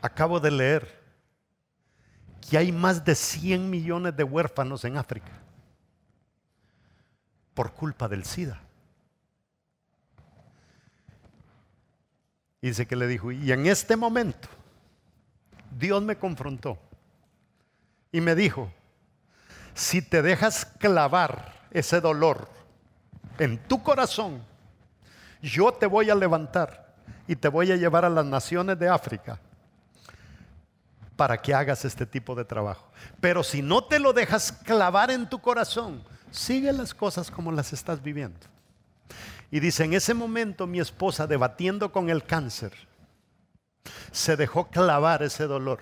acabo 0.02 0.38
de 0.40 0.50
leer 0.50 0.95
que 2.48 2.58
hay 2.58 2.72
más 2.72 3.04
de 3.04 3.14
100 3.14 3.68
millones 3.68 4.16
de 4.16 4.24
huérfanos 4.24 4.84
en 4.84 4.96
África 4.96 5.32
por 7.54 7.72
culpa 7.72 8.08
del 8.08 8.24
SIDA. 8.24 8.60
Y 12.60 12.68
dice 12.68 12.86
que 12.86 12.96
le 12.96 13.06
dijo, 13.06 13.32
y 13.32 13.52
en 13.52 13.66
este 13.66 13.96
momento 13.96 14.48
Dios 15.78 16.02
me 16.02 16.16
confrontó 16.16 16.78
y 18.12 18.20
me 18.20 18.34
dijo, 18.34 18.70
si 19.74 20.02
te 20.02 20.22
dejas 20.22 20.64
clavar 20.64 21.66
ese 21.70 22.00
dolor 22.00 22.48
en 23.38 23.58
tu 23.68 23.82
corazón, 23.82 24.42
yo 25.42 25.72
te 25.72 25.86
voy 25.86 26.10
a 26.10 26.14
levantar 26.14 26.94
y 27.26 27.36
te 27.36 27.48
voy 27.48 27.72
a 27.72 27.76
llevar 27.76 28.04
a 28.04 28.10
las 28.10 28.24
naciones 28.24 28.78
de 28.78 28.88
África 28.88 29.40
para 31.16 31.40
que 31.40 31.54
hagas 31.54 31.84
este 31.84 32.06
tipo 32.06 32.34
de 32.34 32.44
trabajo. 32.44 32.86
Pero 33.20 33.42
si 33.42 33.62
no 33.62 33.82
te 33.84 33.98
lo 33.98 34.12
dejas 34.12 34.52
clavar 34.52 35.10
en 35.10 35.28
tu 35.28 35.40
corazón, 35.40 36.02
sigue 36.30 36.72
las 36.72 36.94
cosas 36.94 37.30
como 37.30 37.50
las 37.50 37.72
estás 37.72 38.02
viviendo. 38.02 38.46
Y 39.50 39.60
dice, 39.60 39.84
en 39.84 39.94
ese 39.94 40.12
momento 40.12 40.66
mi 40.66 40.80
esposa, 40.80 41.26
debatiendo 41.26 41.90
con 41.92 42.10
el 42.10 42.24
cáncer, 42.24 42.72
se 44.12 44.36
dejó 44.36 44.68
clavar 44.68 45.22
ese 45.22 45.44
dolor 45.44 45.80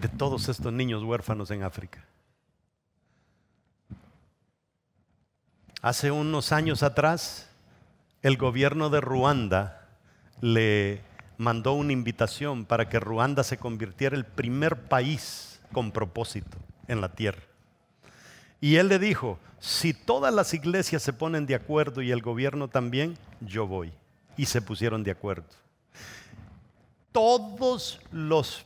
de 0.00 0.08
todos 0.08 0.48
estos 0.48 0.72
niños 0.72 1.02
huérfanos 1.04 1.50
en 1.50 1.62
África. 1.62 2.04
Hace 5.80 6.10
unos 6.10 6.52
años 6.52 6.82
atrás, 6.82 7.48
el 8.20 8.36
gobierno 8.36 8.90
de 8.90 9.00
Ruanda 9.00 9.88
le 10.40 11.02
mandó 11.38 11.72
una 11.72 11.92
invitación 11.92 12.64
para 12.64 12.88
que 12.88 13.00
Ruanda 13.00 13.44
se 13.44 13.58
convirtiera 13.58 14.16
el 14.16 14.24
primer 14.24 14.88
país 14.88 15.60
con 15.72 15.92
propósito 15.92 16.58
en 16.88 17.00
la 17.00 17.12
tierra. 17.14 17.42
Y 18.60 18.76
él 18.76 18.88
le 18.88 18.98
dijo, 18.98 19.38
si 19.58 19.94
todas 19.94 20.32
las 20.32 20.54
iglesias 20.54 21.02
se 21.02 21.12
ponen 21.12 21.46
de 21.46 21.54
acuerdo 21.54 22.02
y 22.02 22.10
el 22.10 22.22
gobierno 22.22 22.68
también, 22.68 23.16
yo 23.40 23.66
voy. 23.66 23.92
Y 24.36 24.46
se 24.46 24.62
pusieron 24.62 25.02
de 25.02 25.10
acuerdo. 25.10 25.44
Todos 27.10 28.00
los 28.10 28.64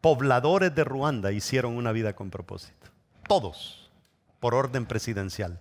pobladores 0.00 0.74
de 0.74 0.84
Ruanda 0.84 1.32
hicieron 1.32 1.76
una 1.76 1.92
vida 1.92 2.14
con 2.14 2.30
propósito. 2.30 2.88
Todos, 3.28 3.90
por 4.40 4.54
orden 4.54 4.84
presidencial 4.84 5.60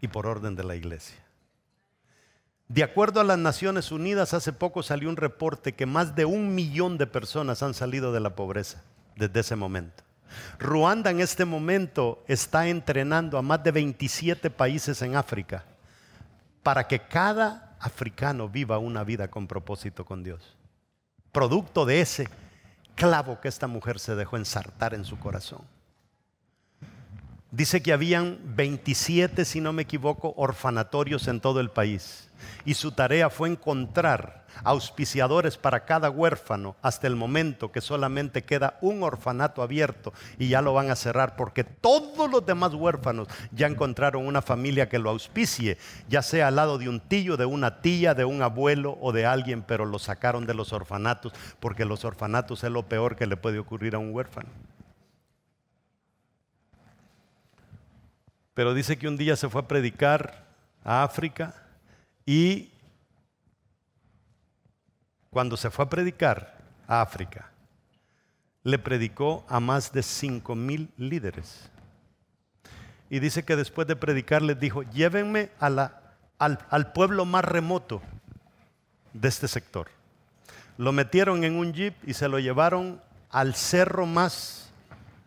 y 0.00 0.08
por 0.08 0.26
orden 0.26 0.56
de 0.56 0.64
la 0.64 0.76
iglesia. 0.76 1.25
De 2.68 2.82
acuerdo 2.82 3.20
a 3.20 3.24
las 3.24 3.38
Naciones 3.38 3.92
Unidas, 3.92 4.34
hace 4.34 4.52
poco 4.52 4.82
salió 4.82 5.08
un 5.08 5.16
reporte 5.16 5.74
que 5.74 5.86
más 5.86 6.16
de 6.16 6.24
un 6.24 6.54
millón 6.54 6.98
de 6.98 7.06
personas 7.06 7.62
han 7.62 7.74
salido 7.74 8.12
de 8.12 8.20
la 8.20 8.34
pobreza 8.34 8.82
desde 9.14 9.40
ese 9.40 9.56
momento. 9.56 10.02
Ruanda 10.58 11.10
en 11.10 11.20
este 11.20 11.44
momento 11.44 12.24
está 12.26 12.66
entrenando 12.66 13.38
a 13.38 13.42
más 13.42 13.62
de 13.62 13.70
27 13.70 14.50
países 14.50 15.00
en 15.02 15.14
África 15.14 15.64
para 16.64 16.88
que 16.88 16.98
cada 16.98 17.76
africano 17.78 18.48
viva 18.48 18.78
una 18.78 19.04
vida 19.04 19.28
con 19.28 19.46
propósito 19.46 20.04
con 20.04 20.24
Dios. 20.24 20.56
Producto 21.30 21.86
de 21.86 22.00
ese 22.00 22.28
clavo 22.96 23.40
que 23.40 23.48
esta 23.48 23.68
mujer 23.68 24.00
se 24.00 24.16
dejó 24.16 24.36
ensartar 24.36 24.92
en 24.92 25.04
su 25.04 25.18
corazón. 25.18 25.60
Dice 27.56 27.82
que 27.82 27.94
habían 27.94 28.38
27, 28.54 29.46
si 29.46 29.62
no 29.62 29.72
me 29.72 29.80
equivoco, 29.80 30.34
orfanatorios 30.36 31.26
en 31.26 31.40
todo 31.40 31.60
el 31.60 31.70
país. 31.70 32.28
Y 32.66 32.74
su 32.74 32.92
tarea 32.92 33.30
fue 33.30 33.48
encontrar 33.48 34.44
auspiciadores 34.62 35.56
para 35.56 35.86
cada 35.86 36.10
huérfano 36.10 36.76
hasta 36.82 37.06
el 37.06 37.16
momento 37.16 37.72
que 37.72 37.80
solamente 37.80 38.44
queda 38.44 38.76
un 38.82 39.02
orfanato 39.02 39.62
abierto 39.62 40.12
y 40.38 40.48
ya 40.48 40.60
lo 40.60 40.74
van 40.74 40.90
a 40.90 40.96
cerrar 40.96 41.34
porque 41.34 41.64
todos 41.64 42.30
los 42.30 42.44
demás 42.44 42.74
huérfanos 42.74 43.26
ya 43.52 43.66
encontraron 43.66 44.26
una 44.26 44.42
familia 44.42 44.90
que 44.90 44.98
lo 44.98 45.08
auspicie, 45.08 45.78
ya 46.10 46.20
sea 46.20 46.48
al 46.48 46.56
lado 46.56 46.76
de 46.76 46.90
un 46.90 47.00
tío, 47.00 47.38
de 47.38 47.46
una 47.46 47.80
tía, 47.80 48.12
de 48.12 48.26
un 48.26 48.42
abuelo 48.42 48.98
o 49.00 49.12
de 49.12 49.24
alguien, 49.24 49.62
pero 49.62 49.86
lo 49.86 49.98
sacaron 49.98 50.44
de 50.44 50.52
los 50.52 50.74
orfanatos 50.74 51.32
porque 51.58 51.86
los 51.86 52.04
orfanatos 52.04 52.64
es 52.64 52.70
lo 52.70 52.82
peor 52.82 53.16
que 53.16 53.26
le 53.26 53.38
puede 53.38 53.58
ocurrir 53.58 53.94
a 53.94 53.98
un 53.98 54.14
huérfano. 54.14 54.50
Pero 58.56 58.72
dice 58.72 58.96
que 58.96 59.06
un 59.06 59.18
día 59.18 59.36
se 59.36 59.50
fue 59.50 59.60
a 59.60 59.68
predicar 59.68 60.46
a 60.82 61.02
África 61.02 61.54
y 62.24 62.70
cuando 65.28 65.58
se 65.58 65.70
fue 65.70 65.84
a 65.84 65.90
predicar 65.90 66.56
a 66.88 67.02
África, 67.02 67.50
le 68.62 68.78
predicó 68.78 69.44
a 69.50 69.60
más 69.60 69.92
de 69.92 70.02
cinco 70.02 70.54
mil 70.54 70.88
líderes. 70.96 71.68
Y 73.10 73.18
dice 73.18 73.44
que 73.44 73.56
después 73.56 73.86
de 73.88 73.94
predicar 73.94 74.40
les 74.40 74.58
dijo, 74.58 74.84
llévenme 74.84 75.50
al, 75.60 75.90
al 76.38 76.92
pueblo 76.94 77.26
más 77.26 77.44
remoto 77.44 78.00
de 79.12 79.28
este 79.28 79.48
sector. 79.48 79.90
Lo 80.78 80.92
metieron 80.92 81.44
en 81.44 81.56
un 81.56 81.74
jeep 81.74 81.94
y 82.08 82.14
se 82.14 82.26
lo 82.26 82.38
llevaron 82.38 83.02
al 83.28 83.54
cerro 83.54 84.06
más 84.06 84.70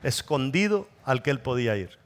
escondido 0.01 0.89
al 1.05 1.21
que 1.21 1.29
él 1.29 1.41
podía 1.41 1.77
ir. 1.77 1.98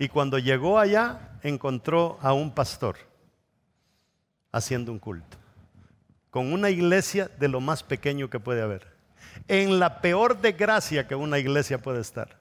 Y 0.00 0.08
cuando 0.08 0.38
llegó 0.38 0.78
allá, 0.78 1.38
encontró 1.42 2.18
a 2.22 2.32
un 2.32 2.54
pastor 2.54 2.96
haciendo 4.50 4.92
un 4.92 4.98
culto, 4.98 5.36
con 6.30 6.54
una 6.54 6.70
iglesia 6.70 7.30
de 7.38 7.48
lo 7.48 7.60
más 7.60 7.82
pequeño 7.82 8.30
que 8.30 8.40
puede 8.40 8.62
haber, 8.62 8.86
en 9.46 9.78
la 9.78 10.00
peor 10.00 10.40
desgracia 10.40 11.06
que 11.06 11.14
una 11.14 11.38
iglesia 11.38 11.82
puede 11.82 12.00
estar, 12.00 12.38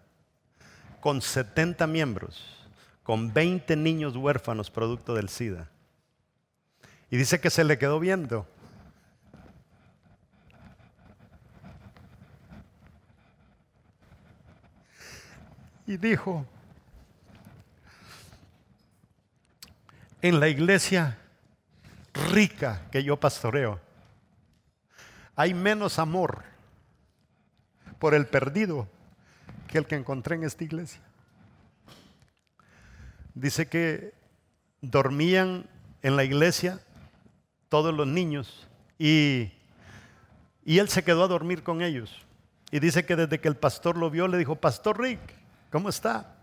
con 1.02 1.22
70 1.22 1.86
miembros, 1.86 2.66
con 3.04 3.34
20 3.34 3.76
niños 3.76 4.16
huérfanos 4.16 4.72
producto 4.72 5.14
del 5.14 5.28
SIDA. 5.28 5.70
Y 7.12 7.18
dice 7.18 7.42
que 7.42 7.50
se 7.50 7.66
le 7.66 7.78
quedó 7.78 8.00
viendo. 8.00 8.48
Y 15.86 15.98
dijo, 15.98 16.46
en 20.22 20.40
la 20.40 20.48
iglesia 20.48 21.18
rica 22.14 22.82
que 22.92 23.04
yo 23.04 23.18
pastoreo, 23.18 23.80
hay 25.36 25.54
menos 25.54 26.00
amor 26.00 26.44
por 28.00 28.14
el 28.14 28.28
perdido 28.28 28.88
que 29.68 29.78
el 29.78 29.86
que 29.86 29.96
encontré 29.96 30.36
en 30.36 30.44
esta 30.44 30.64
iglesia. 30.64 31.02
Dice 33.34 33.68
que 33.68 34.14
dormían 34.82 35.66
en 36.02 36.16
la 36.16 36.24
iglesia 36.24 36.80
todos 37.70 37.94
los 37.94 38.08
niños 38.08 38.68
y, 38.98 39.54
él 40.66 40.90
se 40.90 41.04
quedó 41.04 41.24
a 41.24 41.28
dormir 41.28 41.64
con 41.64 41.82
ellos. 41.82 42.26
Y 42.72 42.80
dice 42.80 43.06
que 43.06 43.16
desde 43.16 43.40
que 43.40 43.48
el 43.48 43.56
pastor 43.56 43.98
lo 43.98 44.10
vio 44.10 44.28
le 44.28 44.38
dijo, 44.38 44.56
Pastor 44.56 45.00
Rick, 45.00 45.20
¿cómo 45.72 45.90
está? 45.90 46.36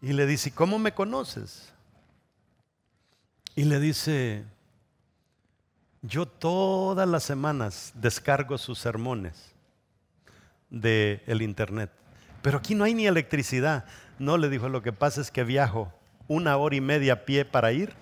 Y 0.00 0.12
le 0.12 0.26
dice, 0.26 0.50
¿cómo 0.50 0.78
me 0.78 0.92
conoces? 0.92 1.73
Y 3.56 3.64
le 3.64 3.78
dice, 3.78 4.44
yo 6.02 6.26
todas 6.26 7.08
las 7.08 7.22
semanas 7.22 7.92
descargo 7.94 8.58
sus 8.58 8.78
sermones 8.78 9.54
del 10.70 11.22
el 11.26 11.42
internet, 11.42 11.90
pero 12.42 12.58
aquí 12.58 12.74
no 12.74 12.84
hay 12.84 12.94
ni 12.94 13.06
electricidad. 13.06 13.84
No, 14.18 14.36
le 14.38 14.48
dijo, 14.48 14.68
lo 14.68 14.82
que 14.82 14.92
pasa 14.92 15.20
es 15.20 15.30
que 15.30 15.44
viajo 15.44 15.92
una 16.26 16.56
hora 16.56 16.76
y 16.76 16.80
media 16.80 17.12
a 17.12 17.24
pie 17.24 17.44
para 17.44 17.72
ir, 17.72 17.94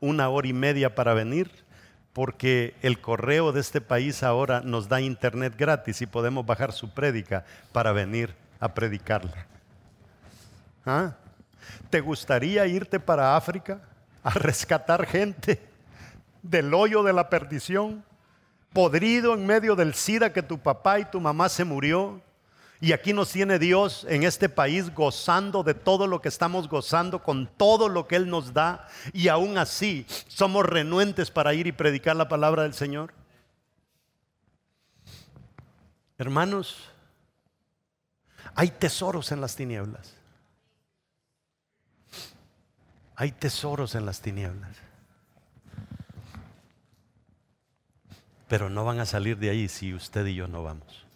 una 0.00 0.28
hora 0.28 0.48
y 0.48 0.52
media 0.52 0.94
para 0.94 1.14
venir, 1.14 1.50
porque 2.12 2.74
el 2.82 3.00
correo 3.00 3.52
de 3.52 3.60
este 3.60 3.80
país 3.80 4.22
ahora 4.22 4.60
nos 4.60 4.88
da 4.88 5.00
internet 5.00 5.54
gratis 5.56 6.02
y 6.02 6.06
podemos 6.06 6.44
bajar 6.44 6.72
su 6.72 6.90
prédica 6.90 7.44
para 7.72 7.92
venir 7.92 8.34
a 8.60 8.74
predicarla. 8.74 9.46
¿Ah? 10.84 11.14
¿Te 11.88 12.00
gustaría 12.00 12.66
irte 12.66 13.00
para 13.00 13.36
África? 13.36 13.80
A 14.22 14.30
rescatar 14.30 15.06
gente 15.06 15.60
del 16.42 16.74
hoyo 16.74 17.02
de 17.02 17.12
la 17.12 17.28
perdición, 17.28 18.04
podrido 18.72 19.34
en 19.34 19.46
medio 19.46 19.76
del 19.76 19.94
SIDA 19.94 20.32
que 20.32 20.42
tu 20.42 20.58
papá 20.58 20.98
y 21.00 21.04
tu 21.04 21.20
mamá 21.20 21.48
se 21.48 21.64
murió. 21.64 22.20
Y 22.80 22.92
aquí 22.92 23.12
nos 23.12 23.30
tiene 23.30 23.60
Dios 23.60 24.04
en 24.08 24.24
este 24.24 24.48
país 24.48 24.92
gozando 24.92 25.62
de 25.62 25.74
todo 25.74 26.08
lo 26.08 26.20
que 26.20 26.28
estamos 26.28 26.68
gozando, 26.68 27.22
con 27.22 27.46
todo 27.46 27.88
lo 27.88 28.08
que 28.08 28.16
Él 28.16 28.28
nos 28.28 28.52
da. 28.52 28.88
Y 29.12 29.28
aún 29.28 29.56
así 29.56 30.04
somos 30.26 30.66
renuentes 30.66 31.30
para 31.30 31.54
ir 31.54 31.68
y 31.68 31.72
predicar 31.72 32.16
la 32.16 32.28
palabra 32.28 32.64
del 32.64 32.74
Señor. 32.74 33.14
Hermanos, 36.18 36.90
hay 38.54 38.68
tesoros 38.68 39.30
en 39.30 39.40
las 39.40 39.54
tinieblas. 39.54 40.21
Hay 43.22 43.30
tesoros 43.30 43.94
en 43.94 44.04
las 44.04 44.20
tinieblas. 44.20 44.76
Pero 48.48 48.68
no 48.68 48.84
van 48.84 48.98
a 48.98 49.06
salir 49.06 49.38
de 49.38 49.48
ahí 49.48 49.68
si 49.68 49.94
usted 49.94 50.26
y 50.26 50.34
yo 50.34 50.48
no 50.48 50.64
vamos. 50.64 51.06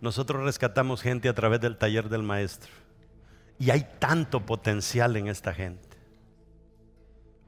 Nosotros 0.00 0.44
rescatamos 0.44 1.02
gente 1.02 1.28
a 1.28 1.34
través 1.34 1.60
del 1.60 1.76
taller 1.76 2.08
del 2.08 2.22
maestro. 2.22 2.70
Y 3.58 3.70
hay 3.70 3.84
tanto 3.98 4.46
potencial 4.46 5.16
en 5.16 5.26
esta 5.26 5.52
gente. 5.52 5.98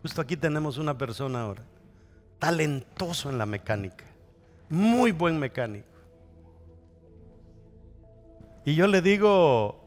Justo 0.02 0.20
aquí 0.22 0.36
tenemos 0.36 0.78
una 0.78 0.98
persona 0.98 1.42
ahora, 1.42 1.62
talentoso 2.40 3.30
en 3.30 3.38
la 3.38 3.46
mecánica, 3.46 4.04
muy 4.68 5.12
buen 5.12 5.38
mecánico. 5.38 5.86
Y 8.64 8.74
yo 8.74 8.88
le 8.88 9.00
digo, 9.00 9.79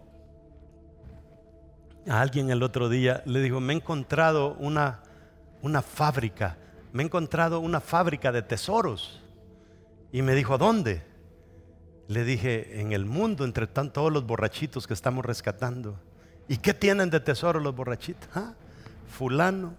a 2.07 2.21
alguien 2.21 2.49
el 2.49 2.63
otro 2.63 2.89
día, 2.89 3.23
le 3.25 3.41
dijo, 3.41 3.59
me 3.59 3.73
he 3.73 3.75
encontrado 3.77 4.55
una, 4.59 5.01
una 5.61 5.81
fábrica, 5.81 6.57
me 6.91 7.03
he 7.03 7.05
encontrado 7.05 7.59
una 7.59 7.79
fábrica 7.79 8.31
de 8.31 8.41
tesoros. 8.41 9.21
Y 10.11 10.21
me 10.21 10.35
dijo, 10.35 10.57
¿dónde? 10.57 11.03
Le 12.07 12.23
dije, 12.23 12.81
en 12.81 12.91
el 12.91 13.05
mundo, 13.05 13.45
entre 13.45 13.65
todos 13.67 14.11
los 14.11 14.25
borrachitos 14.25 14.85
que 14.85 14.93
estamos 14.93 15.25
rescatando. 15.25 15.99
¿Y 16.47 16.57
qué 16.57 16.73
tienen 16.73 17.09
de 17.09 17.19
tesoro 17.19 17.59
los 17.59 17.75
borrachitos? 17.75 18.29
Ah, 18.35 18.53
fulano, 19.07 19.75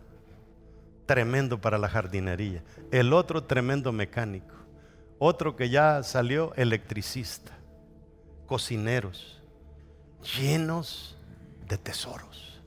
tremendo 1.07 1.61
para 1.61 1.79
la 1.79 1.89
jardinería. 1.89 2.63
El 2.91 3.13
otro, 3.13 3.45
tremendo 3.45 3.93
mecánico. 3.93 4.55
Otro 5.19 5.55
que 5.55 5.69
ya 5.69 6.03
salió, 6.03 6.53
electricista. 6.57 7.53
Cocineros, 8.47 9.41
llenos 10.37 11.14
de 11.69 11.79
tesoros. 11.79 12.61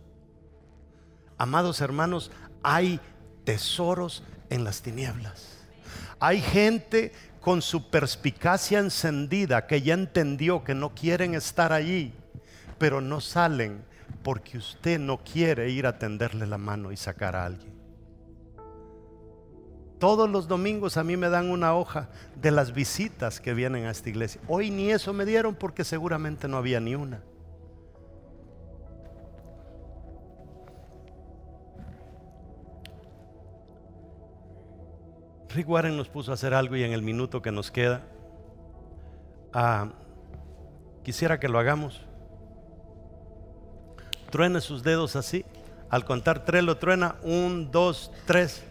Amados 1.37 1.81
hermanos, 1.81 2.31
hay 2.63 2.99
tesoros 3.43 4.23
en 4.49 4.63
las 4.63 4.81
tinieblas. 4.81 5.57
Hay 6.19 6.41
gente 6.41 7.13
con 7.39 7.61
su 7.61 7.89
perspicacia 7.89 8.79
encendida 8.79 9.67
que 9.67 9.81
ya 9.81 9.93
entendió 9.93 10.63
que 10.63 10.73
no 10.73 10.93
quieren 10.93 11.35
estar 11.35 11.71
allí, 11.71 12.13
pero 12.77 13.01
no 13.01 13.21
salen 13.21 13.85
porque 14.23 14.57
usted 14.57 14.99
no 14.99 15.23
quiere 15.23 15.69
ir 15.69 15.85
a 15.85 15.97
tenderle 15.97 16.47
la 16.47 16.57
mano 16.57 16.91
y 16.91 16.97
sacar 16.97 17.35
a 17.35 17.45
alguien. 17.45 17.77
Todos 19.99 20.29
los 20.29 20.47
domingos 20.47 20.97
a 20.97 21.03
mí 21.03 21.17
me 21.17 21.29
dan 21.29 21.49
una 21.49 21.73
hoja 21.73 22.09
de 22.35 22.51
las 22.51 22.73
visitas 22.73 23.39
que 23.39 23.53
vienen 23.53 23.85
a 23.85 23.91
esta 23.91 24.09
iglesia. 24.09 24.41
Hoy 24.47 24.69
ni 24.69 24.91
eso 24.91 25.11
me 25.13 25.25
dieron 25.25 25.55
porque 25.55 25.83
seguramente 25.83 26.47
no 26.47 26.57
había 26.57 26.79
ni 26.79 26.93
una. 26.93 27.21
Rick 35.49 35.69
Warren 35.69 35.95
nos 35.97 36.09
puso 36.09 36.31
a 36.31 36.33
hacer 36.33 36.53
algo 36.53 36.75
y 36.75 36.83
en 36.83 36.91
el 36.91 37.01
minuto 37.01 37.41
que 37.41 37.51
nos 37.51 37.71
queda, 37.71 38.03
ah, 39.53 39.89
quisiera 41.03 41.39
que 41.39 41.47
lo 41.47 41.57
hagamos. 41.57 42.01
Truene 44.29 44.61
sus 44.61 44.83
dedos 44.83 45.15
así. 45.15 45.45
Al 45.89 46.03
contar 46.03 46.43
tres 46.43 46.63
lo 46.63 46.77
truena. 46.77 47.15
Un, 47.23 47.71
dos, 47.71 48.11
tres. 48.25 48.61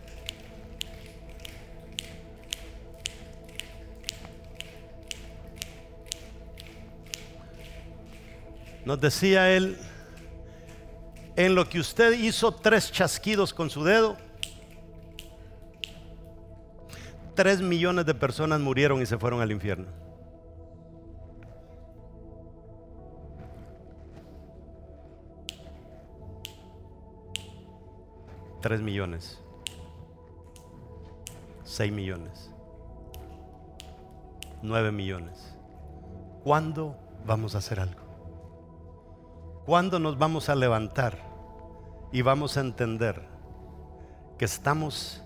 Nos 8.84 9.00
decía 9.00 9.50
él, 9.50 9.78
en 11.34 11.54
lo 11.54 11.68
que 11.68 11.80
usted 11.80 12.12
hizo 12.12 12.52
tres 12.52 12.92
chasquidos 12.92 13.52
con 13.52 13.68
su 13.68 13.82
dedo, 13.82 14.16
Tres 17.36 17.60
millones 17.60 18.06
de 18.06 18.14
personas 18.14 18.60
murieron 18.60 19.02
y 19.02 19.06
se 19.06 19.18
fueron 19.18 19.42
al 19.42 19.52
infierno. 19.52 19.88
Tres 28.62 28.80
millones. 28.80 29.38
Seis 31.62 31.92
millones. 31.92 32.50
Nueve 34.62 34.90
millones. 34.90 35.54
¿Cuándo 36.42 36.96
vamos 37.26 37.54
a 37.54 37.58
hacer 37.58 37.80
algo? 37.80 38.00
¿Cuándo 39.66 39.98
nos 39.98 40.16
vamos 40.16 40.48
a 40.48 40.54
levantar 40.54 41.18
y 42.12 42.22
vamos 42.22 42.56
a 42.56 42.60
entender 42.60 43.28
que 44.38 44.46
estamos 44.46 45.22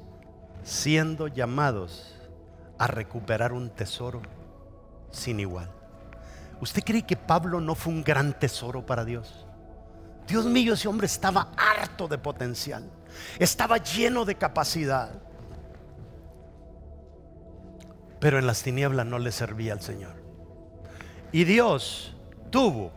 siendo 0.63 1.29
llamados 1.29 2.15
a 2.79 2.87
recuperar 2.87 3.53
un 3.53 3.71
tesoro 3.71 4.23
sin 5.11 5.41
igual. 5.41 5.71
¿Usted 6.61 6.83
cree 6.85 7.03
que 7.03 7.17
Pablo 7.17 7.61
no 7.61 7.75
fue 7.75 7.93
un 7.93 8.05
gran 8.05 8.39
tesoro 8.39 8.85
para 8.85 9.05
Dios? 9.05 9.47
Dios 10.27 10.45
mío, 10.45 10.75
ese 10.75 10.89
hombre 10.89 11.07
estaba 11.07 11.49
harto 11.57 12.07
de 12.07 12.19
potencial, 12.19 12.89
estaba 13.39 13.79
lleno 13.79 14.25
de 14.25 14.37
capacidad, 14.37 15.11
pero 18.21 18.39
en 18.39 18.47
las 18.47 18.63
tinieblas 18.63 19.07
no 19.07 19.19
le 19.19 19.33
servía 19.33 19.73
al 19.73 19.81
Señor. 19.81 20.15
Y 21.33 21.45
Dios 21.45 22.15
tuvo 22.51 22.93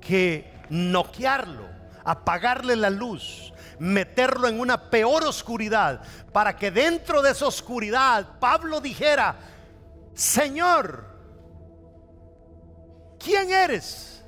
que 0.00 0.52
noquearlo, 0.68 1.66
apagarle 2.04 2.76
la 2.76 2.90
luz, 2.90 3.51
meterlo 3.78 4.48
en 4.48 4.60
una 4.60 4.90
peor 4.90 5.24
oscuridad, 5.24 6.02
para 6.32 6.56
que 6.56 6.70
dentro 6.70 7.22
de 7.22 7.30
esa 7.30 7.46
oscuridad 7.46 8.38
Pablo 8.38 8.80
dijera, 8.80 9.36
Señor, 10.14 11.06
¿quién 13.18 13.50
eres? 13.50 14.22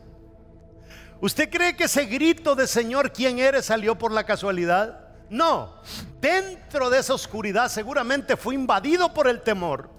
¿Usted 1.20 1.48
cree 1.48 1.76
que 1.76 1.84
ese 1.84 2.04
grito 2.06 2.54
de 2.54 2.66
Señor, 2.66 3.12
¿quién 3.12 3.38
eres? 3.38 3.66
salió 3.66 3.96
por 3.96 4.12
la 4.12 4.24
casualidad? 4.24 5.08
No, 5.30 5.80
dentro 6.20 6.90
de 6.90 6.98
esa 6.98 7.14
oscuridad 7.14 7.68
seguramente 7.70 8.36
fue 8.36 8.54
invadido 8.54 9.14
por 9.14 9.26
el 9.26 9.40
temor. 9.40 9.93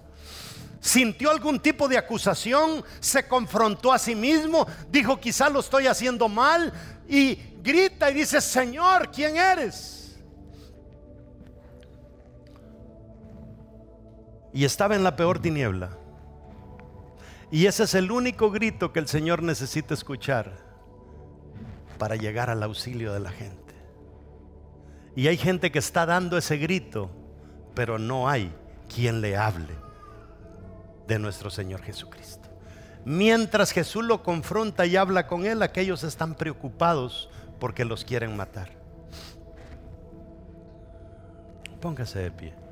Sintió 0.86 1.32
algún 1.32 1.58
tipo 1.58 1.88
de 1.88 1.98
acusación, 1.98 2.84
se 3.00 3.26
confrontó 3.26 3.92
a 3.92 3.98
sí 3.98 4.14
mismo, 4.14 4.68
dijo 4.88 5.18
quizá 5.18 5.50
lo 5.50 5.58
estoy 5.58 5.88
haciendo 5.88 6.28
mal 6.28 6.72
y 7.08 7.34
grita 7.60 8.08
y 8.08 8.14
dice, 8.14 8.40
Señor, 8.40 9.10
¿quién 9.10 9.36
eres? 9.36 10.16
Y 14.52 14.64
estaba 14.64 14.94
en 14.94 15.02
la 15.02 15.16
peor 15.16 15.40
tiniebla. 15.40 15.90
Y 17.50 17.66
ese 17.66 17.82
es 17.82 17.94
el 17.96 18.12
único 18.12 18.52
grito 18.52 18.92
que 18.92 19.00
el 19.00 19.08
Señor 19.08 19.42
necesita 19.42 19.92
escuchar 19.92 20.52
para 21.98 22.14
llegar 22.14 22.48
al 22.48 22.62
auxilio 22.62 23.12
de 23.12 23.18
la 23.18 23.32
gente. 23.32 23.74
Y 25.16 25.26
hay 25.26 25.36
gente 25.36 25.72
que 25.72 25.80
está 25.80 26.06
dando 26.06 26.38
ese 26.38 26.58
grito, 26.58 27.10
pero 27.74 27.98
no 27.98 28.28
hay 28.28 28.54
quien 28.88 29.20
le 29.20 29.36
hable 29.36 29.85
de 31.06 31.18
nuestro 31.18 31.50
Señor 31.50 31.82
Jesucristo. 31.82 32.48
Mientras 33.04 33.70
Jesús 33.70 34.04
lo 34.04 34.22
confronta 34.22 34.84
y 34.84 34.96
habla 34.96 35.26
con 35.26 35.46
él, 35.46 35.62
aquellos 35.62 36.02
están 36.02 36.34
preocupados 36.34 37.30
porque 37.60 37.84
los 37.84 38.04
quieren 38.04 38.36
matar. 38.36 38.70
Póngase 41.80 42.18
de 42.18 42.30
pie. 42.30 42.65